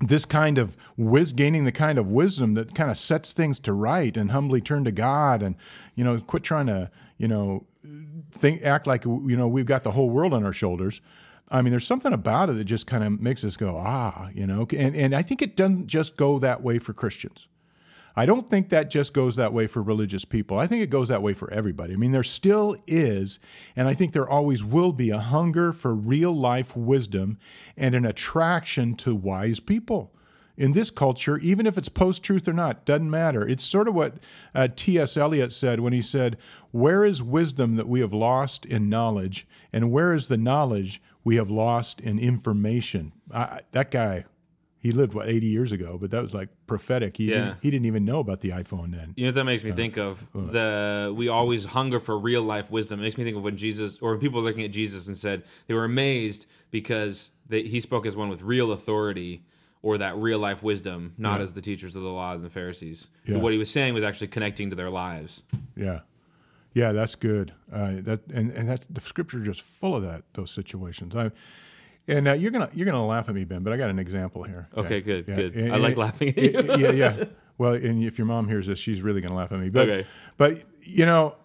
this 0.00 0.24
kind 0.24 0.58
of 0.58 0.76
whiz, 0.96 1.32
gaining 1.32 1.64
the 1.64 1.72
kind 1.72 1.98
of 1.98 2.10
wisdom 2.10 2.54
that 2.54 2.74
kind 2.74 2.90
of 2.90 2.96
sets 2.96 3.32
things 3.32 3.60
to 3.60 3.72
right 3.72 4.16
and 4.16 4.30
humbly 4.30 4.60
turn 4.60 4.84
to 4.84 4.90
God 4.90 5.42
and, 5.42 5.56
you 5.94 6.02
know, 6.02 6.18
quit 6.20 6.42
trying 6.42 6.66
to, 6.66 6.90
you 7.18 7.28
know, 7.28 7.66
think, 8.32 8.62
act 8.62 8.86
like, 8.86 9.04
you 9.04 9.36
know, 9.36 9.46
we've 9.46 9.66
got 9.66 9.82
the 9.82 9.90
whole 9.92 10.08
world 10.08 10.32
on 10.32 10.44
our 10.44 10.52
shoulders. 10.52 11.00
I 11.50 11.62
mean, 11.62 11.70
there's 11.72 11.86
something 11.86 12.12
about 12.12 12.48
it 12.48 12.54
that 12.54 12.64
just 12.64 12.86
kind 12.86 13.04
of 13.04 13.20
makes 13.20 13.44
us 13.44 13.56
go, 13.56 13.76
ah, 13.76 14.30
you 14.32 14.46
know, 14.46 14.66
and, 14.76 14.96
and 14.96 15.14
I 15.14 15.22
think 15.22 15.42
it 15.42 15.56
doesn't 15.56 15.88
just 15.88 16.16
go 16.16 16.38
that 16.38 16.62
way 16.62 16.78
for 16.78 16.92
Christians. 16.92 17.48
I 18.16 18.26
don't 18.26 18.48
think 18.48 18.68
that 18.68 18.90
just 18.90 19.14
goes 19.14 19.36
that 19.36 19.52
way 19.52 19.66
for 19.66 19.82
religious 19.82 20.24
people. 20.24 20.58
I 20.58 20.66
think 20.66 20.82
it 20.82 20.90
goes 20.90 21.08
that 21.08 21.22
way 21.22 21.32
for 21.32 21.50
everybody. 21.52 21.94
I 21.94 21.96
mean, 21.96 22.12
there 22.12 22.22
still 22.22 22.76
is, 22.86 23.38
and 23.76 23.88
I 23.88 23.94
think 23.94 24.12
there 24.12 24.28
always 24.28 24.64
will 24.64 24.92
be, 24.92 25.10
a 25.10 25.18
hunger 25.18 25.72
for 25.72 25.94
real 25.94 26.32
life 26.32 26.76
wisdom 26.76 27.38
and 27.76 27.94
an 27.94 28.04
attraction 28.04 28.94
to 28.96 29.14
wise 29.14 29.60
people. 29.60 30.12
In 30.56 30.72
this 30.72 30.90
culture, 30.90 31.38
even 31.38 31.66
if 31.66 31.78
it's 31.78 31.88
post 31.88 32.22
truth 32.22 32.46
or 32.46 32.52
not, 32.52 32.84
doesn't 32.84 33.10
matter. 33.10 33.48
It's 33.48 33.64
sort 33.64 33.88
of 33.88 33.94
what 33.94 34.16
uh, 34.54 34.68
T.S. 34.74 35.16
Eliot 35.16 35.52
said 35.52 35.80
when 35.80 35.94
he 35.94 36.02
said, 36.02 36.36
Where 36.70 37.02
is 37.04 37.22
wisdom 37.22 37.76
that 37.76 37.88
we 37.88 38.00
have 38.00 38.12
lost 38.12 38.66
in 38.66 38.90
knowledge, 38.90 39.46
and 39.72 39.90
where 39.90 40.12
is 40.12 40.26
the 40.26 40.36
knowledge 40.36 41.00
we 41.24 41.36
have 41.36 41.48
lost 41.48 42.00
in 42.00 42.18
information? 42.18 43.12
I, 43.32 43.60
that 43.72 43.90
guy, 43.90 44.26
he 44.82 44.90
lived 44.92 45.12
what 45.14 45.28
80 45.28 45.46
years 45.46 45.72
ago 45.72 45.98
but 46.00 46.10
that 46.10 46.22
was 46.22 46.32
like 46.34 46.48
prophetic 46.66 47.16
he, 47.18 47.26
Yeah. 47.30 47.34
didn't, 47.44 47.56
he 47.62 47.70
didn't 47.70 47.86
even 47.86 48.04
know 48.04 48.18
about 48.20 48.40
the 48.40 48.50
iphone 48.50 48.90
then 48.92 49.12
You 49.16 49.24
know 49.24 49.28
what 49.28 49.34
that 49.36 49.44
makes 49.44 49.62
me 49.64 49.72
think 49.72 49.96
of? 49.98 50.26
The 50.34 51.12
we 51.14 51.28
always 51.28 51.64
hunger 51.66 52.00
for 52.00 52.18
real 52.18 52.42
life 52.42 52.70
wisdom. 52.70 53.00
It 53.00 53.02
makes 53.04 53.18
me 53.18 53.24
think 53.24 53.36
of 53.36 53.42
when 53.44 53.56
Jesus 53.56 53.98
or 54.00 54.10
when 54.12 54.20
people 54.20 54.40
were 54.40 54.48
looking 54.48 54.64
at 54.64 54.70
Jesus 54.70 55.06
and 55.06 55.16
said 55.16 55.42
they 55.66 55.74
were 55.74 55.84
amazed 55.84 56.46
because 56.70 57.30
they, 57.48 57.62
he 57.62 57.80
spoke 57.80 58.06
as 58.06 58.16
one 58.16 58.28
with 58.28 58.42
real 58.42 58.72
authority 58.72 59.42
or 59.82 59.98
that 59.98 60.16
real 60.22 60.38
life 60.38 60.62
wisdom, 60.62 61.14
not 61.18 61.40
as 61.40 61.52
the 61.54 61.60
teachers 61.60 61.96
of 61.96 62.02
the 62.02 62.08
law 62.10 62.34
and 62.34 62.44
the 62.44 62.50
Pharisees. 62.50 63.08
Yeah. 63.26 63.38
What 63.38 63.52
he 63.52 63.58
was 63.58 63.70
saying 63.70 63.94
was 63.94 64.04
actually 64.04 64.28
connecting 64.28 64.70
to 64.70 64.76
their 64.76 64.90
lives. 64.90 65.42
yeah 65.76 66.00
Yeah, 66.74 66.92
that's 66.92 67.14
good. 67.16 67.52
Uh, 67.72 67.94
that 68.02 68.20
and 68.32 68.50
and 68.52 68.68
that's 68.68 68.86
the 68.86 69.00
scripture 69.00 69.40
just 69.40 69.62
full 69.62 69.94
of 69.96 70.02
that 70.04 70.22
those 70.34 70.50
situations. 70.50 71.14
I, 71.16 71.30
and 72.10 72.28
uh, 72.28 72.32
you're 72.32 72.50
gonna 72.50 72.68
you're 72.72 72.86
gonna 72.86 73.04
laugh 73.06 73.28
at 73.28 73.34
me, 73.34 73.44
Ben, 73.44 73.62
but 73.62 73.72
I 73.72 73.76
got 73.76 73.90
an 73.90 73.98
example 73.98 74.42
here. 74.42 74.68
Okay, 74.76 74.96
Yeah, 74.96 75.00
good, 75.00 75.24
yeah. 75.28 75.34
good. 75.34 75.54
And- 75.54 75.72
I 75.72 75.76
like 75.76 75.96
laughing 75.96 76.28
at 76.28 76.36
you. 76.38 76.76
yeah, 76.78 76.90
yeah. 76.92 77.24
Well, 77.58 77.74
and 77.74 78.02
if 78.02 78.16
your 78.16 78.26
mom 78.26 78.48
hears 78.48 78.68
this, 78.68 78.78
she's 78.78 79.02
really 79.02 79.20
gonna 79.20 79.34
laugh 79.34 79.52
at 79.52 79.58
me. 79.58 79.68
But 79.68 79.88
Okay. 79.88 80.06
but 80.38 80.62
you 80.82 81.04
know, 81.04 81.36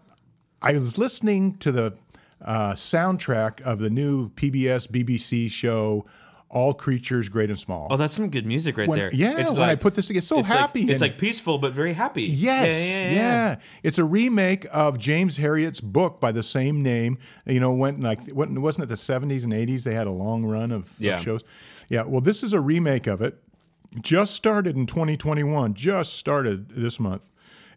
I 0.61 0.73
was 0.77 0.97
listening 0.97 1.57
to 1.57 1.71
the 1.73 1.97
uh, 2.41 2.71
soundtrack 2.73 3.59
of 3.63 3.79
the 3.79 3.89
new 3.89 4.29
PBS 4.29 4.87
BBC 4.89 5.51
show, 5.51 6.05
All 6.55 6.73
Creatures 6.73 7.27
Great 7.27 7.49
and 7.49 7.59
Small. 7.59 7.87
Oh, 7.91 7.97
that's 7.97 8.13
some 8.13 8.29
good 8.29 8.45
music 8.45 8.77
right 8.77 8.87
When- 8.87 8.97
there. 8.97 9.11
yeah, 9.13 9.37
It's 9.39 9.51
when 9.51 9.69
I 9.69 9.75
put 9.75 9.93
this, 9.93 10.09
it's 10.09 10.25
so 10.25 10.39
it's 10.39 10.49
like- 10.49 10.57
happy. 10.57 10.81
it's 10.83 10.93
and- 10.93 11.01
like 11.01 11.17
peaceful 11.17 11.57
but 11.57 11.73
very 11.73 11.91
happy. 11.93 12.23
Yes, 12.23 12.73
Yeah, 12.73 12.79
yeah, 12.79 13.09
yeah, 13.09 13.15
yeah. 13.15 13.55
It's 13.83 13.97
a 13.97 14.05
remake 14.05 14.65
of 14.71 14.97
James 14.97 15.35
Herriot's 15.35 15.81
book 15.81 16.21
by 16.21 16.31
the 16.31 16.43
same 16.43 16.81
name. 16.81 17.17
You 17.45 17.59
know, 17.59 17.73
went 17.73 17.99
like 18.01 18.19
wasn't 18.33 18.83
it 18.85 18.87
the 18.87 18.95
seventies 18.97 19.43
and 19.43 19.53
eighties? 19.53 19.83
They 19.83 19.93
had 19.95 20.07
a 20.07 20.11
long 20.11 20.45
run 20.45 20.71
of, 20.71 20.93
of 21.01 21.21
shows. 21.21 21.41
Yeah, 21.89 22.03
well, 22.03 22.21
this 22.21 22.41
is 22.41 22.53
a 22.53 22.59
remake 22.61 23.05
of 23.05 23.21
it. 23.21 23.37
Just 24.01 24.33
started 24.33 24.75
in 24.77 24.85
2021. 24.85 25.73
Just 25.73 26.13
started 26.13 26.69
this 26.69 26.99
month, 26.99 27.29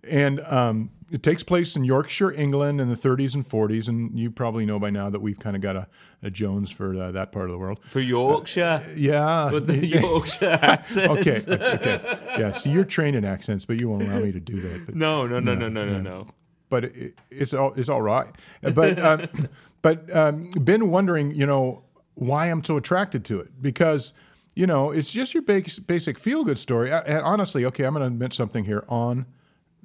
and 0.05 0.41
um, 0.41 0.91
it 1.11 1.23
takes 1.23 1.43
place 1.43 1.75
in 1.77 1.85
Yorkshire, 1.85 2.33
England, 2.33 2.81
in 2.81 2.89
the 2.89 2.95
30s 2.95 3.35
and 3.35 3.47
40s. 3.49 3.89
And 3.89 4.19
you 4.19 4.31
probably 4.31 4.67
know 4.67 4.79
by 4.79 4.91
now 4.91 5.09
that 5.11 5.21
we've 5.21 5.39
kind 5.39 5.57
of 5.57 5.63
got 5.63 5.75
a, 5.77 5.89
a 6.23 6.31
Jones 6.31 6.71
for 6.71 6.95
uh, 6.95 7.13
that 7.13 7.33
part 7.33 7.47
of 7.47 7.53
the 7.53 7.59
world. 7.59 7.81
For 7.87 8.01
Yorkshire. 8.01 8.83
Yeah. 8.95 9.51
with 9.51 9.67
the 9.67 9.87
Yorkshire 10.01 10.59
accent. 10.61 11.11
okay. 11.19 11.41
Okay. 11.49 12.19
Yeah. 12.39 12.53
So 12.53 12.69
you're 12.71 12.85
trained 12.85 13.17
in 13.17 13.25
accents, 13.25 13.65
but 13.65 13.81
you 13.81 13.89
won't 13.89 14.03
allow 14.03 14.21
me 14.21 14.33
to 14.33 14.41
do 14.41 14.61
that. 14.61 14.87
But- 14.87 14.95
No, 14.95 15.27
no, 15.27 15.41
no, 15.41 15.55
no, 15.55 15.69
no, 15.69 15.85
no, 15.87 16.01
no. 16.01 16.29
but 16.69 16.85
it, 16.85 17.19
it's 17.31 17.55
all 17.55 17.73
it's 17.75 17.89
all 17.89 18.03
right. 18.03 18.29
But 18.75 18.99
um, 18.99 19.23
but 19.83 20.15
um, 20.15 20.51
been 20.51 20.91
wondering, 20.91 21.31
you 21.35 21.47
know, 21.47 21.85
why 22.15 22.47
I'm 22.47 22.63
so 22.65 22.77
attracted 22.77 23.25
to 23.27 23.41
it 23.41 23.63
because 23.63 24.13
you 24.55 24.67
know 24.67 24.91
it's 24.91 25.11
just 25.11 25.33
your 25.35 25.43
basic, 25.43 26.19
feel 26.19 26.45
good 26.45 26.59
story. 26.59 26.93
Uh, 26.93 27.01
And 27.07 27.23
honestly, 27.23 27.65
okay, 27.65 27.85
I'm 27.85 27.95
going 27.95 28.03
to 28.03 28.13
admit 28.13 28.33
something 28.35 28.65
here 28.67 28.85
on 28.89 29.25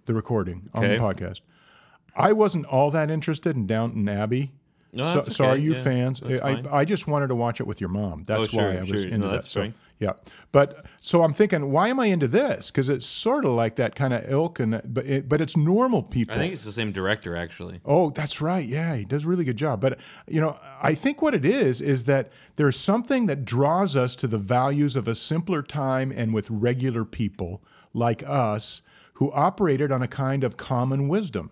the 0.05 0.13
recording 0.13 0.69
on 0.73 0.83
the 0.83 0.97
podcast. 0.97 1.41
I 2.15 2.31
wasn't 2.33 2.65
all 2.65 2.91
that 2.91 3.09
interested 3.09 3.55
in 3.55 3.65
Downton 3.67 4.07
Abbey. 4.07 4.51
No, 4.95 5.03
so, 5.05 5.15
that's 5.21 5.35
so 5.35 5.45
are 5.45 5.57
you 5.57 5.73
Yeah, 5.73 5.81
fans? 5.81 6.19
that's 6.19 6.43
I. 6.43 6.61
I 6.81 6.85
just 6.85 7.07
wanted 7.07 7.27
to 7.29 7.35
watch 7.35 7.59
it 7.59 7.65
with 7.65 7.81
your 7.81 7.89
mom. 7.89 8.25
That's 8.27 8.41
Oh, 8.41 8.45
sure, 8.45 8.61
why 8.61 8.75
I 8.77 8.79
was 8.81 8.89
sure. 8.89 8.99
into 8.99 9.17
No, 9.17 9.31
that. 9.31 9.43
So, 9.45 9.61
fine. 9.61 9.73
yeah, 9.97 10.13
but 10.51 10.85
so 11.01 11.23
I'm 11.23 11.33
thinking, 11.33 11.71
why 11.71 11.87
am 11.87 11.99
I 11.99 12.05
into 12.07 12.27
this? 12.27 12.69
Because 12.69 12.89
it's 12.89 13.05
sort 13.07 13.43
of 13.43 13.53
like 13.53 13.75
that 13.77 13.95
kind 13.95 14.13
of 14.13 14.23
ilk, 14.31 14.59
and 14.59 14.79
but 14.85 15.07
it, 15.07 15.27
but 15.27 15.41
it's 15.41 15.57
normal 15.57 16.03
people. 16.03 16.35
I 16.35 16.37
think 16.37 16.53
it's 16.53 16.63
the 16.63 16.71
same 16.71 16.91
director 16.91 17.35
actually. 17.35 17.81
Oh, 17.83 18.11
that's 18.11 18.39
right. 18.39 18.63
Yeah, 18.67 18.95
he 18.95 19.03
does 19.05 19.25
a 19.25 19.27
really 19.27 19.45
good 19.45 19.57
job. 19.57 19.81
But 19.81 19.97
you 20.27 20.39
know, 20.39 20.59
I 20.79 20.93
think 20.93 21.23
what 21.23 21.33
it 21.33 21.43
is 21.43 21.81
is 21.81 22.03
that 22.03 22.31
there's 22.57 22.77
something 22.79 23.25
that 23.25 23.45
draws 23.45 23.95
us 23.95 24.15
to 24.17 24.27
the 24.27 24.37
values 24.37 24.95
of 24.95 25.07
a 25.07 25.15
simpler 25.15 25.63
time 25.63 26.13
and 26.15 26.35
with 26.35 26.51
regular 26.51 27.03
people 27.03 27.63
like 27.95 28.21
us 28.27 28.83
who 29.13 29.31
operated 29.31 29.91
on 29.91 30.01
a 30.01 30.07
kind 30.07 30.43
of 30.43 30.57
common 30.57 31.07
wisdom. 31.07 31.51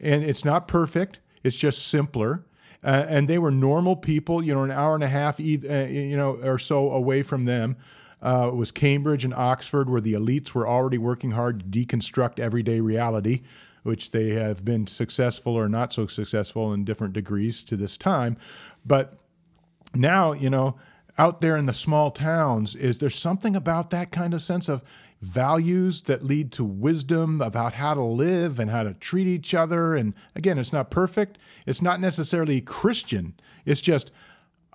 And 0.00 0.24
it's 0.24 0.44
not 0.44 0.68
perfect. 0.68 1.20
It's 1.42 1.56
just 1.56 1.86
simpler. 1.86 2.44
Uh, 2.84 3.06
and 3.08 3.28
they 3.28 3.38
were 3.38 3.50
normal 3.50 3.96
people. 3.96 4.42
You 4.42 4.54
know, 4.54 4.64
an 4.64 4.70
hour 4.70 4.94
and 4.94 5.04
a 5.04 5.08
half, 5.08 5.38
eith- 5.38 5.68
uh, 5.68 5.90
you 5.90 6.16
know, 6.16 6.36
or 6.42 6.58
so 6.58 6.90
away 6.90 7.22
from 7.22 7.44
them. 7.44 7.76
Uh, 8.22 8.50
was 8.52 8.70
Cambridge 8.70 9.24
and 9.24 9.34
Oxford, 9.34 9.90
where 9.90 10.00
the 10.00 10.14
elites 10.14 10.52
were 10.52 10.66
already 10.66 10.98
working 10.98 11.32
hard 11.32 11.60
to 11.60 11.66
deconstruct 11.66 12.38
everyday 12.38 12.80
reality, 12.80 13.42
which 13.82 14.10
they 14.10 14.30
have 14.30 14.64
been 14.64 14.86
successful 14.86 15.54
or 15.54 15.68
not 15.68 15.92
so 15.92 16.06
successful 16.06 16.72
in 16.72 16.84
different 16.84 17.12
degrees 17.12 17.60
to 17.62 17.76
this 17.76 17.98
time. 17.98 18.36
But 18.84 19.18
now, 19.94 20.32
you 20.32 20.48
know, 20.48 20.76
out 21.18 21.40
there 21.40 21.56
in 21.56 21.66
the 21.66 21.74
small 21.74 22.10
towns, 22.10 22.74
is 22.74 22.98
there 22.98 23.10
something 23.10 23.54
about 23.54 23.90
that 23.90 24.10
kind 24.10 24.34
of 24.34 24.42
sense 24.42 24.68
of 24.68 24.82
values 25.20 26.02
that 26.02 26.24
lead 26.24 26.52
to 26.52 26.64
wisdom 26.64 27.40
about 27.40 27.74
how 27.74 27.94
to 27.94 28.02
live 28.02 28.60
and 28.60 28.70
how 28.70 28.82
to 28.82 28.94
treat 28.94 29.26
each 29.26 29.54
other? 29.54 29.94
And 29.94 30.14
again, 30.34 30.58
it's 30.58 30.72
not 30.72 30.90
perfect. 30.90 31.38
It's 31.66 31.82
not 31.82 32.00
necessarily 32.00 32.60
Christian. 32.60 33.34
It's 33.64 33.80
just, 33.80 34.10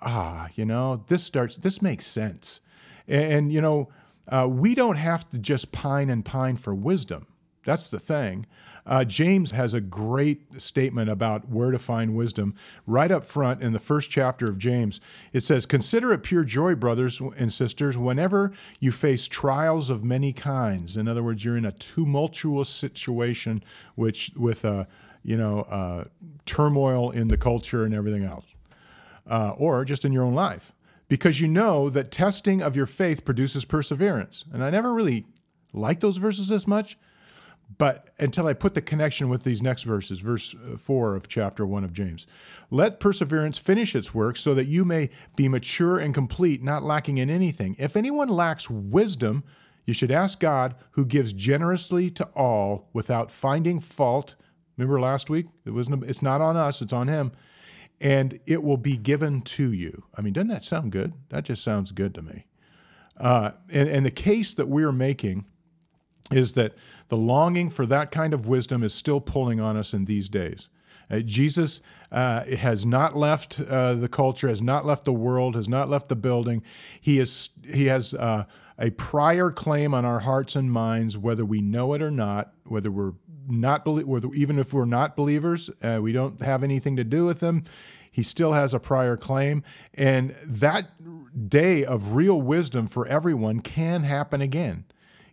ah, 0.02 0.50
you 0.56 0.66
know, 0.66 1.04
this 1.08 1.24
starts, 1.24 1.58
this 1.58 1.82
makes 1.82 2.06
sense. 2.06 2.60
And, 3.08 3.34
and, 3.34 3.54
you 3.54 3.62
know, 3.62 3.90
uh, 4.28 4.48
we 4.50 4.76
don't 4.76 4.98
have 4.98 5.30
to 5.30 5.38
just 5.38 5.72
pine 5.72 6.10
and 6.10 6.24
pine 6.24 6.58
for 6.58 6.74
wisdom. 6.74 7.28
That's 7.64 7.90
the 7.90 8.00
thing. 8.00 8.48
Uh, 8.86 9.06
James 9.06 9.52
has 9.52 9.74
a 9.74 9.82
great 9.82 10.60
statement 10.60 11.10
about 11.10 11.48
where 11.48 11.70
to 11.70 11.78
find 11.78 12.16
wisdom 12.16 12.56
right 12.88 13.12
up 13.12 13.24
front 13.24 13.62
in 13.62 13.74
the 13.74 13.80
first 13.80 14.10
chapter 14.10 14.46
of 14.46 14.58
James. 14.58 15.00
It 15.34 15.42
says, 15.42 15.68
Consider 15.68 16.12
it 16.14 16.24
pure 16.24 16.44
joy, 16.44 16.74
brothers 16.74 17.22
and 17.38 17.54
sisters, 17.54 17.98
whenever 17.98 18.52
you 18.80 18.92
face 18.92 19.28
trials 19.28 19.90
of 19.90 20.04
many 20.04 20.34
kinds. 20.34 20.98
In 20.98 21.08
other 21.08 21.22
words, 21.22 21.46
you're 21.46 21.58
in 21.58 21.66
a 21.66 21.72
tumultuous 21.72 22.70
situation 22.70 23.64
which, 23.96 24.32
with 24.36 24.66
uh, 24.66 24.86
you 25.24 25.38
know, 25.38 25.62
uh, 25.62 26.06
turmoil 26.46 27.12
in 27.12 27.28
the 27.28 27.38
culture 27.38 27.86
and 27.86 27.94
everything 27.94 28.24
else, 28.24 28.48
uh, 29.28 29.54
or 29.58 29.86
just 29.86 30.06
in 30.06 30.12
your 30.12 30.24
own 30.24 30.34
life. 30.34 30.74
Because 31.08 31.42
you 31.42 31.48
know 31.48 31.90
that 31.90 32.10
testing 32.10 32.64
of 32.64 32.76
your 32.76 32.86
faith 32.86 33.26
produces 33.26 33.66
perseverance. 33.66 34.46
And 34.52 34.64
I 34.64 34.70
never 34.70 34.94
really 34.94 35.26
liked 35.74 36.02
those 36.02 36.18
verses 36.18 36.50
as 36.50 36.66
much 36.66 36.98
but 37.78 38.10
until 38.18 38.48
I 38.48 38.54
put 38.54 38.74
the 38.74 38.82
connection 38.82 39.30
with 39.30 39.44
these 39.44 39.62
next 39.62 39.84
verses, 39.84 40.20
verse 40.20 40.56
uh, 40.56 40.78
4 40.78 41.16
of 41.16 41.28
chapter 41.28 41.66
1 41.66 41.84
of 41.84 41.94
James. 41.94 42.26
Let 42.70 43.00
perseverance 43.00 43.58
finish 43.58 43.96
its 43.96 44.14
work 44.14 44.38
so 44.38 44.54
that 44.54 44.66
you 44.66 44.84
may 44.84 45.10
be 45.36 45.48
mature 45.48 46.00
and 46.00 46.14
complete, 46.14 46.64
not 46.64 46.84
lacking 46.84 47.18
in 47.18 47.30
anything. 47.30 47.76
If 47.78 47.96
anyone 47.96 48.30
lacks 48.30 48.70
wisdom, 48.70 49.44
you 49.86 49.94
should 49.94 50.12
ask 50.12 50.40
God, 50.40 50.76
who 50.92 51.06
gives 51.06 51.34
generously 51.34 52.10
to 52.12 52.26
all 52.36 52.90
without 52.94 53.32
finding 53.32 53.80
fault. 53.80 54.36
Remember 54.78 55.00
last 55.00 55.30
week? 55.30 55.48
It 55.66 55.72
wasn't 55.72 56.04
it's 56.04 56.22
not 56.22 56.42
on 56.42 56.58
us, 56.58 56.82
it's 56.82 56.94
on 56.94 57.08
him. 57.08 57.32
And 58.00 58.40
it 58.48 58.64
will 58.64 58.78
be 58.78 58.98
given 58.98 59.42
to 59.42 59.72
you. 59.72 60.04
I 60.18 60.22
mean, 60.22 60.34
doesn't 60.34 60.48
that 60.48 60.66
sound 60.66 60.92
good? 60.92 61.14
That 61.30 61.46
just 61.46 61.64
sounds 61.64 61.92
good 61.92 62.16
to 62.16 62.22
me. 62.22 62.46
Uh, 63.18 63.52
and, 63.72 63.88
and 63.88 64.06
the 64.06 64.12
case 64.12 64.56
that 64.56 64.68
we're 64.68 64.92
making 64.92 65.46
is 66.32 66.54
that 66.54 66.74
the 67.10 67.18
longing 67.18 67.70
for 67.70 67.86
that 67.86 68.12
kind 68.12 68.34
of 68.34 68.48
wisdom 68.48 68.84
is 68.84 68.94
still 68.94 69.20
pulling 69.20 69.60
on 69.60 69.76
us 69.78 69.94
in 69.94 70.06
these 70.06 70.30
days. 70.30 70.70
Uh, 71.10 71.20
Jesus 71.20 71.82
uh, 72.12 72.46
has 72.46 72.86
not 72.86 73.18
left 73.18 73.60
uh, 73.60 73.96
the 73.96 74.08
culture, 74.08 74.48
has 74.48 74.62
not 74.62 74.86
left 74.86 75.04
the 75.04 75.14
world, 75.14 75.56
has 75.56 75.68
not 75.68 75.90
left 75.90 76.08
the 76.08 76.16
building. 76.16 76.64
He 77.02 77.20
is 77.20 77.50
he 77.70 77.88
has 77.88 78.14
uh, 78.14 78.46
a 78.80 78.92
prior 78.92 79.52
claim 79.52 79.94
on 79.94 80.06
our 80.06 80.22
hearts 80.22 80.56
and 80.56 80.72
minds, 80.72 81.18
whether 81.18 81.44
we 81.44 81.60
know 81.62 81.94
it 81.94 82.02
or 82.02 82.12
not, 82.12 82.54
whether 82.64 82.90
we're 82.90 83.14
not 83.48 83.84
belie- 83.84 84.04
whether 84.04 84.30
even 84.34 84.58
if 84.58 84.74
we're 84.74 84.86
not 84.86 85.18
believers, 85.18 85.70
uh, 85.84 86.00
we 86.02 86.14
don't 86.14 86.40
have 86.42 86.64
anything 86.64 86.96
to 86.96 87.04
do 87.04 87.26
with 87.26 87.42
him. 87.42 87.66
He 88.10 88.24
still 88.24 88.54
has 88.54 88.74
a 88.74 88.80
prior 88.80 89.18
claim, 89.18 89.64
and 89.94 90.36
that 90.46 90.92
day 91.50 91.84
of 91.84 92.14
real 92.14 92.42
wisdom 92.42 92.88
for 92.88 93.06
everyone 93.08 93.60
can 93.62 94.04
happen 94.04 94.42
again 94.42 94.86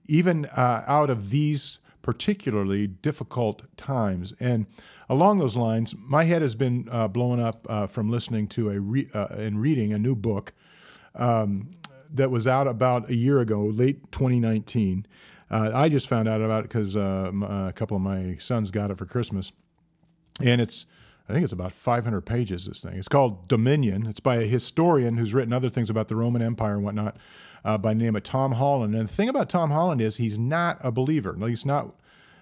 even 0.09 0.47
uh, 0.47 0.83
out 0.87 1.11
of 1.11 1.31
these 1.31 1.79
particularly 2.03 2.87
difficult 2.87 3.65
times. 3.77 4.33
And 4.41 4.67
along 5.11 5.39
those 5.39 5.57
lines, 5.57 5.95
my 5.99 6.25
head 6.25 6.41
has 6.41 6.55
been 6.55 6.89
uh, 6.91 7.07
blown 7.09 7.39
up 7.39 7.67
uh, 7.69 7.87
from 7.87 8.09
listening 8.09 8.49
to 8.49 8.71
a 8.71 8.81
re- 8.81 9.11
uh, 9.13 9.29
and 9.33 9.61
reading 9.61 9.93
a 9.93 9.99
new 9.99 10.17
book 10.17 10.55
um, 11.15 11.73
that 12.11 12.31
was 12.31 12.47
out 12.47 12.67
about 12.67 13.11
a 13.11 13.15
year 13.15 13.41
ago, 13.41 13.61
late 13.61 14.11
2019. 14.11 15.07
Uh, 15.51 15.71
I 15.75 15.91
just 15.91 16.09
found 16.09 16.29
out 16.29 16.41
about 16.41 16.61
it 16.61 16.71
because 16.71 16.97
uh, 16.97 17.31
a 17.69 17.73
couple 17.75 17.97
of 17.97 18.03
my 18.03 18.37
sons 18.39 18.71
got 18.71 18.91
it 18.91 18.97
for 18.97 19.07
Christmas, 19.07 19.53
and 20.41 20.61
it's 20.61 20.87
I 21.29 21.33
think 21.33 21.45
it's 21.45 21.53
about 21.53 21.73
500 21.73 22.23
pages. 22.23 22.65
This 22.65 22.81
thing. 22.81 22.95
It's 22.95 23.09
called 23.09 23.49
Dominion. 23.49 24.07
It's 24.07 24.21
by 24.21 24.37
a 24.37 24.47
historian 24.47 25.19
who's 25.19 25.35
written 25.35 25.53
other 25.53 25.69
things 25.69 25.91
about 25.91 26.09
the 26.09 26.17
Roman 26.17 26.41
Empire 26.41 26.75
and 26.75 26.85
whatnot, 26.85 27.17
uh, 27.65 27.77
by 27.77 27.93
the 27.93 28.01
name 28.03 28.17
of 28.17 28.23
Tom 28.23 28.53
Holland. 28.53 28.95
And 28.95 29.09
the 29.09 29.13
thing 29.13 29.29
about 29.29 29.49
Tom 29.49 29.71
Holland 29.71 30.01
is 30.01 30.17
he's 30.17 30.39
not 30.39 30.79
a 30.83 30.91
believer. 30.91 31.31
At 31.31 31.39
least 31.39 31.67
not 31.67 31.95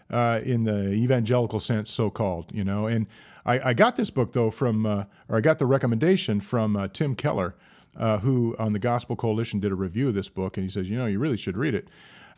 uh, 0.08 0.40
in 0.44 0.64
the 0.64 0.92
evangelical 0.92 1.58
sense, 1.58 1.90
so 1.90 2.10
called. 2.10 2.52
You 2.54 2.64
know. 2.64 2.86
And 2.86 3.06
I, 3.44 3.70
I 3.70 3.74
got 3.74 3.96
this 3.96 4.10
book 4.10 4.32
though 4.32 4.50
from, 4.50 4.86
uh, 4.86 5.04
or 5.28 5.38
I 5.38 5.40
got 5.40 5.58
the 5.58 5.66
recommendation 5.66 6.40
from 6.40 6.76
uh, 6.76 6.88
Tim 6.88 7.16
Keller, 7.16 7.56
uh, 7.96 8.18
who 8.18 8.54
on 8.58 8.72
the 8.72 8.78
Gospel 8.78 9.16
Coalition 9.16 9.58
did 9.58 9.72
a 9.72 9.76
review 9.76 10.08
of 10.08 10.14
this 10.14 10.28
book, 10.28 10.56
and 10.56 10.64
he 10.64 10.70
says, 10.70 10.88
you 10.88 10.96
know, 10.96 11.06
you 11.06 11.18
really 11.18 11.36
should 11.36 11.56
read 11.56 11.74
it. 11.74 11.88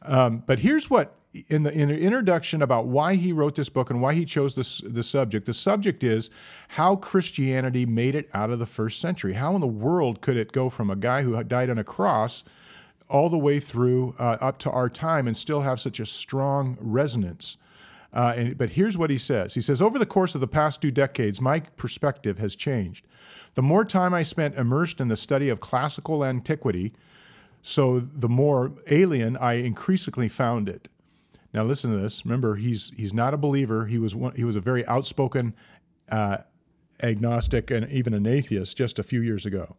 Um, 0.03 0.45
but 0.47 0.61
here's 0.61 0.89
what 0.89 1.15
in 1.49 1.62
the, 1.62 1.73
in 1.73 1.88
the 1.88 1.99
introduction 1.99 2.62
about 2.62 2.87
why 2.87 3.14
he 3.14 3.33
wrote 3.33 3.55
this 3.55 3.69
book 3.69 3.91
and 3.91 4.01
why 4.01 4.14
he 4.14 4.25
chose 4.25 4.55
this 4.55 4.81
the 4.85 5.03
subject. 5.03 5.47
The 5.47 5.55
subject 5.55 6.03
is 6.03 6.31
how 6.69 6.97
Christianity 6.97 7.87
made 7.87 8.14
it 8.14 8.29
out 8.33 8.51
of 8.51 8.59
the 8.59 8.67
first 8.67 9.01
century. 9.01 9.35
How 9.35 9.55
in 9.55 9.61
the 9.61 9.67
world 9.67 10.21
could 10.21 10.37
it 10.37 10.53
go 10.53 10.71
from 10.71 10.91
a 10.91 10.97
guy 10.97 11.23
who 11.23 11.43
died 11.45 11.71
on 11.71 11.79
a 11.79 11.85
cross 11.85 12.45
all 13.09 13.29
the 13.29 13.38
way 13.38 13.61
through 13.61 14.14
uh, 14.19 14.38
up 14.41 14.59
to 14.59 14.71
our 14.71 14.88
time 14.88 15.27
and 15.27 15.37
still 15.37 15.62
have 15.62 15.81
such 15.81 16.01
a 16.01 16.07
strong 16.07 16.77
resonance? 16.81 17.57
Uh, 18.12 18.33
and, 18.37 18.59
but 18.59 18.71
here's 18.71 18.97
what 18.97 19.11
he 19.11 19.19
says 19.19 19.55
He 19.55 19.61
says, 19.61 19.83
Over 19.83 19.99
the 19.99 20.07
course 20.07 20.35
of 20.35 20.41
the 20.41 20.49
past 20.49 20.81
two 20.81 20.91
decades, 20.91 21.41
my 21.41 21.61
perspective 21.61 22.38
has 22.38 22.57
changed. 22.57 23.07
The 23.55 23.62
more 23.62 23.85
time 23.85 24.14
I 24.14 24.23
spent 24.23 24.57
immersed 24.57 25.01
in 25.01 25.09
the 25.09 25.17
study 25.17 25.49
of 25.51 25.61
classical 25.61 26.25
antiquity, 26.25 26.95
so 27.61 28.01
the 28.01 28.29
more 28.29 28.73
alien 28.91 29.37
I 29.37 29.55
increasingly 29.55 30.29
found 30.29 30.69
it. 30.69 30.88
Now 31.53 31.63
listen 31.63 31.91
to 31.91 31.97
this. 31.97 32.25
Remember, 32.25 32.57
he's 32.57 32.93
he's 32.97 33.15
not 33.15 33.35
a 33.35 33.39
believer. 33.39 33.87
He 33.87 33.99
was 33.99 34.15
one, 34.15 34.35
he 34.35 34.45
was 34.45 34.57
a 34.57 34.61
very 34.61 34.87
outspoken 34.87 35.55
uh, 36.11 36.39
agnostic 37.03 37.71
and 37.71 37.91
even 37.91 38.15
an 38.15 38.27
atheist 38.27 38.77
just 38.77 38.99
a 38.99 39.03
few 39.03 39.23
years 39.23 39.47
ago. 39.47 39.77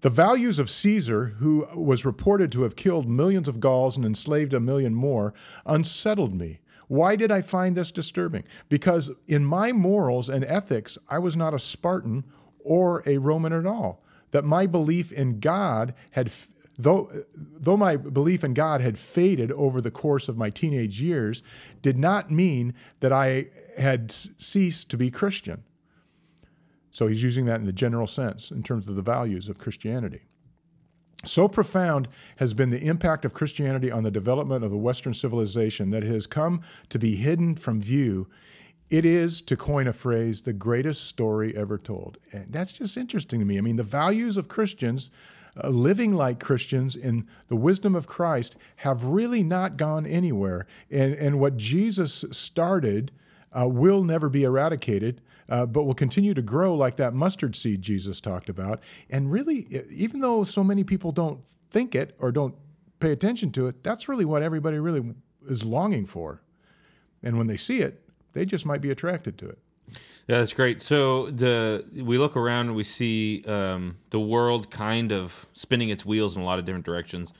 The 0.00 0.10
values 0.10 0.60
of 0.60 0.70
Caesar, 0.70 1.26
who 1.38 1.66
was 1.74 2.04
reported 2.04 2.52
to 2.52 2.62
have 2.62 2.76
killed 2.76 3.08
millions 3.08 3.48
of 3.48 3.58
Gauls 3.58 3.96
and 3.96 4.06
enslaved 4.06 4.54
a 4.54 4.60
million 4.60 4.94
more, 4.94 5.34
unsettled 5.66 6.34
me. 6.34 6.60
Why 6.86 7.16
did 7.16 7.32
I 7.32 7.42
find 7.42 7.76
this 7.76 7.90
disturbing? 7.90 8.44
Because 8.68 9.10
in 9.26 9.44
my 9.44 9.72
morals 9.72 10.28
and 10.28 10.44
ethics, 10.44 10.98
I 11.08 11.18
was 11.18 11.36
not 11.36 11.52
a 11.52 11.58
Spartan 11.58 12.24
or 12.60 13.02
a 13.06 13.18
Roman 13.18 13.52
at 13.52 13.66
all. 13.66 14.04
That 14.30 14.44
my 14.44 14.66
belief 14.66 15.10
in 15.10 15.40
God 15.40 15.94
had, 16.12 16.30
though, 16.78 17.10
though 17.36 17.76
my 17.76 17.96
belief 17.96 18.44
in 18.44 18.54
God 18.54 18.80
had 18.80 18.98
faded 18.98 19.50
over 19.52 19.80
the 19.80 19.90
course 19.90 20.28
of 20.28 20.38
my 20.38 20.48
teenage 20.50 21.00
years, 21.00 21.42
did 21.82 21.98
not 21.98 22.30
mean 22.30 22.74
that 23.00 23.12
I 23.12 23.46
had 23.76 24.10
ceased 24.10 24.90
to 24.90 24.96
be 24.96 25.10
Christian. 25.10 25.64
So 26.90 27.06
he's 27.06 27.22
using 27.22 27.44
that 27.46 27.60
in 27.60 27.66
the 27.66 27.72
general 27.72 28.06
sense 28.06 28.50
in 28.50 28.62
terms 28.62 28.88
of 28.88 28.96
the 28.96 29.02
values 29.02 29.48
of 29.48 29.58
Christianity. 29.58 30.22
So 31.24 31.48
profound 31.48 32.08
has 32.36 32.54
been 32.54 32.70
the 32.70 32.84
impact 32.84 33.24
of 33.24 33.34
Christianity 33.34 33.90
on 33.90 34.04
the 34.04 34.10
development 34.10 34.64
of 34.64 34.70
the 34.70 34.76
Western 34.76 35.14
civilization 35.14 35.90
that 35.90 36.04
it 36.04 36.10
has 36.10 36.26
come 36.26 36.62
to 36.90 36.98
be 36.98 37.16
hidden 37.16 37.56
from 37.56 37.80
view. 37.80 38.28
It 38.88 39.04
is, 39.04 39.42
to 39.42 39.56
coin 39.56 39.88
a 39.88 39.92
phrase, 39.92 40.42
the 40.42 40.52
greatest 40.52 41.04
story 41.06 41.56
ever 41.56 41.76
told. 41.76 42.18
And 42.32 42.52
that's 42.52 42.72
just 42.72 42.96
interesting 42.96 43.40
to 43.40 43.46
me. 43.46 43.58
I 43.58 43.60
mean, 43.60 43.76
the 43.76 43.82
values 43.82 44.36
of 44.36 44.48
Christians, 44.48 45.10
uh, 45.62 45.68
living 45.68 46.14
like 46.14 46.40
Christians 46.40 46.96
in 46.96 47.26
the 47.48 47.56
wisdom 47.56 47.94
of 47.94 48.06
Christ, 48.06 48.56
have 48.76 49.04
really 49.04 49.42
not 49.42 49.76
gone 49.76 50.06
anywhere. 50.06 50.66
And, 50.90 51.14
and 51.14 51.40
what 51.40 51.56
Jesus 51.56 52.24
started 52.30 53.12
uh, 53.52 53.68
will 53.68 54.02
never 54.02 54.28
be 54.28 54.44
eradicated 54.44 55.20
uh, 55.48 55.66
but 55.66 55.84
will 55.84 55.94
continue 55.94 56.34
to 56.34 56.42
grow 56.42 56.74
like 56.74 56.96
that 56.96 57.14
mustard 57.14 57.56
seed 57.56 57.82
Jesus 57.82 58.20
talked 58.20 58.48
about. 58.48 58.80
And 59.08 59.32
really, 59.32 59.66
even 59.90 60.20
though 60.20 60.44
so 60.44 60.62
many 60.62 60.84
people 60.84 61.12
don't 61.12 61.40
think 61.70 61.94
it 61.94 62.14
or 62.18 62.30
don't 62.30 62.54
pay 63.00 63.12
attention 63.12 63.52
to 63.52 63.66
it, 63.66 63.82
that's 63.82 64.08
really 64.08 64.24
what 64.24 64.42
everybody 64.42 64.78
really 64.78 65.14
is 65.46 65.64
longing 65.64 66.06
for. 66.06 66.42
And 67.22 67.38
when 67.38 67.46
they 67.46 67.56
see 67.56 67.80
it, 67.80 68.08
they 68.32 68.44
just 68.44 68.66
might 68.66 68.80
be 68.80 68.90
attracted 68.90 69.38
to 69.38 69.48
it. 69.48 69.58
Yeah, 70.28 70.38
that's 70.40 70.52
great. 70.54 70.82
So 70.82 71.30
the 71.30 71.86
we 72.04 72.18
look 72.18 72.36
around 72.36 72.68
and 72.68 72.76
we 72.76 72.84
see 72.84 73.44
um, 73.46 73.96
the 74.10 74.20
world 74.20 74.70
kind 74.70 75.12
of 75.12 75.46
spinning 75.54 75.88
its 75.88 76.04
wheels 76.04 76.36
in 76.36 76.42
a 76.42 76.44
lot 76.44 76.58
of 76.58 76.66
different 76.66 76.84
directions, 76.84 77.32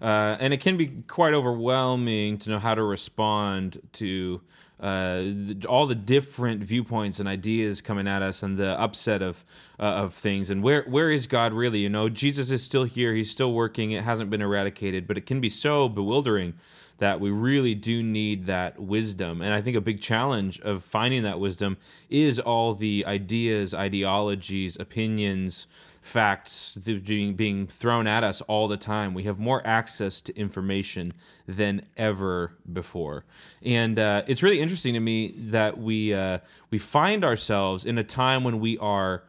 uh, 0.00 0.36
and 0.38 0.54
it 0.54 0.60
can 0.60 0.76
be 0.76 0.88
quite 1.08 1.34
overwhelming 1.34 2.38
to 2.38 2.50
know 2.50 2.60
how 2.60 2.76
to 2.76 2.84
respond 2.84 3.80
to 3.94 4.42
uh, 4.78 5.24
all 5.68 5.88
the 5.88 5.96
different 5.96 6.62
viewpoints 6.62 7.18
and 7.18 7.28
ideas 7.28 7.80
coming 7.82 8.06
at 8.06 8.22
us 8.22 8.44
and 8.44 8.58
the 8.58 8.80
upset 8.80 9.22
of 9.22 9.44
uh, 9.80 9.84
of 10.04 10.14
things. 10.14 10.50
And 10.50 10.62
where 10.62 10.84
where 10.84 11.10
is 11.10 11.26
God 11.26 11.52
really? 11.52 11.80
You 11.80 11.88
know 11.88 12.08
Jesus 12.08 12.52
is 12.52 12.62
still 12.62 12.84
here. 12.84 13.12
He's 13.12 13.30
still 13.30 13.52
working. 13.54 13.90
It 13.90 14.04
hasn't 14.04 14.30
been 14.30 14.42
eradicated 14.42 15.08
but 15.08 15.18
it 15.18 15.26
can 15.26 15.40
be 15.40 15.48
so 15.48 15.88
bewildering 15.88 16.54
that 16.98 17.20
we 17.20 17.30
really 17.30 17.74
do 17.74 18.02
need 18.02 18.46
that 18.46 18.78
wisdom 18.78 19.42
and 19.42 19.52
I 19.52 19.60
think 19.60 19.76
a 19.76 19.80
big 19.80 20.00
challenge 20.00 20.60
of 20.60 20.82
finding 20.82 21.22
that 21.24 21.38
wisdom 21.38 21.76
is 22.08 22.38
all 22.38 22.74
the 22.74 23.04
ideas 23.06 23.74
ideologies 23.74 24.76
opinions 24.78 25.66
facts 26.06 26.76
being, 27.04 27.34
being 27.34 27.66
thrown 27.66 28.06
at 28.06 28.22
us 28.22 28.40
all 28.42 28.68
the 28.68 28.76
time. 28.76 29.12
We 29.12 29.24
have 29.24 29.40
more 29.40 29.60
access 29.66 30.20
to 30.22 30.36
information 30.36 31.12
than 31.48 31.82
ever 31.96 32.52
before, 32.72 33.24
and 33.62 33.98
uh, 33.98 34.22
it's 34.28 34.42
really 34.42 34.60
interesting 34.60 34.94
to 34.94 35.00
me 35.00 35.34
that 35.36 35.78
we 35.78 36.14
uh, 36.14 36.38
we 36.70 36.78
find 36.78 37.24
ourselves 37.24 37.84
in 37.84 37.98
a 37.98 38.04
time 38.04 38.44
when 38.44 38.60
we 38.60 38.78
are 38.78 39.24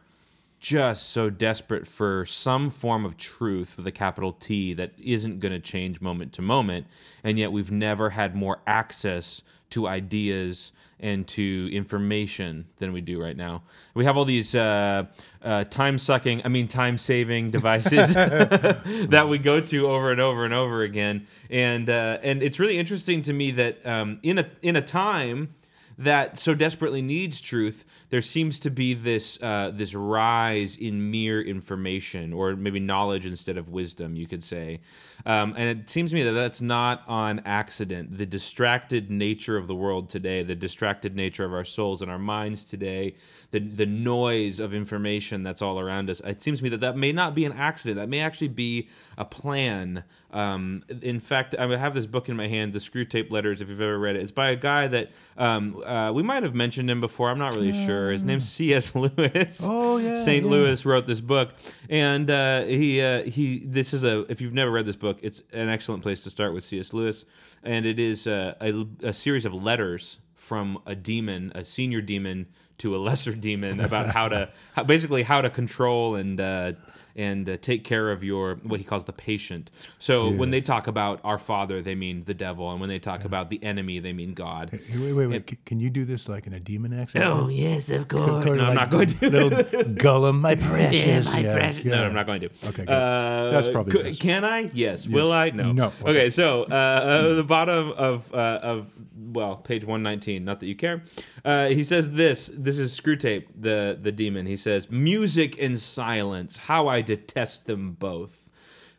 just 0.58 1.10
so 1.10 1.30
desperate 1.30 1.86
for 1.86 2.26
some 2.26 2.70
form 2.70 3.04
of 3.04 3.16
truth 3.16 3.76
with 3.76 3.86
a 3.86 3.92
capital 3.92 4.32
T 4.32 4.74
that 4.74 4.92
isn't 4.98 5.38
going 5.38 5.52
to 5.52 5.60
change 5.60 6.00
moment 6.00 6.32
to 6.34 6.42
moment, 6.42 6.86
and 7.22 7.38
yet 7.38 7.52
we've 7.52 7.70
never 7.70 8.10
had 8.10 8.34
more 8.34 8.58
access 8.66 9.42
to 9.70 9.86
ideas 9.86 10.72
and 11.00 11.28
to 11.28 11.68
information 11.72 12.66
than 12.78 12.92
we 12.92 13.00
do 13.00 13.22
right 13.22 13.36
now. 13.36 13.62
We 13.94 14.04
have 14.04 14.16
all 14.16 14.24
these 14.24 14.54
uh, 14.54 15.06
uh, 15.42 15.64
time 15.64 15.96
sucking, 15.96 16.42
I 16.44 16.48
mean, 16.48 16.66
time 16.66 16.96
saving 16.96 17.50
devices 17.52 18.14
that 18.14 19.26
we 19.28 19.38
go 19.38 19.60
to 19.60 19.86
over 19.86 20.10
and 20.10 20.20
over 20.20 20.44
and 20.44 20.54
over 20.54 20.82
again, 20.82 21.26
and 21.50 21.88
uh, 21.88 22.18
and 22.22 22.42
it's 22.42 22.58
really 22.58 22.78
interesting 22.78 23.22
to 23.22 23.32
me 23.32 23.52
that 23.52 23.86
um, 23.86 24.18
in 24.22 24.38
a 24.38 24.50
in 24.62 24.76
a 24.76 24.82
time 24.82 25.54
that 25.98 26.38
so 26.38 26.54
desperately 26.54 27.02
needs 27.02 27.40
truth, 27.40 27.84
there 28.10 28.20
seems 28.20 28.60
to 28.60 28.70
be 28.70 28.94
this 28.94 29.36
uh, 29.42 29.72
this 29.74 29.94
rise 29.94 30.76
in 30.76 31.10
mere 31.10 31.42
information, 31.42 32.32
or 32.32 32.54
maybe 32.54 32.78
knowledge 32.78 33.26
instead 33.26 33.58
of 33.58 33.70
wisdom, 33.70 34.14
you 34.14 34.26
could 34.26 34.42
say. 34.42 34.80
Um, 35.26 35.54
and 35.56 35.80
it 35.80 35.88
seems 35.88 36.10
to 36.10 36.16
me 36.16 36.22
that 36.22 36.32
that's 36.32 36.60
not 36.60 37.02
on 37.08 37.40
accident. 37.44 38.16
The 38.16 38.26
distracted 38.26 39.10
nature 39.10 39.56
of 39.56 39.66
the 39.66 39.74
world 39.74 40.08
today, 40.08 40.44
the 40.44 40.54
distracted 40.54 41.16
nature 41.16 41.44
of 41.44 41.52
our 41.52 41.64
souls 41.64 42.00
and 42.00 42.10
our 42.10 42.18
minds 42.18 42.62
today, 42.62 43.16
the 43.50 43.58
the 43.58 43.86
noise 43.86 44.60
of 44.60 44.72
information 44.72 45.42
that's 45.42 45.60
all 45.60 45.80
around 45.80 46.08
us. 46.10 46.20
It 46.20 46.40
seems 46.40 46.58
to 46.58 46.64
me 46.64 46.70
that 46.70 46.80
that 46.80 46.96
may 46.96 47.10
not 47.10 47.34
be 47.34 47.44
an 47.44 47.52
accident. 47.52 47.98
That 47.98 48.08
may 48.08 48.20
actually 48.20 48.48
be 48.48 48.88
a 49.16 49.24
plan 49.24 50.04
um, 50.30 50.82
in 51.02 51.20
fact, 51.20 51.54
I 51.58 51.66
have 51.76 51.94
this 51.94 52.06
book 52.06 52.28
in 52.28 52.36
my 52.36 52.48
hand, 52.48 52.72
The 52.72 52.78
Screwtape 52.78 53.30
Letters, 53.30 53.60
if 53.60 53.68
you've 53.68 53.80
ever 53.80 53.98
read 53.98 54.16
it. 54.16 54.22
It's 54.22 54.32
by 54.32 54.50
a 54.50 54.56
guy 54.56 54.86
that 54.88 55.10
um, 55.38 55.82
uh, 55.84 56.12
we 56.12 56.22
might 56.22 56.42
have 56.42 56.54
mentioned 56.54 56.90
him 56.90 57.00
before. 57.00 57.30
I'm 57.30 57.38
not 57.38 57.54
really 57.54 57.70
uh, 57.70 57.86
sure. 57.86 58.10
His 58.12 58.24
name's 58.24 58.48
C.S. 58.48 58.94
Lewis. 58.94 59.60
Oh, 59.62 59.96
yeah. 59.96 60.16
St. 60.16 60.44
Yeah. 60.44 60.50
Louis 60.50 60.84
wrote 60.84 61.06
this 61.06 61.20
book. 61.20 61.54
And 61.88 62.30
uh, 62.30 62.64
he, 62.64 63.00
uh, 63.00 63.22
he, 63.22 63.60
this 63.60 63.94
is 63.94 64.04
a, 64.04 64.30
if 64.30 64.40
you've 64.40 64.52
never 64.52 64.70
read 64.70 64.84
this 64.84 64.96
book, 64.96 65.18
it's 65.22 65.42
an 65.52 65.68
excellent 65.68 66.02
place 66.02 66.22
to 66.24 66.30
start 66.30 66.52
with 66.52 66.62
C.S. 66.62 66.92
Lewis. 66.92 67.24
And 67.62 67.86
it 67.86 67.98
is 67.98 68.26
uh, 68.26 68.54
a, 68.60 68.86
a 69.02 69.12
series 69.14 69.46
of 69.46 69.54
letters 69.54 70.18
from 70.38 70.80
a 70.86 70.94
demon, 70.94 71.52
a 71.54 71.64
senior 71.64 72.00
demon, 72.00 72.46
to 72.78 72.94
a 72.94 72.98
lesser 72.98 73.32
demon 73.32 73.80
about 73.80 74.06
how 74.08 74.28
to, 74.28 74.48
how, 74.74 74.84
basically, 74.84 75.24
how 75.24 75.42
to 75.42 75.50
control 75.50 76.14
and 76.14 76.40
uh, 76.40 76.72
and 77.18 77.48
uh, 77.48 77.56
take 77.56 77.82
care 77.82 78.12
of 78.12 78.22
your 78.22 78.54
what 78.62 78.78
he 78.78 78.84
calls 78.84 79.04
the 79.04 79.12
patient. 79.12 79.72
So 79.98 80.30
yeah. 80.30 80.36
when 80.36 80.50
they 80.50 80.60
talk 80.60 80.86
about 80.86 81.20
our 81.24 81.38
father, 81.38 81.82
they 81.82 81.96
mean 81.96 82.22
the 82.24 82.32
devil, 82.32 82.70
and 82.70 82.80
when 82.80 82.88
they 82.88 83.00
talk 83.00 83.20
yeah. 83.20 83.26
about 83.26 83.50
the 83.50 83.62
enemy, 83.62 83.98
they 83.98 84.12
mean 84.12 84.34
God. 84.34 84.70
Hey, 84.70 84.98
wait, 84.98 85.12
wait, 85.12 85.26
wait. 85.26 85.50
And, 85.50 85.64
Can 85.66 85.80
you 85.80 85.90
do 85.90 86.04
this 86.04 86.28
like 86.28 86.46
in 86.46 86.52
a 86.52 86.60
demon 86.60 86.98
accent? 86.98 87.24
Oh 87.24 87.48
yes, 87.48 87.90
of 87.90 88.06
course. 88.08 88.44
no, 88.44 88.52
like 88.52 88.68
I'm 88.68 88.74
not 88.74 88.90
going 88.90 89.08
to. 89.08 89.30
little 89.30 89.50
Gollum, 89.94 90.40
my 90.40 90.54
precious. 90.54 91.34
yeah, 91.34 91.42
my 91.42 91.52
precious. 91.52 91.84
No, 91.84 92.04
I'm 92.04 92.14
not 92.14 92.26
going 92.26 92.40
to. 92.42 92.50
Okay, 92.68 92.84
good. 92.84 92.88
Uh, 92.88 93.50
that's 93.50 93.68
probably. 93.68 94.12
C- 94.12 94.20
can 94.20 94.44
I? 94.44 94.60
Yes. 94.60 94.72
yes. 94.72 95.08
Will 95.08 95.32
I? 95.32 95.50
No. 95.50 95.72
No. 95.72 95.86
Okay, 95.86 96.10
okay 96.10 96.30
so 96.30 96.62
uh, 96.62 96.74
uh, 96.74 97.34
the 97.34 97.44
bottom 97.44 97.92
of 97.92 98.32
uh, 98.32 98.60
of 98.62 98.86
well, 99.32 99.56
page 99.56 99.84
119. 99.84 100.44
Not 100.44 100.60
that 100.60 100.66
you 100.66 100.76
care. 100.76 101.02
Uh, 101.44 101.68
he 101.68 101.82
says 101.82 102.12
this. 102.12 102.50
This 102.54 102.78
is 102.78 102.98
Screwtape, 102.98 103.46
the 103.58 103.98
the 104.00 104.12
demon. 104.12 104.46
He 104.46 104.56
says, 104.56 104.90
"Music 104.90 105.60
and 105.60 105.78
silence. 105.78 106.56
How 106.56 106.88
I 106.88 107.02
detest 107.02 107.66
them 107.66 107.92
both. 107.92 108.48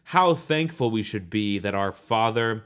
How 0.06 0.34
thankful 0.34 0.90
we 0.90 1.04
should 1.04 1.30
be 1.30 1.60
that 1.60 1.76
our 1.76 1.92
Father 1.92 2.64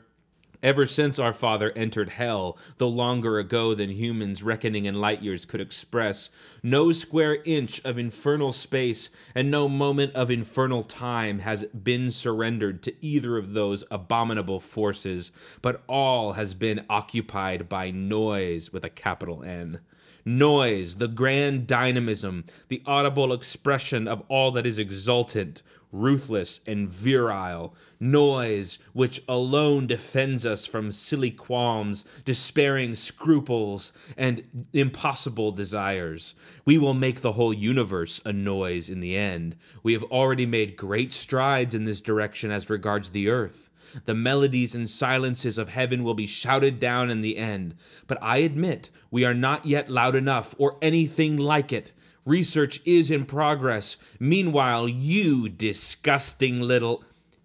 Ever 0.64 0.86
since 0.86 1.20
our 1.20 1.34
father 1.34 1.74
entered 1.76 2.12
hell, 2.12 2.58
though 2.78 2.88
longer 2.88 3.38
ago 3.38 3.74
than 3.74 3.90
humans 3.90 4.42
reckoning 4.42 4.86
in 4.86 4.96
light 4.96 5.22
years 5.22 5.44
could 5.44 5.60
express, 5.60 6.30
no 6.64 6.94
square 6.94 7.40
inch 7.44 7.82
of 7.84 7.98
infernal 7.98 8.54
space 8.54 9.10
and 9.36 9.52
no 9.52 9.68
moment 9.68 10.16
of 10.16 10.32
infernal 10.32 10.82
time 10.82 11.40
has 11.40 11.66
been 11.66 12.10
surrendered 12.10 12.82
to 12.84 12.96
either 13.06 13.38
of 13.38 13.52
those 13.52 13.84
abominable 13.92 14.62
forces, 14.62 15.34
but 15.62 15.84
all 15.90 16.34
has 16.34 16.54
been 16.54 16.86
occupied 16.90 17.68
by 17.68 17.92
noise 17.92 18.72
with 18.72 18.86
a 18.86 18.90
capital 18.90 19.44
N. 19.44 19.82
Noise, 20.24 20.96
the 20.96 21.10
grand 21.10 21.68
dynamism, 21.68 22.46
the 22.70 22.82
audible 22.86 23.34
expression 23.34 24.08
of 24.08 24.24
all 24.30 24.52
that 24.52 24.66
is 24.66 24.80
exultant, 24.80 25.62
ruthless, 25.92 26.62
and 26.66 26.88
virile, 26.88 27.76
noise 28.04 28.78
which 28.94 29.24
alone 29.28 29.88
defends 29.88 30.46
us 30.46 30.66
from 30.66 30.92
silly 30.92 31.32
qualms, 31.32 32.06
despairing 32.26 32.96
scruples, 32.96 33.92
and 34.18 34.68
impossible 34.74 35.52
desires. 35.52 36.36
We 36.66 36.78
will 36.78 36.94
make 36.94 37.22
the 37.22 37.32
whole 37.32 37.54
universe 37.54 38.22
a 38.26 38.34
noise 38.34 38.90
in 38.90 39.00
the 39.00 39.16
end. 39.16 39.56
We 39.82 39.94
have 39.94 40.04
already 40.04 40.46
made 40.46 40.78
great 40.78 41.14
strides 41.14 41.74
in 41.74 41.86
this 41.86 42.02
direction 42.02 42.52
as 42.52 42.70
regards 42.70 43.10
the 43.10 43.30
earth. 43.30 43.70
The 44.06 44.16
melodies 44.16 44.74
and 44.74 44.90
silences 44.90 45.58
of 45.58 45.70
heaven 45.70 46.04
will 46.04 46.14
be 46.14 46.26
shouted 46.26 46.80
down 46.80 47.10
in 47.10 47.22
the 47.22 47.38
end. 47.38 47.76
But 48.08 48.18
I 48.22 48.38
admit 48.38 48.90
we 49.12 49.24
are 49.24 49.34
not 49.36 49.66
yet 49.66 49.90
loud 49.90 50.16
enough 50.16 50.56
or 50.58 50.78
anything 50.82 51.38
like 51.38 51.72
it. 51.72 51.94
Research 52.26 52.82
is 52.86 53.12
in 53.12 53.26
progress. 53.26 53.98
Meanwhile, 54.20 54.88
you 54.88 55.50
disgusting 55.50 56.62
little. 56.62 57.04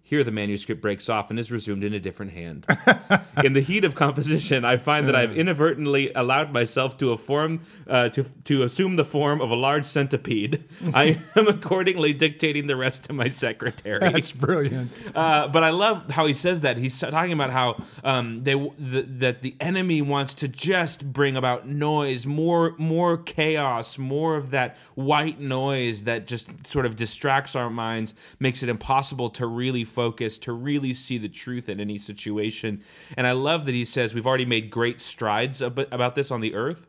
Here, 0.09 0.23
the 0.23 0.31
manuscript 0.31 0.81
breaks 0.81 1.07
off 1.07 1.29
and 1.29 1.37
is 1.37 1.51
resumed 1.51 1.83
in 1.83 1.93
a 1.93 1.99
different 1.99 2.31
hand. 2.31 2.65
in 3.43 3.53
the 3.53 3.61
heat 3.61 3.85
of 3.85 3.93
composition, 3.93 4.65
I 4.65 4.77
find 4.77 5.07
that 5.07 5.15
I've 5.15 5.37
inadvertently 5.37 6.11
allowed 6.13 6.51
myself 6.51 6.97
to, 6.97 7.15
form, 7.15 7.61
uh, 7.87 8.09
to, 8.09 8.23
to 8.45 8.63
assume 8.63 8.95
the 8.95 9.05
form 9.05 9.39
of 9.39 9.51
a 9.51 9.55
large 9.55 9.85
centipede. 9.85 10.63
I 10.95 11.21
am 11.35 11.47
accordingly 11.47 12.13
dictating 12.13 12.65
the 12.65 12.75
rest 12.75 13.03
to 13.03 13.13
my 13.13 13.27
secretary. 13.27 13.99
That's 14.11 14.31
brilliant. 14.31 14.91
Uh, 15.13 15.47
but 15.47 15.63
I 15.63 15.69
love 15.69 16.09
how 16.09 16.25
he 16.25 16.33
says 16.33 16.61
that. 16.61 16.77
He's 16.77 16.97
talking 16.97 17.33
about 17.33 17.51
how 17.51 17.83
um, 18.03 18.43
they 18.43 18.55
the, 18.55 19.03
that 19.07 19.43
the 19.43 19.55
enemy 19.59 20.01
wants 20.01 20.33
to 20.35 20.47
just 20.47 21.13
bring 21.13 21.37
about 21.37 21.67
noise, 21.67 22.25
more 22.25 22.73
more 22.79 23.15
chaos, 23.15 23.99
more 23.99 24.37
of 24.37 24.49
that 24.49 24.75
white 24.95 25.39
noise 25.39 26.05
that 26.05 26.25
just 26.25 26.65
sort 26.65 26.87
of 26.87 26.95
distracts 26.95 27.55
our 27.55 27.69
minds, 27.69 28.15
makes 28.39 28.63
it 28.63 28.69
impossible 28.69 29.29
to 29.29 29.45
really 29.45 29.83
focus, 29.83 29.98
to 30.39 30.53
really 30.53 30.93
see 30.93 31.17
the 31.17 31.29
truth 31.29 31.69
in 31.69 31.79
any 31.79 31.97
situation. 31.97 32.83
And 33.17 33.27
I 33.27 33.33
love 33.33 33.65
that 33.65 33.75
he 33.75 33.85
says 33.85 34.13
we've 34.13 34.27
already 34.27 34.45
made 34.45 34.69
great 34.69 34.99
strides 34.99 35.61
about 35.61 36.15
this 36.15 36.31
on 36.31 36.41
the 36.41 36.55
earth. 36.55 36.87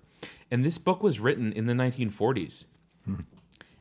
And 0.51 0.65
this 0.65 0.79
book 0.79 1.03
was 1.03 1.21
written 1.21 1.53
in 1.53 1.67
the 1.67 1.75
1940s. 1.75 2.65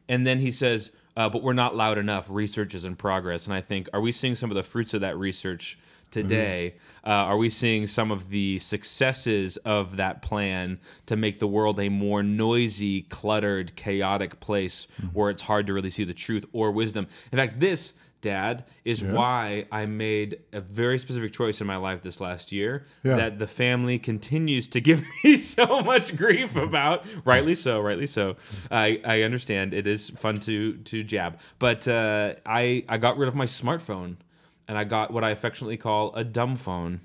And 0.08 0.26
then 0.26 0.40
he 0.40 0.52
says, 0.52 0.92
uh, 1.16 1.30
but 1.30 1.44
we're 1.44 1.54
not 1.54 1.76
loud 1.76 1.98
enough. 1.98 2.28
Research 2.30 2.74
is 2.74 2.86
in 2.86 2.96
progress. 2.96 3.46
And 3.46 3.54
I 3.54 3.62
think, 3.62 3.90
are 3.94 4.02
we 4.02 4.12
seeing 4.12 4.36
some 4.36 4.50
of 4.50 4.56
the 4.56 4.64
fruits 4.64 4.94
of 4.94 5.02
that 5.02 5.18
research 5.18 5.78
today? 6.12 6.76
Uh, 7.06 7.10
are 7.10 7.38
we 7.38 7.50
seeing 7.50 7.88
some 7.88 8.12
of 8.12 8.30
the 8.30 8.58
successes 8.60 9.58
of 9.58 9.98
that 9.98 10.22
plan 10.22 10.80
to 11.06 11.16
make 11.16 11.40
the 11.40 11.48
world 11.48 11.80
a 11.80 11.90
more 11.90 12.24
noisy, 12.24 13.02
cluttered, 13.04 13.76
chaotic 13.76 14.40
place 14.40 14.88
where 15.14 15.30
it's 15.30 15.44
hard 15.44 15.68
to 15.68 15.74
really 15.74 15.90
see 15.90 16.04
the 16.04 16.14
truth 16.14 16.46
or 16.54 16.72
wisdom? 16.72 17.08
In 17.32 17.38
fact, 17.38 17.60
this. 17.60 17.94
Dad 18.22 18.66
is 18.84 19.02
why 19.04 19.66
I 19.72 19.86
made 19.86 20.40
a 20.52 20.60
very 20.62 21.00
specific 21.00 21.32
choice 21.32 21.62
in 21.62 21.68
my 21.68 21.78
life 21.78 22.02
this 22.02 22.20
last 22.20 22.52
year 22.52 22.86
Yeah. 23.04 23.16
that 23.16 23.40
the 23.40 23.48
family 23.48 23.98
continues 24.00 24.68
to 24.70 24.82
give 24.82 25.04
me 25.24 25.38
so 25.38 25.82
much 25.82 26.16
grief 26.18 26.56
about. 26.56 27.06
Rightly 27.26 27.56
so, 27.56 27.80
rightly 27.82 28.08
so. 28.08 28.36
I, 28.70 29.02
I 29.06 29.22
understand 29.22 29.74
it 29.74 29.88
is 29.88 30.10
fun 30.12 30.36
to 30.42 30.78
to 30.78 31.04
jab, 31.04 31.40
but 31.60 31.88
uh, 31.88 32.36
I 32.46 32.84
I 32.90 32.98
got 32.98 33.18
rid 33.18 33.28
of 33.30 33.36
my 33.36 33.46
smartphone 33.46 34.18
and 34.68 34.78
I 34.78 34.84
got 34.84 35.12
what 35.12 35.24
I 35.24 35.30
affectionately 35.32 35.78
call 35.78 36.14
a 36.16 36.24
dumb 36.24 36.56
phone. 36.56 37.02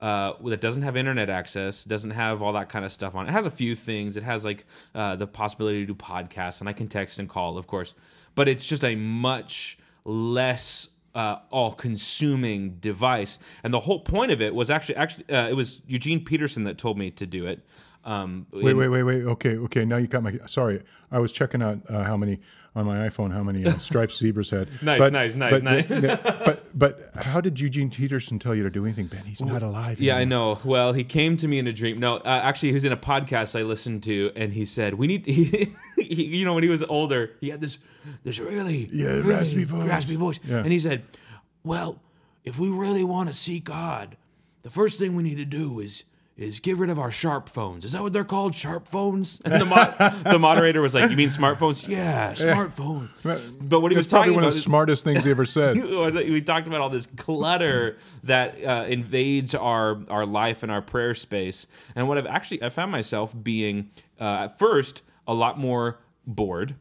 Uh, 0.00 0.34
that 0.44 0.60
doesn't 0.60 0.82
have 0.82 0.96
internet 0.96 1.28
access, 1.28 1.82
doesn't 1.82 2.12
have 2.12 2.40
all 2.40 2.52
that 2.52 2.68
kind 2.68 2.84
of 2.84 2.92
stuff 2.92 3.16
on 3.16 3.26
it. 3.26 3.30
It 3.30 3.32
has 3.32 3.46
a 3.46 3.50
few 3.50 3.74
things. 3.74 4.16
It 4.16 4.22
has 4.22 4.44
like 4.44 4.64
uh, 4.94 5.16
the 5.16 5.26
possibility 5.26 5.80
to 5.80 5.86
do 5.86 5.94
podcasts, 5.96 6.60
and 6.60 6.68
I 6.68 6.72
can 6.72 6.86
text 6.86 7.18
and 7.18 7.28
call, 7.28 7.58
of 7.58 7.66
course. 7.66 7.94
But 8.36 8.46
it's 8.48 8.64
just 8.64 8.84
a 8.84 8.94
much 8.94 9.76
less 10.08 10.88
uh, 11.14 11.38
all-consuming 11.50 12.76
device. 12.80 13.38
And 13.62 13.72
the 13.72 13.80
whole 13.80 14.00
point 14.00 14.30
of 14.30 14.40
it 14.40 14.54
was 14.54 14.70
actually 14.70 14.96
actually 14.96 15.28
uh, 15.30 15.48
it 15.48 15.54
was 15.54 15.82
Eugene 15.86 16.24
Peterson 16.24 16.64
that 16.64 16.78
told 16.78 16.98
me 16.98 17.10
to 17.12 17.26
do 17.26 17.46
it. 17.46 17.64
Um, 18.04 18.46
Wait, 18.52 18.70
in- 18.70 18.76
wait, 18.76 18.88
wait, 18.88 19.02
wait. 19.02 19.22
Okay, 19.24 19.56
okay. 19.58 19.84
Now 19.84 19.96
you 19.96 20.06
got 20.06 20.22
my. 20.22 20.38
Sorry, 20.46 20.82
I 21.10 21.18
was 21.18 21.32
checking 21.32 21.60
out 21.60 21.80
uh, 21.90 22.04
how 22.04 22.16
many 22.16 22.40
on 22.74 22.86
my 22.86 23.08
iPhone 23.08 23.32
how 23.32 23.42
many 23.42 23.66
uh, 23.66 23.72
stripes 23.78 24.18
zebras 24.18 24.50
had. 24.50 24.68
Nice, 24.82 24.98
but, 24.98 25.12
nice, 25.12 25.34
nice, 25.34 25.50
but, 25.50 25.62
nice. 25.62 25.86
but 26.44 26.78
but 26.78 27.10
how 27.16 27.40
did 27.40 27.60
Eugene 27.60 27.90
Peterson 27.90 28.38
tell 28.38 28.54
you 28.54 28.62
to 28.62 28.70
do 28.70 28.84
anything, 28.84 29.06
Ben? 29.06 29.24
He's 29.24 29.42
not 29.42 29.62
alive. 29.62 30.00
Yeah, 30.00 30.16
I 30.16 30.24
know. 30.24 30.58
Well, 30.64 30.92
he 30.92 31.04
came 31.04 31.36
to 31.38 31.48
me 31.48 31.58
in 31.58 31.66
a 31.66 31.72
dream. 31.72 31.98
No, 31.98 32.16
uh, 32.18 32.40
actually, 32.42 32.68
he 32.68 32.74
was 32.74 32.84
in 32.84 32.92
a 32.92 32.96
podcast 32.96 33.58
I 33.58 33.62
listened 33.62 34.04
to, 34.04 34.30
and 34.36 34.52
he 34.52 34.64
said, 34.64 34.94
"We 34.94 35.06
need." 35.06 35.26
He, 35.98 36.14
he, 36.14 36.38
you 36.38 36.44
know, 36.44 36.54
when 36.54 36.62
he 36.62 36.70
was 36.70 36.84
older, 36.84 37.32
he 37.40 37.50
had 37.50 37.60
this 37.60 37.78
this 38.24 38.38
really 38.38 38.88
Yeah, 38.92 39.06
really 39.06 39.22
raspy 39.30 39.64
voice. 39.64 39.88
raspy 39.88 40.16
voice, 40.16 40.40
Yeah. 40.44 40.58
and 40.58 40.72
he 40.72 40.78
said, 40.78 41.02
"Well, 41.64 42.00
if 42.44 42.58
we 42.58 42.68
really 42.68 43.04
want 43.04 43.28
to 43.28 43.34
see 43.34 43.60
God, 43.60 44.16
the 44.62 44.70
first 44.70 44.98
thing 44.98 45.14
we 45.14 45.22
need 45.22 45.36
to 45.38 45.44
do 45.44 45.80
is." 45.80 46.04
Is 46.36 46.60
get 46.60 46.76
rid 46.76 46.88
of 46.88 47.00
our 47.00 47.10
sharp 47.10 47.48
phones. 47.48 47.84
Is 47.84 47.90
that 47.90 48.00
what 48.04 48.12
they're 48.12 48.22
called? 48.22 48.54
Sharp 48.54 48.86
phones? 48.86 49.40
And 49.44 49.54
the, 49.60 49.64
mo- 49.64 50.30
the 50.30 50.38
moderator 50.38 50.80
was 50.80 50.94
like, 50.94 51.10
"You 51.10 51.16
mean 51.16 51.30
smartphones? 51.30 51.88
Yeah, 51.88 52.32
smartphones." 52.32 53.10
But 53.60 53.82
what 53.82 53.90
he 53.90 53.98
was 53.98 54.06
talking 54.06 54.34
one 54.34 54.44
of 54.44 54.52
the 54.52 54.56
is- 54.56 54.62
smartest 54.62 55.02
things 55.02 55.24
he 55.24 55.32
ever 55.32 55.44
said. 55.58 55.76
we 55.82 56.40
talked 56.40 56.68
about 56.68 56.80
all 56.80 56.90
this 56.90 57.06
clutter 57.08 57.96
that 58.22 58.64
uh, 58.64 58.84
invades 58.88 59.52
our 59.52 59.98
our 60.08 60.24
life 60.24 60.62
and 60.62 60.70
our 60.70 60.80
prayer 60.80 61.12
space. 61.12 61.66
And 61.96 62.06
what 62.06 62.18
I've 62.18 62.26
actually 62.28 62.62
I 62.62 62.68
found 62.68 62.92
myself 62.92 63.34
being 63.42 63.90
uh, 64.20 64.44
at 64.44 64.60
first 64.60 65.02
a 65.26 65.34
lot 65.34 65.58
more 65.58 65.98
bored 66.24 66.76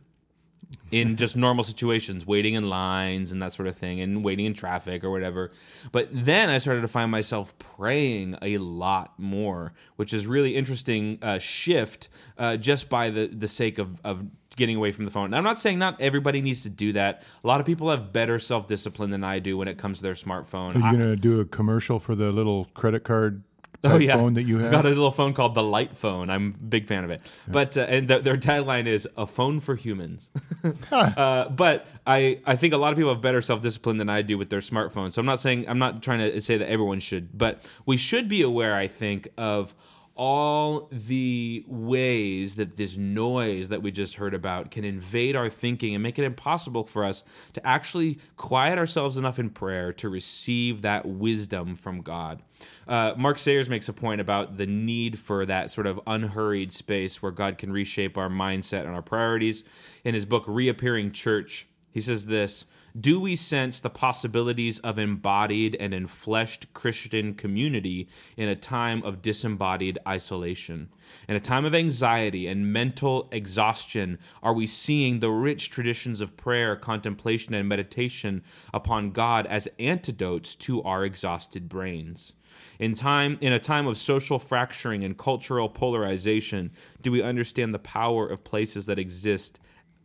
in 0.91 1.17
just 1.17 1.35
normal 1.35 1.63
situations, 1.63 2.25
waiting 2.25 2.53
in 2.53 2.69
lines 2.69 3.31
and 3.31 3.41
that 3.41 3.53
sort 3.53 3.67
of 3.67 3.75
thing, 3.75 3.99
and 3.99 4.23
waiting 4.23 4.45
in 4.45 4.53
traffic 4.53 5.03
or 5.03 5.11
whatever. 5.11 5.51
But 5.91 6.09
then 6.11 6.49
I 6.49 6.57
started 6.57 6.81
to 6.81 6.87
find 6.87 7.11
myself 7.11 7.57
praying 7.59 8.37
a 8.41 8.57
lot 8.57 9.13
more, 9.17 9.73
which 9.95 10.13
is 10.13 10.27
really 10.27 10.55
interesting 10.55 11.19
uh, 11.21 11.39
shift 11.39 12.09
uh, 12.37 12.57
just 12.57 12.89
by 12.89 13.09
the 13.09 13.27
the 13.27 13.47
sake 13.47 13.77
of 13.77 13.99
of 14.03 14.25
getting 14.55 14.75
away 14.75 14.91
from 14.91 15.05
the 15.05 15.11
phone. 15.11 15.29
Now, 15.29 15.37
I'm 15.37 15.43
not 15.43 15.59
saying 15.59 15.79
not 15.79 16.01
everybody 16.01 16.41
needs 16.41 16.63
to 16.63 16.69
do 16.69 16.91
that. 16.93 17.23
A 17.43 17.47
lot 17.47 17.59
of 17.59 17.65
people 17.65 17.89
have 17.89 18.11
better 18.11 18.39
self 18.39 18.67
discipline 18.67 19.11
than 19.11 19.23
I 19.23 19.39
do 19.39 19.57
when 19.57 19.67
it 19.67 19.77
comes 19.77 19.97
to 19.97 20.03
their 20.03 20.15
smartphone. 20.15 20.75
Are 20.75 20.91
you 20.91 20.97
going 20.97 20.99
to 20.99 21.15
do 21.15 21.39
a 21.39 21.45
commercial 21.45 21.99
for 21.99 22.15
the 22.15 22.31
little 22.31 22.65
credit 22.73 23.03
card 23.03 23.43
Oh 23.83 23.97
yeah, 23.97 24.15
phone 24.15 24.33
that 24.35 24.43
you 24.43 24.57
have. 24.59 24.69
I 24.69 24.71
got 24.71 24.85
a 24.85 24.89
little 24.89 25.11
phone 25.11 25.33
called 25.33 25.53
the 25.53 25.63
Light 25.63 25.95
Phone. 25.95 26.29
I'm 26.29 26.55
a 26.59 26.63
big 26.63 26.87
fan 26.87 27.03
of 27.03 27.09
it. 27.09 27.21
But 27.47 27.77
uh, 27.77 27.81
and 27.81 28.07
th- 28.07 28.23
their 28.23 28.37
tagline 28.37 28.87
is 28.87 29.07
"a 29.15 29.27
phone 29.27 29.59
for 29.59 29.75
humans." 29.75 30.29
uh, 30.91 31.49
but 31.49 31.87
I 32.05 32.39
I 32.45 32.55
think 32.55 32.73
a 32.73 32.77
lot 32.77 32.91
of 32.91 32.97
people 32.97 33.13
have 33.13 33.21
better 33.21 33.41
self 33.41 33.61
discipline 33.61 33.97
than 33.97 34.09
I 34.09 34.21
do 34.21 34.37
with 34.37 34.49
their 34.49 34.61
smartphones. 34.61 35.13
So 35.13 35.19
I'm 35.19 35.25
not 35.25 35.39
saying 35.39 35.67
I'm 35.69 35.79
not 35.79 36.01
trying 36.01 36.19
to 36.19 36.41
say 36.41 36.57
that 36.57 36.69
everyone 36.69 36.99
should, 36.99 37.37
but 37.37 37.63
we 37.85 37.97
should 37.97 38.27
be 38.27 38.41
aware. 38.41 38.75
I 38.75 38.87
think 38.87 39.27
of 39.37 39.75
all 40.17 40.89
the 40.91 41.63
ways 41.67 42.55
that 42.55 42.75
this 42.75 42.97
noise 42.97 43.69
that 43.69 43.83
we 43.83 43.91
just 43.91 44.15
heard 44.15 44.33
about 44.33 44.71
can 44.71 44.83
invade 44.83 45.35
our 45.35 45.47
thinking 45.47 45.93
and 45.93 46.01
make 46.01 46.17
it 46.17 46.25
impossible 46.25 46.83
for 46.83 47.05
us 47.05 47.23
to 47.53 47.65
actually 47.65 48.17
quiet 48.35 48.79
ourselves 48.79 49.15
enough 49.15 49.37
in 49.37 49.49
prayer 49.49 49.93
to 49.93 50.09
receive 50.09 50.81
that 50.81 51.05
wisdom 51.05 51.75
from 51.75 52.01
God. 52.01 52.41
Uh, 52.87 53.13
Mark 53.15 53.37
Sayers 53.37 53.69
makes 53.69 53.87
a 53.87 53.93
point 53.93 54.19
about 54.19 54.57
the 54.57 54.65
need 54.65 55.19
for 55.19 55.45
that 55.45 55.69
sort 55.69 55.85
of 55.85 55.99
unhurried 56.07 56.73
space 56.73 57.21
where 57.21 57.31
God 57.31 57.59
can 57.59 57.71
reshape 57.71 58.17
our 58.17 58.29
mindset 58.29 58.81
and 58.81 58.95
our 58.95 59.03
priorities. 59.03 59.63
In 60.03 60.15
his 60.15 60.25
book, 60.25 60.43
Reappearing 60.47 61.11
Church, 61.11 61.67
he 61.91 62.01
says 62.01 62.25
this 62.25 62.65
Do 62.99 63.19
we 63.19 63.35
sense 63.35 63.79
the 63.79 63.91
possibilities 63.91 64.79
of 64.79 64.97
embodied 64.97 65.75
and 65.75 65.93
enfleshed 65.93 66.67
Christian 66.73 67.35
community 67.35 68.07
in 68.35 68.49
a 68.49 68.55
time 68.55 69.03
of 69.03 69.21
disembodied 69.21 69.99
isolation? 70.07 70.89
In 71.27 71.35
a 71.35 71.39
time 71.39 71.63
of 71.63 71.75
anxiety 71.75 72.47
and 72.47 72.73
mental 72.73 73.27
exhaustion, 73.31 74.17
are 74.41 74.53
we 74.53 74.65
seeing 74.65 75.19
the 75.19 75.29
rich 75.29 75.69
traditions 75.69 76.21
of 76.21 76.37
prayer, 76.37 76.75
contemplation, 76.75 77.53
and 77.53 77.69
meditation 77.69 78.41
upon 78.73 79.11
God 79.11 79.45
as 79.45 79.67
antidotes 79.77 80.55
to 80.55 80.81
our 80.81 81.03
exhausted 81.03 81.69
brains? 81.69 82.33
In 82.79 82.95
time 82.95 83.37
in 83.41 83.53
a 83.53 83.59
time 83.59 83.85
of 83.85 83.97
social 83.97 84.39
fracturing 84.39 85.03
and 85.03 85.15
cultural 85.15 85.69
polarization, 85.69 86.71
do 87.01 87.11
we 87.11 87.21
understand 87.21 87.75
the 87.75 87.79
power 87.79 88.25
of 88.25 88.43
places 88.43 88.87
that 88.87 88.97
exist 88.97 89.59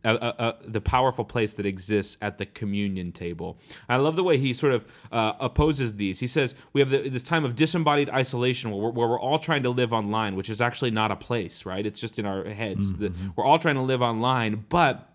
uh, 0.05 0.07
uh, 0.09 0.33
uh, 0.39 0.51
the 0.65 0.81
powerful 0.81 1.23
place 1.25 1.53
that 1.53 1.65
exists 1.65 2.17
at 2.21 2.37
the 2.37 2.45
communion 2.45 3.11
table. 3.11 3.57
I 3.87 3.95
love 3.97 4.15
the 4.15 4.23
way 4.23 4.37
he 4.37 4.53
sort 4.53 4.73
of 4.73 4.85
uh, 5.11 5.33
opposes 5.39 5.95
these. 5.95 6.19
He 6.19 6.27
says 6.27 6.55
we 6.73 6.81
have 6.81 6.89
the, 6.89 7.09
this 7.09 7.23
time 7.23 7.45
of 7.45 7.55
disembodied 7.55 8.09
isolation 8.09 8.71
where 8.71 8.79
we're, 8.81 8.89
where 8.91 9.07
we're 9.07 9.19
all 9.19 9.39
trying 9.39 9.63
to 9.63 9.69
live 9.69 9.93
online, 9.93 10.35
which 10.35 10.49
is 10.49 10.61
actually 10.61 10.91
not 10.91 11.11
a 11.11 11.15
place, 11.15 11.65
right? 11.65 11.85
It's 11.85 11.99
just 11.99 12.19
in 12.19 12.25
our 12.25 12.43
heads. 12.45 12.93
The- 12.95 13.13
we're 13.35 13.45
all 13.45 13.59
trying 13.59 13.75
to 13.75 13.81
live 13.81 14.01
online, 14.01 14.65
but 14.69 15.09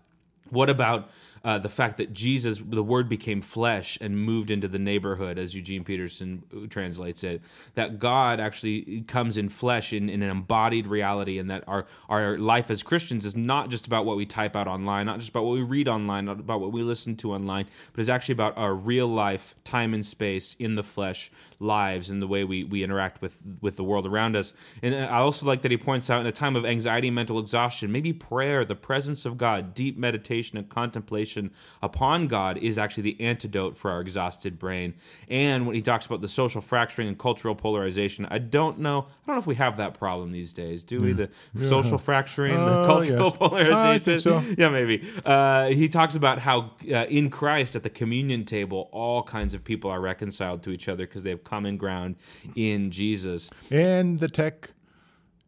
what 0.49 0.69
about 0.69 1.09
uh, 1.43 1.57
the 1.59 1.69
fact 1.69 1.97
that 1.97 2.13
Jesus, 2.13 2.61
the 2.65 2.83
Word 2.83 3.07
became 3.07 3.41
flesh 3.41 3.97
and 4.01 4.17
moved 4.17 4.51
into 4.51 4.67
the 4.67 4.79
neighborhood, 4.79 5.37
as 5.37 5.55
Eugene 5.55 5.83
Peterson 5.83 6.43
translates 6.69 7.23
it? 7.23 7.41
That 7.75 7.99
God 7.99 8.39
actually 8.39 9.01
comes 9.01 9.37
in 9.37 9.49
flesh 9.49 9.93
in, 9.93 10.09
in 10.09 10.21
an 10.21 10.29
embodied 10.29 10.87
reality, 10.87 11.37
and 11.37 11.49
that 11.49 11.63
our, 11.67 11.85
our 12.09 12.37
life 12.37 12.69
as 12.71 12.83
Christians 12.83 13.25
is 13.25 13.35
not 13.35 13.69
just 13.69 13.87
about 13.87 14.05
what 14.05 14.17
we 14.17 14.25
type 14.25 14.55
out 14.55 14.67
online, 14.67 15.05
not 15.05 15.19
just 15.19 15.29
about 15.29 15.45
what 15.45 15.53
we 15.53 15.61
read 15.61 15.87
online, 15.87 16.25
not 16.25 16.39
about 16.39 16.59
what 16.59 16.71
we 16.71 16.81
listen 16.81 17.15
to 17.17 17.33
online, 17.33 17.67
but 17.93 18.01
is 18.01 18.09
actually 18.09 18.33
about 18.33 18.57
our 18.57 18.73
real 18.73 19.07
life, 19.07 19.55
time 19.63 19.93
and 19.93 20.05
space, 20.05 20.55
in 20.59 20.75
the 20.75 20.83
flesh 20.83 21.31
lives, 21.59 22.09
and 22.09 22.21
the 22.21 22.27
way 22.27 22.43
we, 22.43 22.63
we 22.63 22.83
interact 22.83 23.21
with, 23.21 23.39
with 23.61 23.77
the 23.77 23.83
world 23.83 24.05
around 24.07 24.35
us. 24.35 24.53
And 24.81 24.95
I 24.95 25.17
also 25.17 25.45
like 25.45 25.61
that 25.61 25.71
he 25.71 25.77
points 25.77 26.09
out 26.09 26.21
in 26.21 26.27
a 26.27 26.31
time 26.31 26.55
of 26.55 26.65
anxiety, 26.65 27.11
mental 27.11 27.39
exhaustion, 27.39 27.91
maybe 27.91 28.13
prayer, 28.13 28.65
the 28.65 28.75
presence 28.75 29.25
of 29.25 29.37
God, 29.37 29.73
deep 29.73 29.97
meditation 29.97 30.57
and 30.57 30.67
contemplation 30.67 31.28
meditation 31.35 31.51
upon 31.81 32.27
God 32.27 32.57
is 32.57 32.77
actually 32.77 33.03
the 33.03 33.21
antidote 33.21 33.77
for 33.77 33.91
our 33.91 34.01
exhausted 34.01 34.57
brain. 34.59 34.93
And 35.29 35.65
when 35.65 35.75
he 35.75 35.81
talks 35.81 36.05
about 36.05 36.21
the 36.21 36.27
social 36.27 36.61
fracturing 36.61 37.07
and 37.07 37.17
cultural 37.17 37.55
polarization, 37.55 38.25
I 38.29 38.39
don't 38.39 38.79
know. 38.79 38.99
I 38.99 39.27
don't 39.27 39.35
know 39.35 39.39
if 39.39 39.47
we 39.47 39.55
have 39.55 39.77
that 39.77 39.93
problem 39.93 40.31
these 40.31 40.53
days, 40.53 40.83
do 40.83 40.99
we? 40.99 41.13
The 41.13 41.29
social 41.67 41.97
fracturing, 41.97 42.53
the 42.55 42.79
Uh, 42.79 42.85
cultural 42.85 43.27
yes. 43.29 43.37
polarization. 43.37 43.75
I 43.77 43.97
think 43.99 44.19
so. 44.21 44.41
Yeah, 44.57 44.69
maybe. 44.69 45.03
Uh, 45.25 45.67
he 45.69 45.87
talks 45.87 46.15
about 46.15 46.39
how 46.39 46.71
uh, 46.91 47.05
in 47.09 47.29
Christ 47.29 47.75
at 47.75 47.83
the 47.83 47.89
communion 47.89 48.45
table, 48.45 48.89
all 48.91 49.23
kinds 49.23 49.53
of 49.53 49.63
people 49.63 49.89
are 49.91 50.01
reconciled 50.01 50.63
to 50.63 50.71
each 50.71 50.87
other 50.89 51.05
because 51.05 51.23
they 51.23 51.29
have 51.29 51.43
common 51.43 51.77
ground 51.77 52.15
in 52.55 52.91
Jesus. 52.91 53.49
And 53.69 54.19
the 54.19 54.27
tech 54.29 54.71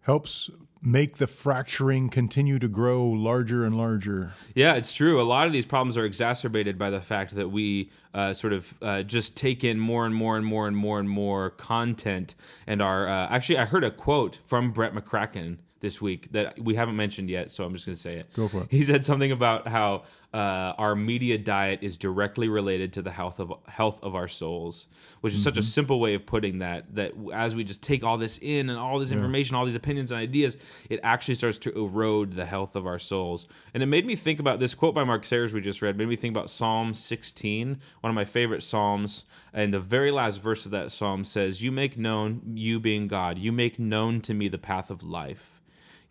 helps 0.01 0.49
make 0.81 1.17
the 1.17 1.27
fracturing 1.27 2.09
continue 2.09 2.57
to 2.59 2.67
grow 2.67 3.05
larger 3.05 3.65
and 3.65 3.77
larger. 3.77 4.33
Yeah, 4.55 4.73
it's 4.73 4.93
true. 4.93 5.21
A 5.21 5.23
lot 5.23 5.47
of 5.47 5.53
these 5.53 5.65
problems 5.65 5.97
are 5.97 6.05
exacerbated 6.05 6.77
by 6.77 6.89
the 6.89 6.99
fact 6.99 7.35
that 7.35 7.49
we 7.49 7.91
uh, 8.13 8.33
sort 8.33 8.53
of 8.53 8.73
uh, 8.81 9.03
just 9.03 9.37
take 9.37 9.63
in 9.63 9.79
more 9.79 10.05
and 10.05 10.15
more 10.15 10.37
and 10.37 10.45
more 10.45 10.67
and 10.67 10.75
more 10.75 10.99
and 10.99 11.09
more 11.09 11.51
content. 11.51 12.35
And 12.65 12.81
are 12.81 13.07
uh, 13.07 13.27
actually, 13.29 13.59
I 13.59 13.65
heard 13.65 13.83
a 13.83 13.91
quote 13.91 14.39
from 14.43 14.71
Brett 14.71 14.93
McCracken 14.93 15.57
this 15.81 16.01
week 16.01 16.31
that 16.31 16.57
we 16.59 16.75
haven't 16.75 16.95
mentioned 16.95 17.29
yet, 17.29 17.51
so 17.51 17.63
I'm 17.63 17.73
just 17.73 17.85
going 17.85 17.95
to 17.95 18.01
say 18.01 18.15
it. 18.15 18.33
Go 18.33 18.47
for 18.47 18.61
it. 18.61 18.67
He 18.71 18.83
said 18.83 19.03
something 19.03 19.31
about 19.31 19.67
how 19.67 20.03
uh, 20.33 20.73
our 20.77 20.95
media 20.95 21.37
diet 21.37 21.79
is 21.81 21.97
directly 21.97 22.47
related 22.47 22.93
to 22.93 23.01
the 23.01 23.11
health 23.11 23.39
of 23.39 23.51
health 23.67 24.01
of 24.01 24.15
our 24.15 24.29
souls, 24.29 24.87
which 25.19 25.33
is 25.33 25.43
such 25.43 25.57
a 25.57 25.63
simple 25.63 25.99
way 25.99 26.13
of 26.13 26.25
putting 26.25 26.59
that. 26.59 26.95
That 26.95 27.13
as 27.33 27.55
we 27.55 27.65
just 27.65 27.83
take 27.83 28.03
all 28.03 28.17
this 28.17 28.39
in 28.41 28.69
and 28.69 28.79
all 28.79 28.97
this 28.99 29.11
information, 29.11 29.55
all 29.57 29.65
these 29.65 29.75
opinions 29.75 30.11
and 30.11 30.21
ideas, 30.21 30.55
it 30.89 31.01
actually 31.03 31.35
starts 31.35 31.57
to 31.59 31.77
erode 31.77 32.33
the 32.33 32.45
health 32.45 32.77
of 32.77 32.87
our 32.87 32.99
souls. 32.99 33.47
And 33.73 33.83
it 33.83 33.87
made 33.87 34.05
me 34.05 34.15
think 34.15 34.39
about 34.39 34.59
this 34.61 34.73
quote 34.73 34.95
by 34.95 35.03
Mark 35.03 35.25
Sayers 35.25 35.51
we 35.51 35.59
just 35.59 35.81
read. 35.81 35.97
Made 35.97 36.07
me 36.07 36.15
think 36.15 36.33
about 36.33 36.49
Psalm 36.49 36.93
16, 36.93 37.79
one 37.99 38.09
of 38.09 38.15
my 38.15 38.25
favorite 38.25 38.63
psalms. 38.63 39.25
And 39.51 39.73
the 39.73 39.81
very 39.81 40.11
last 40.11 40.41
verse 40.41 40.65
of 40.65 40.71
that 40.71 40.93
psalm 40.93 41.25
says, 41.25 41.61
"You 41.61 41.73
make 41.73 41.97
known, 41.97 42.53
you 42.53 42.79
being 42.79 43.07
God, 43.07 43.37
you 43.37 43.51
make 43.51 43.79
known 43.79 44.21
to 44.21 44.33
me 44.33 44.47
the 44.47 44.57
path 44.57 44.89
of 44.89 45.03
life." 45.03 45.50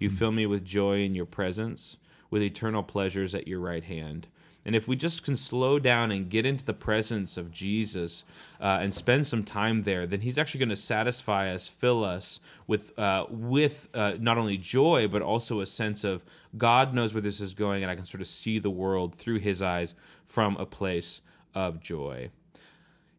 You 0.00 0.10
fill 0.10 0.32
me 0.32 0.46
with 0.46 0.64
joy 0.64 1.04
in 1.04 1.14
your 1.14 1.26
presence, 1.26 1.98
with 2.30 2.42
eternal 2.42 2.82
pleasures 2.82 3.34
at 3.34 3.46
your 3.46 3.60
right 3.60 3.84
hand. 3.84 4.26
And 4.64 4.74
if 4.74 4.88
we 4.88 4.96
just 4.96 5.24
can 5.24 5.36
slow 5.36 5.78
down 5.78 6.10
and 6.10 6.28
get 6.28 6.44
into 6.44 6.64
the 6.64 6.74
presence 6.74 7.36
of 7.36 7.50
Jesus 7.50 8.24
uh, 8.60 8.78
and 8.80 8.92
spend 8.92 9.26
some 9.26 9.44
time 9.44 9.82
there, 9.82 10.06
then 10.06 10.20
He's 10.20 10.38
actually 10.38 10.60
going 10.60 10.70
to 10.70 10.76
satisfy 10.76 11.50
us, 11.52 11.68
fill 11.68 12.04
us 12.04 12.40
with 12.66 12.98
uh, 12.98 13.26
with 13.30 13.88
uh, 13.94 14.14
not 14.18 14.38
only 14.38 14.58
joy 14.58 15.06
but 15.08 15.22
also 15.22 15.60
a 15.60 15.66
sense 15.66 16.02
of 16.02 16.24
God 16.56 16.92
knows 16.92 17.14
where 17.14 17.22
this 17.22 17.40
is 17.40 17.54
going, 17.54 17.82
and 17.82 17.90
I 17.90 17.94
can 17.94 18.04
sort 18.04 18.20
of 18.20 18.26
see 18.26 18.58
the 18.58 18.70
world 18.70 19.14
through 19.14 19.38
His 19.38 19.62
eyes 19.62 19.94
from 20.24 20.56
a 20.56 20.66
place 20.66 21.20
of 21.54 21.80
joy. 21.80 22.30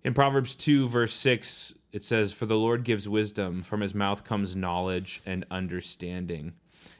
In 0.03 0.15
Proverbs 0.15 0.55
2, 0.55 0.89
verse 0.89 1.13
6, 1.13 1.75
it 1.91 2.01
says, 2.01 2.33
For 2.33 2.47
the 2.47 2.57
Lord 2.57 2.83
gives 2.83 3.07
wisdom, 3.07 3.61
from 3.61 3.81
his 3.81 3.93
mouth 3.93 4.23
comes 4.23 4.55
knowledge 4.55 5.21
and 5.27 5.45
understanding. 5.51 6.53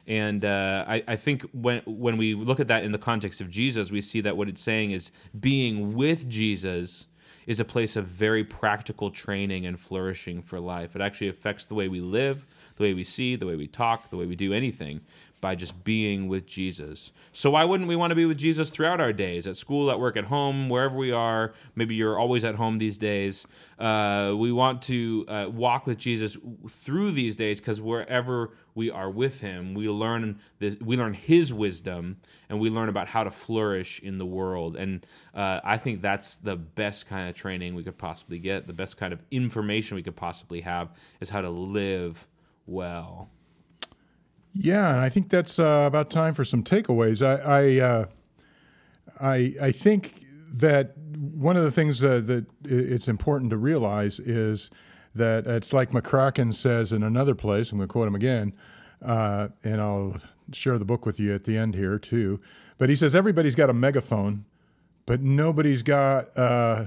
And 0.06 0.44
uh, 0.44 0.84
I, 0.88 1.04
I 1.06 1.16
think 1.16 1.42
when 1.52 1.82
when 1.86 2.16
we 2.16 2.34
look 2.34 2.58
at 2.60 2.68
that 2.68 2.84
in 2.84 2.92
the 2.92 2.98
context 2.98 3.40
of 3.40 3.50
Jesus, 3.50 3.90
we 3.90 4.00
see 4.00 4.20
that 4.22 4.36
what 4.36 4.48
it's 4.48 4.60
saying 4.60 4.90
is 4.90 5.12
being 5.38 5.94
with 5.94 6.28
Jesus 6.28 7.06
is 7.46 7.58
a 7.58 7.64
place 7.64 7.96
of 7.96 8.06
very 8.06 8.44
practical 8.44 9.10
training 9.10 9.66
and 9.66 9.78
flourishing 9.78 10.42
for 10.42 10.60
life. 10.60 10.94
It 10.94 11.02
actually 11.02 11.28
affects 11.28 11.64
the 11.64 11.74
way 11.74 11.88
we 11.88 12.00
live, 12.00 12.46
the 12.76 12.84
way 12.84 12.94
we 12.94 13.04
see, 13.04 13.36
the 13.36 13.46
way 13.46 13.56
we 13.56 13.66
talk, 13.66 14.10
the 14.10 14.16
way 14.16 14.26
we 14.26 14.36
do 14.36 14.52
anything 14.52 15.00
by 15.42 15.56
just 15.56 15.82
being 15.82 16.28
with 16.28 16.46
Jesus. 16.46 17.10
So 17.32 17.50
why 17.50 17.64
wouldn't 17.64 17.88
we 17.88 17.96
want 17.96 18.12
to 18.12 18.14
be 18.14 18.24
with 18.24 18.38
Jesus 18.38 18.70
throughout 18.70 19.00
our 19.00 19.12
days, 19.12 19.48
at 19.48 19.56
school, 19.56 19.90
at 19.90 19.98
work, 19.98 20.16
at 20.16 20.26
home, 20.26 20.68
wherever 20.68 20.96
we 20.96 21.10
are? 21.10 21.52
Maybe 21.74 21.96
you're 21.96 22.16
always 22.16 22.44
at 22.44 22.54
home 22.54 22.78
these 22.78 22.96
days. 22.96 23.44
Uh, 23.76 24.34
we 24.36 24.52
want 24.52 24.82
to 24.82 25.26
uh, 25.26 25.46
walk 25.52 25.84
with 25.84 25.98
Jesus 25.98 26.38
through 26.68 27.10
these 27.10 27.34
days 27.34 27.60
because 27.60 27.80
wherever 27.80 28.52
we 28.76 28.88
are 28.88 29.10
with 29.10 29.40
Him, 29.40 29.74
we 29.74 29.88
learn 29.88 30.38
this. 30.60 30.78
We 30.80 30.96
learn 30.96 31.12
His 31.12 31.52
wisdom, 31.52 32.18
and 32.48 32.60
we 32.60 32.70
learn 32.70 32.88
about 32.88 33.08
how 33.08 33.24
to 33.24 33.30
flourish 33.32 34.00
in 34.00 34.18
the 34.18 34.24
world. 34.24 34.76
And 34.76 35.04
uh, 35.34 35.58
I 35.64 35.76
think 35.76 36.02
that's 36.02 36.36
the 36.36 36.54
best 36.54 37.08
kind 37.08 37.28
of 37.28 37.34
training 37.34 37.74
we 37.74 37.82
could 37.82 37.98
possibly 37.98 38.38
get. 38.38 38.68
The 38.68 38.72
best 38.72 38.96
kind 38.96 39.12
of 39.12 39.20
information 39.32 39.96
we 39.96 40.04
could 40.04 40.16
possibly 40.16 40.60
have 40.60 40.90
is 41.20 41.30
how 41.30 41.40
to 41.40 41.50
live 41.50 42.28
well. 42.64 43.28
Yeah, 44.54 44.92
and 44.92 45.00
I 45.00 45.08
think 45.08 45.28
that's 45.30 45.58
uh, 45.58 45.84
about 45.86 46.10
time 46.10 46.34
for 46.34 46.44
some 46.44 46.62
takeaways. 46.62 47.24
I 47.24 47.40
I, 47.40 47.80
uh, 47.80 48.04
I 49.20 49.54
I 49.68 49.72
think 49.72 50.26
that 50.52 50.96
one 50.96 51.56
of 51.56 51.64
the 51.64 51.70
things 51.70 52.02
uh, 52.04 52.20
that 52.26 52.46
it's 52.64 53.08
important 53.08 53.50
to 53.50 53.56
realize 53.56 54.20
is 54.20 54.70
that 55.14 55.46
it's 55.46 55.72
like 55.72 55.90
McCracken 55.90 56.54
says 56.54 56.92
in 56.92 57.02
another 57.02 57.34
place. 57.34 57.70
I'm 57.70 57.78
going 57.78 57.88
to 57.88 57.92
quote 57.92 58.08
him 58.08 58.14
again, 58.14 58.52
uh, 59.02 59.48
and 59.64 59.80
I'll 59.80 60.16
share 60.52 60.78
the 60.78 60.84
book 60.84 61.06
with 61.06 61.18
you 61.18 61.34
at 61.34 61.44
the 61.44 61.56
end 61.56 61.74
here 61.74 61.98
too. 61.98 62.40
But 62.78 62.88
he 62.88 62.96
says 62.96 63.14
everybody's 63.14 63.54
got 63.54 63.70
a 63.70 63.74
megaphone, 63.74 64.44
but 65.06 65.20
nobody's 65.20 65.82
got 65.82 66.36
uh, 66.36 66.86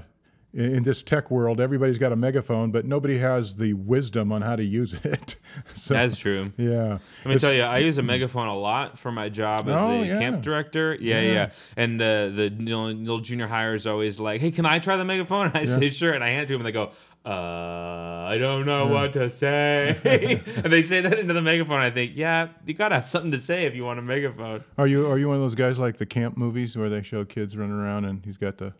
in 0.56 0.82
this 0.82 1.02
tech 1.02 1.30
world. 1.30 1.60
Everybody's 1.60 1.98
got 1.98 2.12
a 2.12 2.16
megaphone, 2.16 2.70
but 2.70 2.84
nobody 2.86 3.18
has 3.18 3.56
the 3.56 3.74
wisdom 3.74 4.32
on 4.32 4.42
how 4.42 4.56
to 4.56 4.64
use 4.64 4.94
it. 5.04 5.36
so, 5.74 5.94
That's 5.94 6.18
true. 6.18 6.52
yeah. 6.56 6.98
Let 7.24 7.34
me 7.34 7.38
tell 7.38 7.52
you, 7.52 7.62
I 7.62 7.78
use 7.78 7.98
a 7.98 8.02
megaphone 8.02 8.48
a 8.48 8.56
lot 8.56 8.98
for 8.98 9.12
my 9.12 9.28
job 9.28 9.68
as 9.68 9.74
Oh, 9.76 10.02
a 10.02 10.04
yeah. 10.06 10.18
camp 10.18 10.42
director. 10.42 10.96
Yeah, 11.00 11.20
yeah. 11.20 11.32
Yeah. 11.32 11.50
And 11.76 12.00
uh, 12.00 12.28
the 12.28 12.54
you 12.58 12.64
know, 12.64 12.86
little 12.86 13.20
junior 13.20 13.46
hire 13.46 13.74
is 13.74 13.86
always 13.86 14.18
like, 14.18 14.40
"Hey, 14.40 14.50
can 14.50 14.64
I 14.66 14.78
try 14.78 14.96
the 14.96 15.04
megaphone?" 15.04 15.48
And 15.48 15.56
I 15.62 15.64
say, 15.66 15.88
"Sure." 15.90 16.12
And 16.12 16.24
I 16.24 16.28
hand 16.28 16.42
it 16.44 16.46
to 16.46 16.52
them, 16.54 16.60
and 16.64 16.66
they 16.66 16.72
go, 16.72 16.92
"Uh, 17.24 18.26
I 18.28 18.38
don't 18.38 18.64
know 18.66 18.86
what 18.86 19.12
to 19.14 19.28
say." 19.28 19.98
and 20.64 20.72
they 20.72 20.82
say 20.82 21.00
that 21.02 21.18
into 21.18 21.34
the 21.34 21.42
megaphone. 21.42 21.80
I 21.80 21.90
think, 21.90 22.12
yeah, 22.14 22.48
you 22.64 22.74
gotta 22.74 22.94
have 22.96 23.06
something 23.06 23.30
to 23.32 23.38
say 23.38 23.66
if 23.66 23.74
you 23.74 23.84
want 23.84 23.98
a 23.98 24.02
megaphone. 24.02 24.64
Are 24.78 24.86
you 24.86 25.06
are 25.06 25.18
you 25.18 25.28
one 25.28 25.36
of 25.36 25.42
those 25.42 25.54
guys 25.54 25.78
like 25.78 25.96
the 25.98 26.06
camp 26.06 26.36
movies 26.36 26.76
where 26.76 26.88
they 26.88 27.02
show 27.02 27.24
kids 27.24 27.56
running 27.56 27.76
around 27.78 28.04
and 28.06 28.24
he's 28.24 28.38
got 28.38 28.58
the 28.58 28.72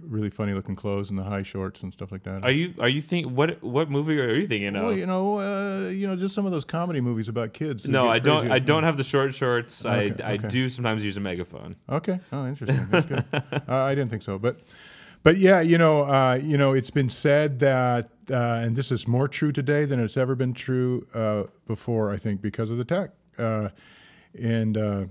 really 0.00 0.30
funny 0.30 0.52
looking 0.52 0.74
clothes 0.74 1.10
and 1.10 1.18
the 1.18 1.24
high 1.24 1.42
shorts 1.42 1.82
and 1.82 1.92
stuff 1.92 2.12
like 2.12 2.22
that? 2.24 2.44
Are 2.44 2.50
you 2.50 2.74
are 2.78 2.88
you 2.88 3.00
think 3.00 3.26
what 3.26 3.62
what 3.62 3.90
movie 3.90 4.20
are 4.20 4.34
you 4.34 4.46
thinking 4.46 4.76
of? 4.76 4.84
well, 4.84 4.92
you 4.92 5.06
know, 5.06 5.38
uh, 5.38 5.88
you 5.88 6.06
know, 6.06 6.16
just 6.16 6.34
some 6.34 6.46
of 6.46 6.52
those 6.52 6.64
comedy 6.64 7.00
movies 7.00 7.28
about 7.28 7.52
kids. 7.52 7.86
no, 7.86 8.08
I 8.08 8.18
don't. 8.18 8.50
I 8.50 8.58
don't 8.58 8.84
have 8.84 8.96
the 8.96 9.04
short 9.04 9.34
shorts. 9.34 9.84
Okay, 9.84 10.14
I 10.22 10.30
I 10.30 10.34
okay. 10.34 10.48
do 10.48 10.68
sometimes 10.68 11.04
use 11.04 11.16
a 11.16 11.20
megaphone. 11.20 11.76
Okay. 11.88 12.20
Oh, 12.32 12.46
interesting. 12.46 12.86
That's 12.90 13.06
good. 13.06 13.24
uh, 13.32 13.60
I 13.68 13.94
didn't 13.94 14.10
think 14.10 14.22
so, 14.22 14.38
but 14.38 14.60
but 15.22 15.38
yeah, 15.38 15.60
you 15.60 15.78
know, 15.78 16.02
uh, 16.02 16.38
you 16.42 16.56
know, 16.56 16.72
it's 16.72 16.90
been 16.90 17.08
said 17.08 17.58
that, 17.58 18.10
uh, 18.30 18.60
and 18.62 18.76
this 18.76 18.92
is 18.92 19.08
more 19.08 19.28
true 19.28 19.52
today 19.52 19.84
than 19.84 20.00
it's 20.00 20.16
ever 20.16 20.34
been 20.34 20.54
true 20.54 21.06
uh, 21.14 21.44
before. 21.66 22.12
I 22.12 22.16
think 22.16 22.40
because 22.40 22.70
of 22.70 22.78
the 22.78 22.84
tech, 22.84 23.10
uh, 23.38 23.70
and 24.40 24.76
uh, 24.76 25.04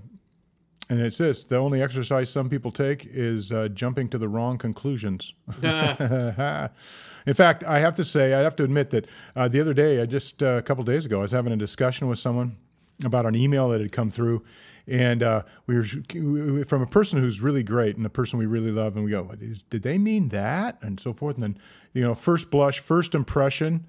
and 0.88 1.00
it's 1.00 1.18
this: 1.18 1.44
the 1.44 1.56
only 1.56 1.82
exercise 1.82 2.30
some 2.30 2.48
people 2.48 2.70
take 2.70 3.06
is 3.06 3.52
uh, 3.52 3.68
jumping 3.68 4.08
to 4.10 4.18
the 4.18 4.28
wrong 4.28 4.58
conclusions. 4.58 5.34
In 5.62 7.34
fact, 7.34 7.62
I 7.64 7.80
have 7.80 7.94
to 7.96 8.04
say, 8.04 8.32
I 8.32 8.38
have 8.38 8.56
to 8.56 8.64
admit 8.64 8.88
that 8.90 9.06
uh, 9.36 9.48
the 9.48 9.60
other 9.60 9.74
day, 9.74 10.00
I 10.00 10.06
just 10.06 10.42
uh, 10.42 10.56
a 10.56 10.62
couple 10.62 10.82
days 10.84 11.04
ago, 11.04 11.18
I 11.18 11.22
was 11.22 11.32
having 11.32 11.52
a 11.52 11.56
discussion 11.56 12.08
with 12.08 12.18
someone 12.18 12.56
about 13.04 13.26
an 13.26 13.34
email 13.34 13.68
that 13.68 13.80
had 13.80 13.92
come 13.92 14.10
through, 14.10 14.42
and 14.86 15.22
uh, 15.22 15.42
we 15.66 15.76
were 15.76 16.64
from 16.64 16.80
a 16.80 16.86
person 16.86 17.18
who's 17.18 17.42
really 17.42 17.62
great 17.62 17.96
and 17.96 18.06
a 18.06 18.10
person 18.10 18.38
we 18.38 18.46
really 18.46 18.70
love, 18.70 18.96
and 18.96 19.04
we 19.04 19.10
go, 19.10 19.24
"What 19.24 19.42
is, 19.42 19.62
"Did 19.62 19.82
they 19.82 19.98
mean 19.98 20.30
that?" 20.30 20.78
and 20.80 20.98
so 20.98 21.12
forth, 21.12 21.36
and 21.36 21.42
then 21.42 21.58
you 21.92 22.02
know, 22.02 22.14
first 22.14 22.50
blush, 22.50 22.78
first 22.78 23.14
impression. 23.14 23.86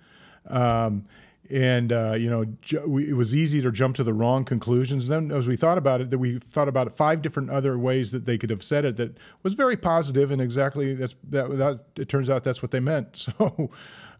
Um, 0.47 1.05
and 1.49 1.91
uh, 1.91 2.13
you 2.17 2.29
know 2.29 2.45
ju- 2.61 2.83
we, 2.87 3.09
it 3.09 3.13
was 3.13 3.33
easy 3.33 3.61
to 3.61 3.71
jump 3.71 3.95
to 3.95 4.03
the 4.03 4.13
wrong 4.13 4.45
conclusions. 4.45 5.07
Then, 5.07 5.31
as 5.31 5.47
we 5.47 5.55
thought 5.55 5.77
about 5.77 6.01
it, 6.01 6.09
that 6.09 6.19
we 6.19 6.37
thought 6.39 6.67
about 6.67 6.93
five 6.93 7.21
different 7.21 7.49
other 7.49 7.77
ways 7.77 8.11
that 8.11 8.25
they 8.25 8.37
could 8.37 8.49
have 8.49 8.63
said 8.63 8.85
it 8.85 8.97
that 8.97 9.17
was 9.43 9.55
very 9.55 9.75
positive, 9.77 10.31
and 10.31 10.41
exactly 10.41 10.93
that's 10.93 11.15
that. 11.29 11.49
that 11.57 11.83
it 11.95 12.09
turns 12.09 12.29
out 12.29 12.43
that's 12.43 12.61
what 12.61 12.71
they 12.71 12.79
meant. 12.79 13.27
So, 13.39 13.69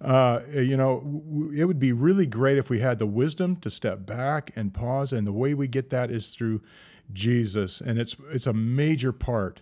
uh, 0.02 0.42
you 0.54 0.78
know, 0.78 1.02
w- 1.02 1.52
it 1.54 1.66
would 1.66 1.80
be 1.80 1.92
really 1.92 2.26
great 2.26 2.58
if 2.58 2.70
we 2.70 2.80
had 2.80 3.00
the 3.00 3.06
wisdom 3.06 3.58
to 3.58 3.70
step 3.70 4.06
back 4.06 4.52
and 4.56 4.74
pause, 4.74 5.12
and 5.12 5.28
the 5.28 5.34
way 5.34 5.54
we 5.54 5.68
get 5.68 5.90
that 5.90 6.10
is 6.10 6.30
through 6.30 6.62
Jesus, 7.12 7.82
and 7.82 8.00
it's 8.00 8.16
it's 8.32 8.48
a 8.48 8.54
major 8.54 9.12
part 9.12 9.62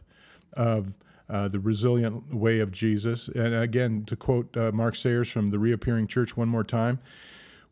of 0.53 0.95
uh, 1.29 1.47
the 1.47 1.59
resilient 1.59 2.33
way 2.33 2.59
of 2.59 2.71
Jesus. 2.71 3.27
And 3.27 3.53
again, 3.55 4.03
to 4.05 4.15
quote 4.15 4.55
uh, 4.55 4.71
Mark 4.71 4.95
Sayers 4.95 5.29
from 5.29 5.51
the 5.51 5.59
Reappearing 5.59 6.07
Church 6.07 6.37
one 6.37 6.47
more 6.47 6.63
time, 6.63 6.99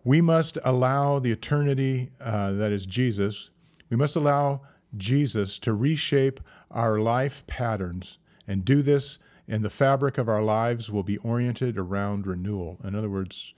we 0.05 0.21
must 0.21 0.57
allow 0.63 1.19
the 1.19 1.31
eternity 1.31 2.11
uh, 2.21 2.51
that 2.53 2.71
is 2.71 2.85
Jesus, 2.85 3.49
we 3.89 3.97
must 3.97 4.15
allow 4.15 4.61
Jesus 4.95 5.59
to 5.59 5.73
reshape 5.73 6.39
our 6.71 6.99
life 6.99 7.45
patterns 7.47 8.19
and 8.47 8.63
do 8.63 8.81
this, 8.81 9.17
and 9.47 9.65
the 9.65 9.69
fabric 9.69 10.17
of 10.17 10.29
our 10.29 10.43
lives 10.43 10.91
will 10.91 11.03
be 11.03 11.17
oriented 11.17 11.77
around 11.77 12.27
renewal. 12.27 12.79
In 12.83 12.95
other 12.95 13.09
words, 13.09 13.55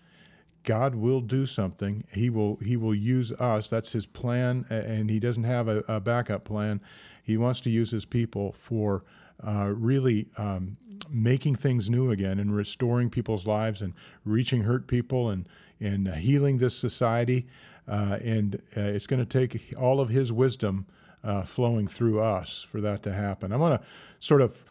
God 0.64 0.96
will 0.96 1.22
do 1.22 1.46
something. 1.46 2.06
He 2.12 2.30
will 2.30 2.58
he 2.58 2.76
will 2.76 2.96
use 2.96 3.32
us. 3.34 3.68
That's 3.68 3.92
his 3.92 4.06
plan, 4.06 4.66
and 4.70 5.10
he 5.10 5.20
doesn't 5.20 5.44
have 5.44 5.68
a, 5.68 5.84
a 5.88 6.00
backup 6.00 6.46
plan. 6.46 6.82
He 7.24 7.38
wants 7.38 7.60
to 7.62 7.70
use 7.70 7.92
his 7.92 8.06
people 8.06 8.54
for 8.54 9.04
uh, 9.46 9.72
really 9.76 10.28
um, 10.38 10.78
making 11.10 11.56
things 11.56 11.90
new 11.90 12.12
again 12.12 12.40
and 12.40 12.56
restoring 12.56 13.10
people's 13.10 13.46
lives 13.46 13.82
and 13.82 13.94
reaching 14.26 14.64
hurt 14.64 14.88
people 14.88 15.30
and 15.30 15.48
and 15.80 16.08
healing 16.08 16.58
this 16.58 16.76
society. 16.76 17.46
Uh, 17.88 18.18
and 18.24 18.56
uh, 18.76 18.82
it's 18.82 19.08
going 19.08 19.24
to 19.24 19.26
take 19.26 19.74
all 19.80 20.02
of 20.02 20.10
his 20.10 20.32
wisdom 20.32 20.86
uh, 21.24 21.44
flowing 21.44 21.88
through 21.88 22.20
us 22.20 22.64
for 22.64 22.82
that 22.82 23.04
to 23.04 23.14
happen. 23.14 23.52
I 23.54 23.58
want 23.58 23.82
to 23.82 23.88
sort 24.20 24.42
of 24.42 24.66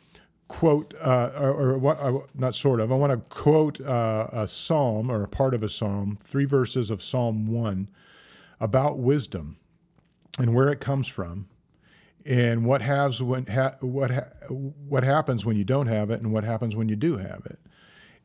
quote, 0.48 0.94
uh, 1.00 1.30
or, 1.38 1.74
or 1.74 2.26
not 2.34 2.54
sort 2.54 2.80
of, 2.80 2.92
I 2.92 2.94
want 2.94 3.12
to 3.12 3.18
quote 3.34 3.80
a 3.80 4.46
psalm 4.46 5.10
or 5.10 5.22
a 5.22 5.28
part 5.28 5.54
of 5.54 5.62
a 5.62 5.68
psalm, 5.68 6.18
three 6.22 6.44
verses 6.44 6.90
of 6.90 7.02
Psalm 7.02 7.46
1 7.46 7.88
about 8.60 8.98
wisdom 8.98 9.56
and 10.38 10.54
where 10.54 10.68
it 10.68 10.80
comes 10.80 11.08
from 11.08 11.48
and 12.26 12.64
what 12.64 12.82
when 12.82 13.46
ha, 13.46 13.76
what 13.80 14.10
ha, 14.10 14.22
what 14.48 15.04
happens 15.04 15.46
when 15.46 15.56
you 15.56 15.64
don't 15.64 15.86
have 15.86 16.10
it 16.10 16.20
and 16.20 16.32
what 16.32 16.42
happens 16.42 16.74
when 16.74 16.88
you 16.88 16.96
do 16.96 17.18
have 17.18 17.46
it. 17.46 17.58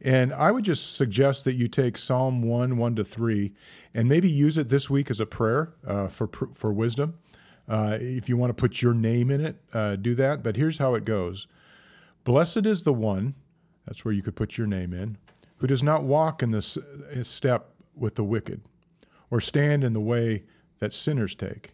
And 0.02 0.34
I 0.34 0.50
would 0.50 0.66
just 0.66 0.96
suggest 0.96 1.46
that 1.46 1.54
you 1.54 1.68
take 1.68 1.98
Psalm 1.98 2.42
1, 2.42 2.78
1 2.78 2.96
to 2.96 3.04
3, 3.04 3.54
and 3.94 4.10
maybe 4.10 4.28
use 4.28 4.58
it 4.58 4.70
this 4.70 4.90
week 4.90 5.12
as 5.12 5.20
a 5.20 5.28
prayer 5.28 5.74
uh, 5.86 6.08
for, 6.08 6.28
for 6.54 6.74
wisdom. 6.74 7.14
Uh, 7.70 8.00
if 8.02 8.28
you 8.28 8.36
want 8.36 8.50
to 8.50 8.60
put 8.60 8.82
your 8.82 8.96
name 8.96 9.30
in 9.30 9.40
it, 9.46 9.58
uh, 9.74 9.96
do 9.96 10.16
that. 10.16 10.42
But 10.42 10.56
here's 10.56 10.80
how 10.80 10.96
it 10.96 11.06
goes 11.06 11.48
Blessed 12.24 12.66
is 12.66 12.82
the 12.82 12.94
one, 12.94 13.36
that's 13.86 14.04
where 14.04 14.14
you 14.14 14.24
could 14.24 14.36
put 14.36 14.58
your 14.58 14.66
name 14.66 14.94
in, 14.94 15.18
who 15.58 15.68
does 15.68 15.84
not 15.84 16.04
walk 16.04 16.42
in 16.42 16.50
the 16.50 16.62
step 16.62 17.70
with 17.96 18.16
the 18.16 18.24
wicked, 18.24 18.62
or 19.30 19.40
stand 19.40 19.84
in 19.84 19.94
the 19.94 20.02
way 20.02 20.44
that 20.80 20.94
sinners 20.94 21.36
take, 21.36 21.74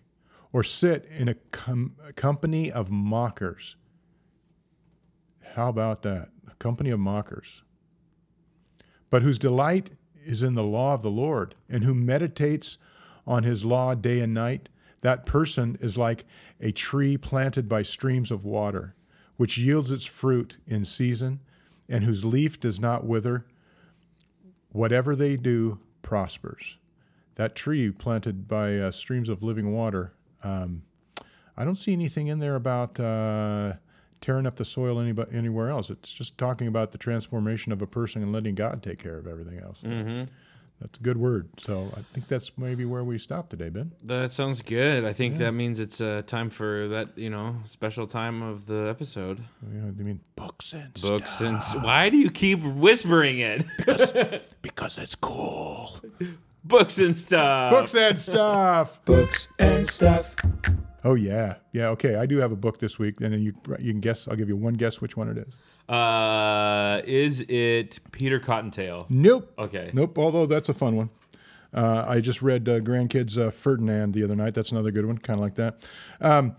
or 0.54 0.64
sit 0.64 1.06
in 1.18 1.28
a 1.28 1.36
com- 1.52 1.96
company 2.16 2.72
of 2.72 2.90
mockers. 2.90 3.76
How 5.56 5.70
about 5.70 6.04
that? 6.04 6.30
A 6.50 6.56
company 6.56 6.90
of 6.90 7.00
mockers. 7.00 7.64
But 9.10 9.22
whose 9.22 9.40
delight 9.40 9.92
is 10.26 10.44
in 10.44 10.56
the 10.56 10.64
law 10.64 10.94
of 10.94 11.02
the 11.02 11.10
Lord, 11.10 11.56
and 11.70 11.84
who 11.84 11.94
meditates 11.94 12.78
on 13.26 13.44
his 13.44 13.66
law 13.66 13.96
day 13.96 14.20
and 14.20 14.34
night, 14.34 14.70
that 15.02 15.26
person 15.26 15.78
is 15.82 15.98
like 15.98 16.26
a 16.60 16.72
tree 16.72 17.18
planted 17.18 17.70
by 17.70 17.82
streams 17.82 18.32
of 18.32 18.44
water, 18.44 18.96
which 19.38 19.58
yields 19.58 19.92
its 19.92 20.06
fruit 20.06 20.58
in 20.68 20.84
season, 20.84 21.40
and 21.88 22.04
whose 22.04 22.26
leaf 22.26 22.60
does 22.60 22.80
not 22.80 23.06
wither. 23.06 23.46
Whatever 24.72 25.16
they 25.16 25.38
do 25.38 25.80
prospers. 26.02 26.78
That 27.36 27.56
tree 27.56 27.92
planted 27.92 28.48
by 28.48 28.78
uh, 28.78 28.92
streams 28.92 29.30
of 29.30 29.44
living 29.44 29.72
water. 29.72 30.14
Um, 30.48 30.84
I 31.56 31.64
don't 31.64 31.76
see 31.76 31.92
anything 31.94 32.28
in 32.28 32.40
there 32.40 32.56
about 32.56 33.00
uh, 33.00 33.74
tearing 34.22 34.46
up 34.46 34.56
the 34.56 34.66
soil 34.66 35.00
any, 35.00 35.14
anywhere 35.32 35.70
else. 35.70 35.90
It's 35.90 36.14
just 36.14 36.38
talking 36.38 36.68
about 36.68 36.92
the 36.92 36.98
transformation 36.98 37.72
of 37.72 37.82
a 37.82 37.88
person 37.88 38.22
and 38.22 38.32
letting 38.32 38.56
God 38.56 38.84
take 38.84 39.00
care 39.00 39.18
of 39.18 39.28
everything 39.28 39.60
else. 39.60 39.82
Mm-hmm. 39.82 40.24
That's 40.80 41.00
a 41.00 41.02
good 41.02 41.18
word. 41.18 41.50
So 41.58 41.92
I 41.98 42.02
think 42.14 42.28
that's 42.28 42.56
maybe 42.56 42.86
where 42.86 43.04
we 43.04 43.18
stop 43.18 43.50
today, 43.50 43.70
Ben. 43.70 43.94
That 44.04 44.32
sounds 44.32 44.62
good. 44.62 45.06
I 45.06 45.14
think 45.14 45.40
that 45.40 45.54
means 45.54 45.80
it's 45.80 46.00
uh, 46.00 46.22
time 46.28 46.52
for 46.52 46.88
that, 46.90 47.18
you 47.18 47.32
know, 47.32 47.56
special 47.64 48.06
time 48.06 48.44
of 48.44 48.68
the 48.68 48.88
episode. 48.88 49.40
You 49.74 49.80
I 50.00 50.04
mean, 50.04 50.20
books 50.36 50.74
and 50.74 50.94
Books 51.02 51.38
stuff. 51.38 51.74
and 51.74 51.84
why 51.84 52.12
do 52.12 52.18
you 52.18 52.30
keep 52.30 52.62
whispering 52.62 53.40
it? 53.40 53.66
because 54.62 54.98
it's 55.00 55.16
cool. 55.16 56.00
Books 56.68 56.98
and 57.00 57.18
stuff. 57.18 57.72
Books 57.72 57.96
and 57.96 58.20
stuff. 58.20 59.00
Books 59.06 59.48
and 59.58 59.88
stuff. 59.88 60.36
Oh 61.04 61.16
yeah, 61.16 61.56
yeah. 61.72 61.90
Okay, 61.90 62.16
I 62.16 62.26
do 62.26 62.38
have 62.38 62.52
a 62.52 62.56
book 62.56 62.80
this 62.80 63.00
week, 63.00 63.22
and 63.22 63.32
then 63.32 63.42
you 63.42 63.54
you 63.80 63.94
can 63.94 64.02
guess. 64.02 64.28
I'll 64.28 64.36
give 64.36 64.50
you 64.50 64.58
one 64.58 64.74
guess 64.74 65.00
which 65.00 65.16
one 65.16 65.30
it 65.30 65.38
is. 65.38 65.54
Uh, 65.94 67.02
is 67.06 67.42
it 67.48 68.02
Peter 68.12 68.40
Cottontail? 68.40 69.06
Nope. 69.08 69.54
Okay. 69.58 69.92
Nope. 69.94 70.18
Although 70.20 70.46
that's 70.46 70.68
a 70.68 70.74
fun 70.74 70.98
one. 70.98 71.10
Uh, 71.74 72.04
I 72.08 72.20
just 72.20 72.42
read 72.42 72.68
uh, 72.68 72.80
Grandkids 72.80 73.38
uh, 73.38 73.52
Ferdinand 73.52 74.14
the 74.14 74.24
other 74.24 74.36
night. 74.36 74.54
That's 74.54 74.72
another 74.72 74.92
good 74.92 75.06
one, 75.06 75.18
kind 75.18 75.38
of 75.38 75.44
like 75.44 75.56
that. 75.56 75.88
Um, 76.20 76.56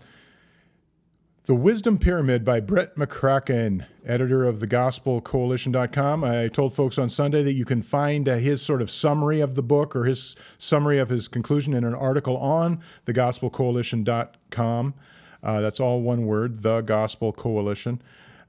the 1.49 1.55
Wisdom 1.55 1.97
Pyramid 1.97 2.45
by 2.45 2.59
Brett 2.59 2.95
McCracken, 2.95 3.87
editor 4.05 4.43
of 4.43 4.57
thegospelcoalition.com. 4.57 6.23
I 6.23 6.47
told 6.47 6.75
folks 6.75 6.99
on 6.99 7.09
Sunday 7.09 7.41
that 7.41 7.53
you 7.53 7.65
can 7.65 7.81
find 7.81 8.29
uh, 8.29 8.35
his 8.35 8.61
sort 8.61 8.83
of 8.83 8.91
summary 8.91 9.39
of 9.39 9.55
the 9.55 9.63
book 9.63 9.95
or 9.95 10.03
his 10.03 10.35
summary 10.59 10.99
of 10.99 11.09
his 11.09 11.27
conclusion 11.27 11.73
in 11.73 11.83
an 11.83 11.95
article 11.95 12.37
on 12.37 12.81
thegospelcoalition.com. 13.07 14.93
Uh, 15.41 15.59
that's 15.61 15.79
all 15.79 16.01
one 16.01 16.27
word, 16.27 16.61
The 16.61 16.81
Gospel 16.81 17.33
Coalition. 17.33 17.99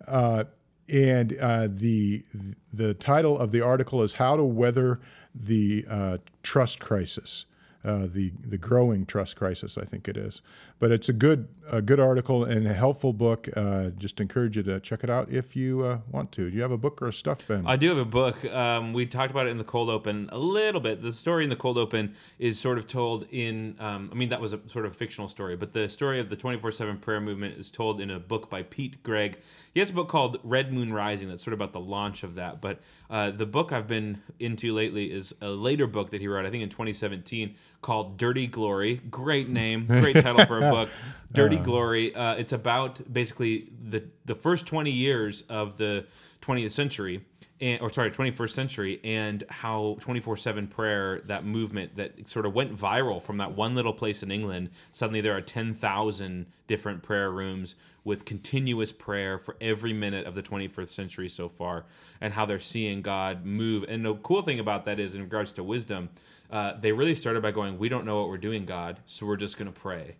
Uh, 0.07 0.44
and 0.92 1.38
uh, 1.40 1.68
the 1.70 2.22
the 2.70 2.92
title 2.92 3.38
of 3.38 3.51
the 3.51 3.62
article 3.62 4.03
is 4.03 4.12
"How 4.14 4.36
to 4.36 4.44
Weather 4.44 5.01
the 5.34 5.86
uh, 5.88 6.18
Trust 6.42 6.80
Crisis." 6.80 7.46
Uh, 7.83 8.07
the 8.12 8.31
the 8.47 8.59
growing 8.59 9.07
trust 9.07 9.37
crisis. 9.37 9.78
I 9.78 9.87
think 9.87 10.07
it 10.07 10.14
is, 10.14 10.43
but 10.78 10.91
it's 10.91 11.09
a 11.09 11.14
good 11.14 11.49
a 11.70 11.81
good 11.81 11.99
article 11.99 12.45
and 12.45 12.66
a 12.66 12.74
helpful 12.74 13.14
book. 13.14 13.49
Uh, 13.57 13.89
just 13.97 14.20
encourage 14.20 14.59
you 14.59 14.62
to 14.64 14.81
check 14.81 15.03
it 15.03 15.09
out 15.09 15.31
if 15.31 15.57
you 15.57 15.85
uh, 15.85 15.99
want 16.11 16.31
to. 16.33 16.51
Do 16.51 16.55
you 16.55 16.61
have 16.61 16.72
a 16.72 16.76
book 16.76 17.01
or 17.01 17.09
a 17.09 17.12
stuff, 17.12 17.49
Ben? 17.49 17.64
I 17.66 17.76
do 17.76 17.89
have 17.89 17.97
a 17.97 18.05
book. 18.05 18.45
Um, 18.53 18.93
we 18.93 19.07
talked 19.07 19.31
about 19.31 19.47
it 19.47 19.51
in 19.51 19.57
the 19.57 19.64
cold 19.64 19.89
open 19.89 20.28
a 20.31 20.39
little 20.39 20.83
bit. 20.83 21.01
The 21.01 21.11
story 21.11 21.43
in 21.43 21.49
the 21.49 21.57
cold 21.57 21.78
open 21.78 22.14
is 22.39 22.59
sort 22.59 22.76
of 22.76 22.87
told 22.87 23.26
in. 23.31 23.76
Um, 23.81 24.11
I 24.12 24.14
mean, 24.14 24.28
that 24.28 24.43
was 24.43 24.53
a 24.53 24.61
sort 24.68 24.85
of 24.85 24.95
fictional 24.95 25.28
story, 25.28 25.57
but 25.57 25.72
the 25.72 25.89
story 25.89 26.20
of 26.20 26.28
the 26.28 26.37
twenty 26.37 26.59
four 26.59 26.72
seven 26.72 26.99
prayer 26.99 27.20
movement 27.20 27.57
is 27.57 27.70
told 27.70 28.03
in 28.03 28.11
a 28.11 28.18
book 28.18 28.51
by 28.51 28.62
Pete 28.62 29.03
Greig. 29.03 29.39
He 29.72 29.81
has 29.81 29.89
a 29.89 29.95
book 29.95 30.09
called 30.09 30.39
Red 30.43 30.70
Moon 30.70 30.93
Rising 30.93 31.31
that's 31.31 31.43
sort 31.43 31.55
of 31.55 31.61
about 31.61 31.72
the 31.72 31.81
launch 31.81 32.24
of 32.24 32.35
that. 32.35 32.61
But 32.61 32.81
uh, 33.09 33.31
the 33.31 33.47
book 33.47 33.72
I've 33.72 33.87
been 33.87 34.20
into 34.39 34.74
lately 34.74 35.12
is 35.12 35.35
a 35.41 35.49
later 35.49 35.87
book 35.87 36.11
that 36.11 36.20
he 36.20 36.28
wrote, 36.28 36.45
I 36.45 36.51
think 36.51 36.62
in 36.62 36.68
2017, 36.68 37.55
called 37.83 38.16
Dirty 38.16 38.47
Glory. 38.47 38.97
Great 39.11 39.49
name, 39.49 39.87
great 39.89 40.16
title 40.16 40.45
for 40.47 40.59
a 40.59 40.61
book. 40.61 40.89
Dirty 41.33 41.57
Glory. 41.57 42.14
Uh, 42.14 42.35
it's 42.35 42.53
about 42.53 43.01
basically 43.12 43.68
the 43.83 44.05
the 44.24 44.35
first 44.35 44.66
20 44.66 44.91
years 44.91 45.43
of 45.43 45.76
the 45.76 46.07
20th 46.43 46.72
century. 46.72 47.24
And, 47.62 47.83
or 47.83 47.91
sorry, 47.91 48.11
21st 48.11 48.51
century, 48.53 49.01
and 49.05 49.45
how 49.51 49.99
24 50.01 50.39
7 50.39 50.66
prayer, 50.66 51.20
that 51.26 51.45
movement 51.45 51.95
that 51.97 52.26
sort 52.26 52.47
of 52.47 52.55
went 52.55 52.74
viral 52.74 53.22
from 53.22 53.37
that 53.37 53.53
one 53.53 53.74
little 53.74 53.93
place 53.93 54.22
in 54.22 54.31
England, 54.31 54.70
suddenly 54.93 55.20
there 55.20 55.37
are 55.37 55.43
10,000 55.43 56.47
different 56.66 57.03
prayer 57.03 57.31
rooms 57.31 57.74
with 58.03 58.24
continuous 58.24 58.93
prayer 58.93 59.39
for 59.39 59.57
every 59.61 59.93
minute 59.93 60.26
of 60.26 60.35
the 60.35 60.43
21st 60.43 60.89
century 60.89 61.28
so 61.28 61.51
far, 61.51 61.85
and 62.22 62.33
how 62.33 62.47
they're 62.47 62.59
seeing 62.59 63.03
God 63.03 63.45
move. 63.45 63.85
And 63.89 64.07
the 64.07 64.14
cool 64.14 64.41
thing 64.41 64.59
about 64.59 64.87
that 64.87 64.99
is, 64.99 65.14
in 65.14 65.20
regards 65.20 65.53
to 65.55 65.62
wisdom, 65.62 66.09
uh, 66.51 66.74
they 66.78 66.92
really 66.92 67.14
started 67.14 67.42
by 67.42 67.51
going, 67.51 67.78
We 67.78 67.88
don't 67.88 68.05
know 68.05 68.18
what 68.18 68.28
we're 68.28 68.38
doing, 68.38 68.64
God, 68.64 69.01
so 69.07 69.26
we're 69.26 69.36
just 69.36 69.59
going 69.59 69.72
to 69.72 69.78
pray. 69.78 70.16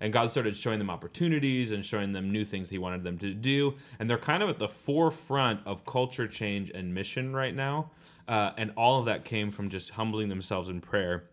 And 0.00 0.12
God 0.12 0.28
started 0.28 0.56
showing 0.56 0.78
them 0.78 0.90
opportunities 0.90 1.72
and 1.72 1.84
showing 1.84 2.12
them 2.12 2.30
new 2.30 2.44
things 2.44 2.68
He 2.68 2.78
wanted 2.78 3.04
them 3.04 3.16
to 3.18 3.32
do. 3.32 3.74
And 3.98 4.10
they're 4.10 4.18
kind 4.18 4.42
of 4.42 4.48
at 4.48 4.58
the 4.58 4.68
forefront 4.68 5.60
of 5.66 5.86
culture 5.86 6.26
change 6.26 6.70
and 6.70 6.92
mission 6.92 7.34
right 7.34 7.54
now. 7.54 7.90
Uh, 8.26 8.52
and 8.56 8.72
all 8.76 8.98
of 8.98 9.06
that 9.06 9.24
came 9.24 9.50
from 9.50 9.68
just 9.68 9.90
humbling 9.90 10.28
themselves 10.28 10.68
in 10.68 10.80
prayer 10.80 11.24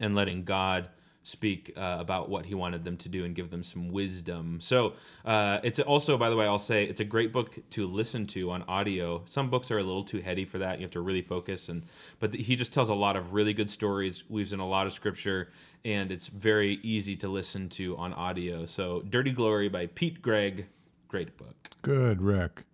and 0.00 0.14
letting 0.14 0.44
God 0.44 0.88
speak 1.22 1.72
uh, 1.76 1.96
about 2.00 2.28
what 2.28 2.46
he 2.46 2.54
wanted 2.54 2.84
them 2.84 2.96
to 2.96 3.08
do 3.08 3.24
and 3.24 3.34
give 3.34 3.50
them 3.50 3.62
some 3.62 3.90
wisdom. 3.90 4.60
So 4.60 4.94
uh, 5.24 5.60
it's 5.62 5.78
also, 5.80 6.16
by 6.16 6.30
the 6.30 6.36
way, 6.36 6.46
I'll 6.46 6.58
say 6.58 6.84
it's 6.84 7.00
a 7.00 7.04
great 7.04 7.32
book 7.32 7.58
to 7.70 7.86
listen 7.86 8.26
to 8.28 8.50
on 8.50 8.62
audio. 8.64 9.22
Some 9.24 9.48
books 9.48 9.70
are 9.70 9.78
a 9.78 9.82
little 9.82 10.04
too 10.04 10.20
heady 10.20 10.44
for 10.44 10.58
that. 10.58 10.78
You 10.78 10.84
have 10.84 10.90
to 10.92 11.00
really 11.00 11.22
focus, 11.22 11.68
and 11.68 11.84
but 12.18 12.34
he 12.34 12.56
just 12.56 12.72
tells 12.72 12.88
a 12.88 12.94
lot 12.94 13.16
of 13.16 13.32
really 13.32 13.54
good 13.54 13.70
stories, 13.70 14.28
weaves 14.28 14.52
in 14.52 14.60
a 14.60 14.66
lot 14.66 14.86
of 14.86 14.92
scripture, 14.92 15.50
and 15.84 16.10
it's 16.10 16.26
very 16.26 16.80
easy 16.82 17.14
to 17.16 17.28
listen 17.28 17.68
to 17.70 17.96
on 17.96 18.12
audio. 18.12 18.66
So 18.66 19.02
Dirty 19.02 19.30
Glory 19.30 19.68
by 19.68 19.86
Pete 19.86 20.22
Greig, 20.22 20.66
great 21.08 21.36
book. 21.36 21.70
Good, 21.82 22.20
Rick. 22.20 22.64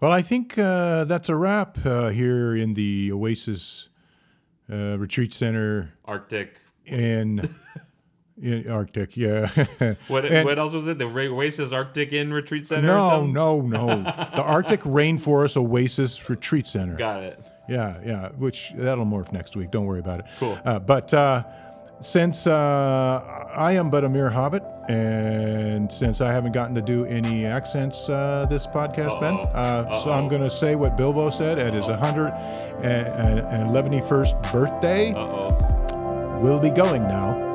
Well, 0.00 0.12
I 0.12 0.22
think 0.22 0.58
uh, 0.58 1.04
that's 1.04 1.28
a 1.28 1.36
wrap 1.36 1.78
uh, 1.86 2.08
here 2.08 2.54
in 2.54 2.74
the 2.74 3.12
Oasis 3.12 3.88
uh, 4.70 4.98
Retreat 4.98 5.32
Center 5.32 5.92
Arctic. 6.04 6.60
In, 6.86 7.48
in 8.40 8.70
Arctic. 8.70 9.16
Yeah. 9.16 9.48
What 10.08 10.24
And- 10.24 10.46
what 10.46 10.58
else 10.58 10.72
was 10.72 10.88
it? 10.88 10.98
The 10.98 11.06
Oasis 11.06 11.72
Arctic 11.72 12.12
Inn 12.12 12.32
Retreat 12.32 12.66
Center. 12.66 12.86
No, 12.86 13.26
no, 13.26 13.60
no. 13.60 13.86
the 14.34 14.42
Arctic 14.42 14.80
Rainforest 14.82 15.56
Oasis 15.56 16.28
Retreat 16.30 16.66
Center. 16.66 16.96
Got 16.96 17.22
it. 17.22 17.44
Yeah, 17.68 18.00
yeah. 18.04 18.28
Which 18.30 18.72
that'll 18.76 19.04
morph 19.06 19.32
next 19.32 19.56
week. 19.56 19.70
Don't 19.70 19.86
worry 19.86 20.00
about 20.00 20.20
it. 20.20 20.26
Cool. 20.38 20.58
Uh, 20.64 20.78
but 20.78 21.12
uh, 21.12 21.42
Since 22.00 22.46
uh, 22.46 23.48
I 23.56 23.72
am 23.72 23.90
but 23.90 24.04
a 24.04 24.08
mere 24.08 24.28
hobbit, 24.28 24.62
and 24.88 25.90
since 25.90 26.20
I 26.20 26.30
haven't 26.30 26.52
gotten 26.52 26.74
to 26.76 26.82
do 26.82 27.06
any 27.06 27.44
accents 27.46 28.08
uh, 28.08 28.46
this 28.48 28.66
podcast, 28.68 29.20
Ben, 29.20 29.34
uh, 29.34 29.98
so 30.04 30.12
I'm 30.12 30.28
going 30.28 30.42
to 30.42 30.50
say 30.50 30.76
what 30.76 30.96
Bilbo 30.96 31.30
said 31.30 31.58
at 31.58 31.74
his 31.74 31.86
111st 31.86 34.52
birthday. 34.52 35.12
Uh 35.12 35.18
oh. 35.18 35.75
We'll 36.42 36.60
be 36.60 36.70
going 36.70 37.02
now. 37.02 37.45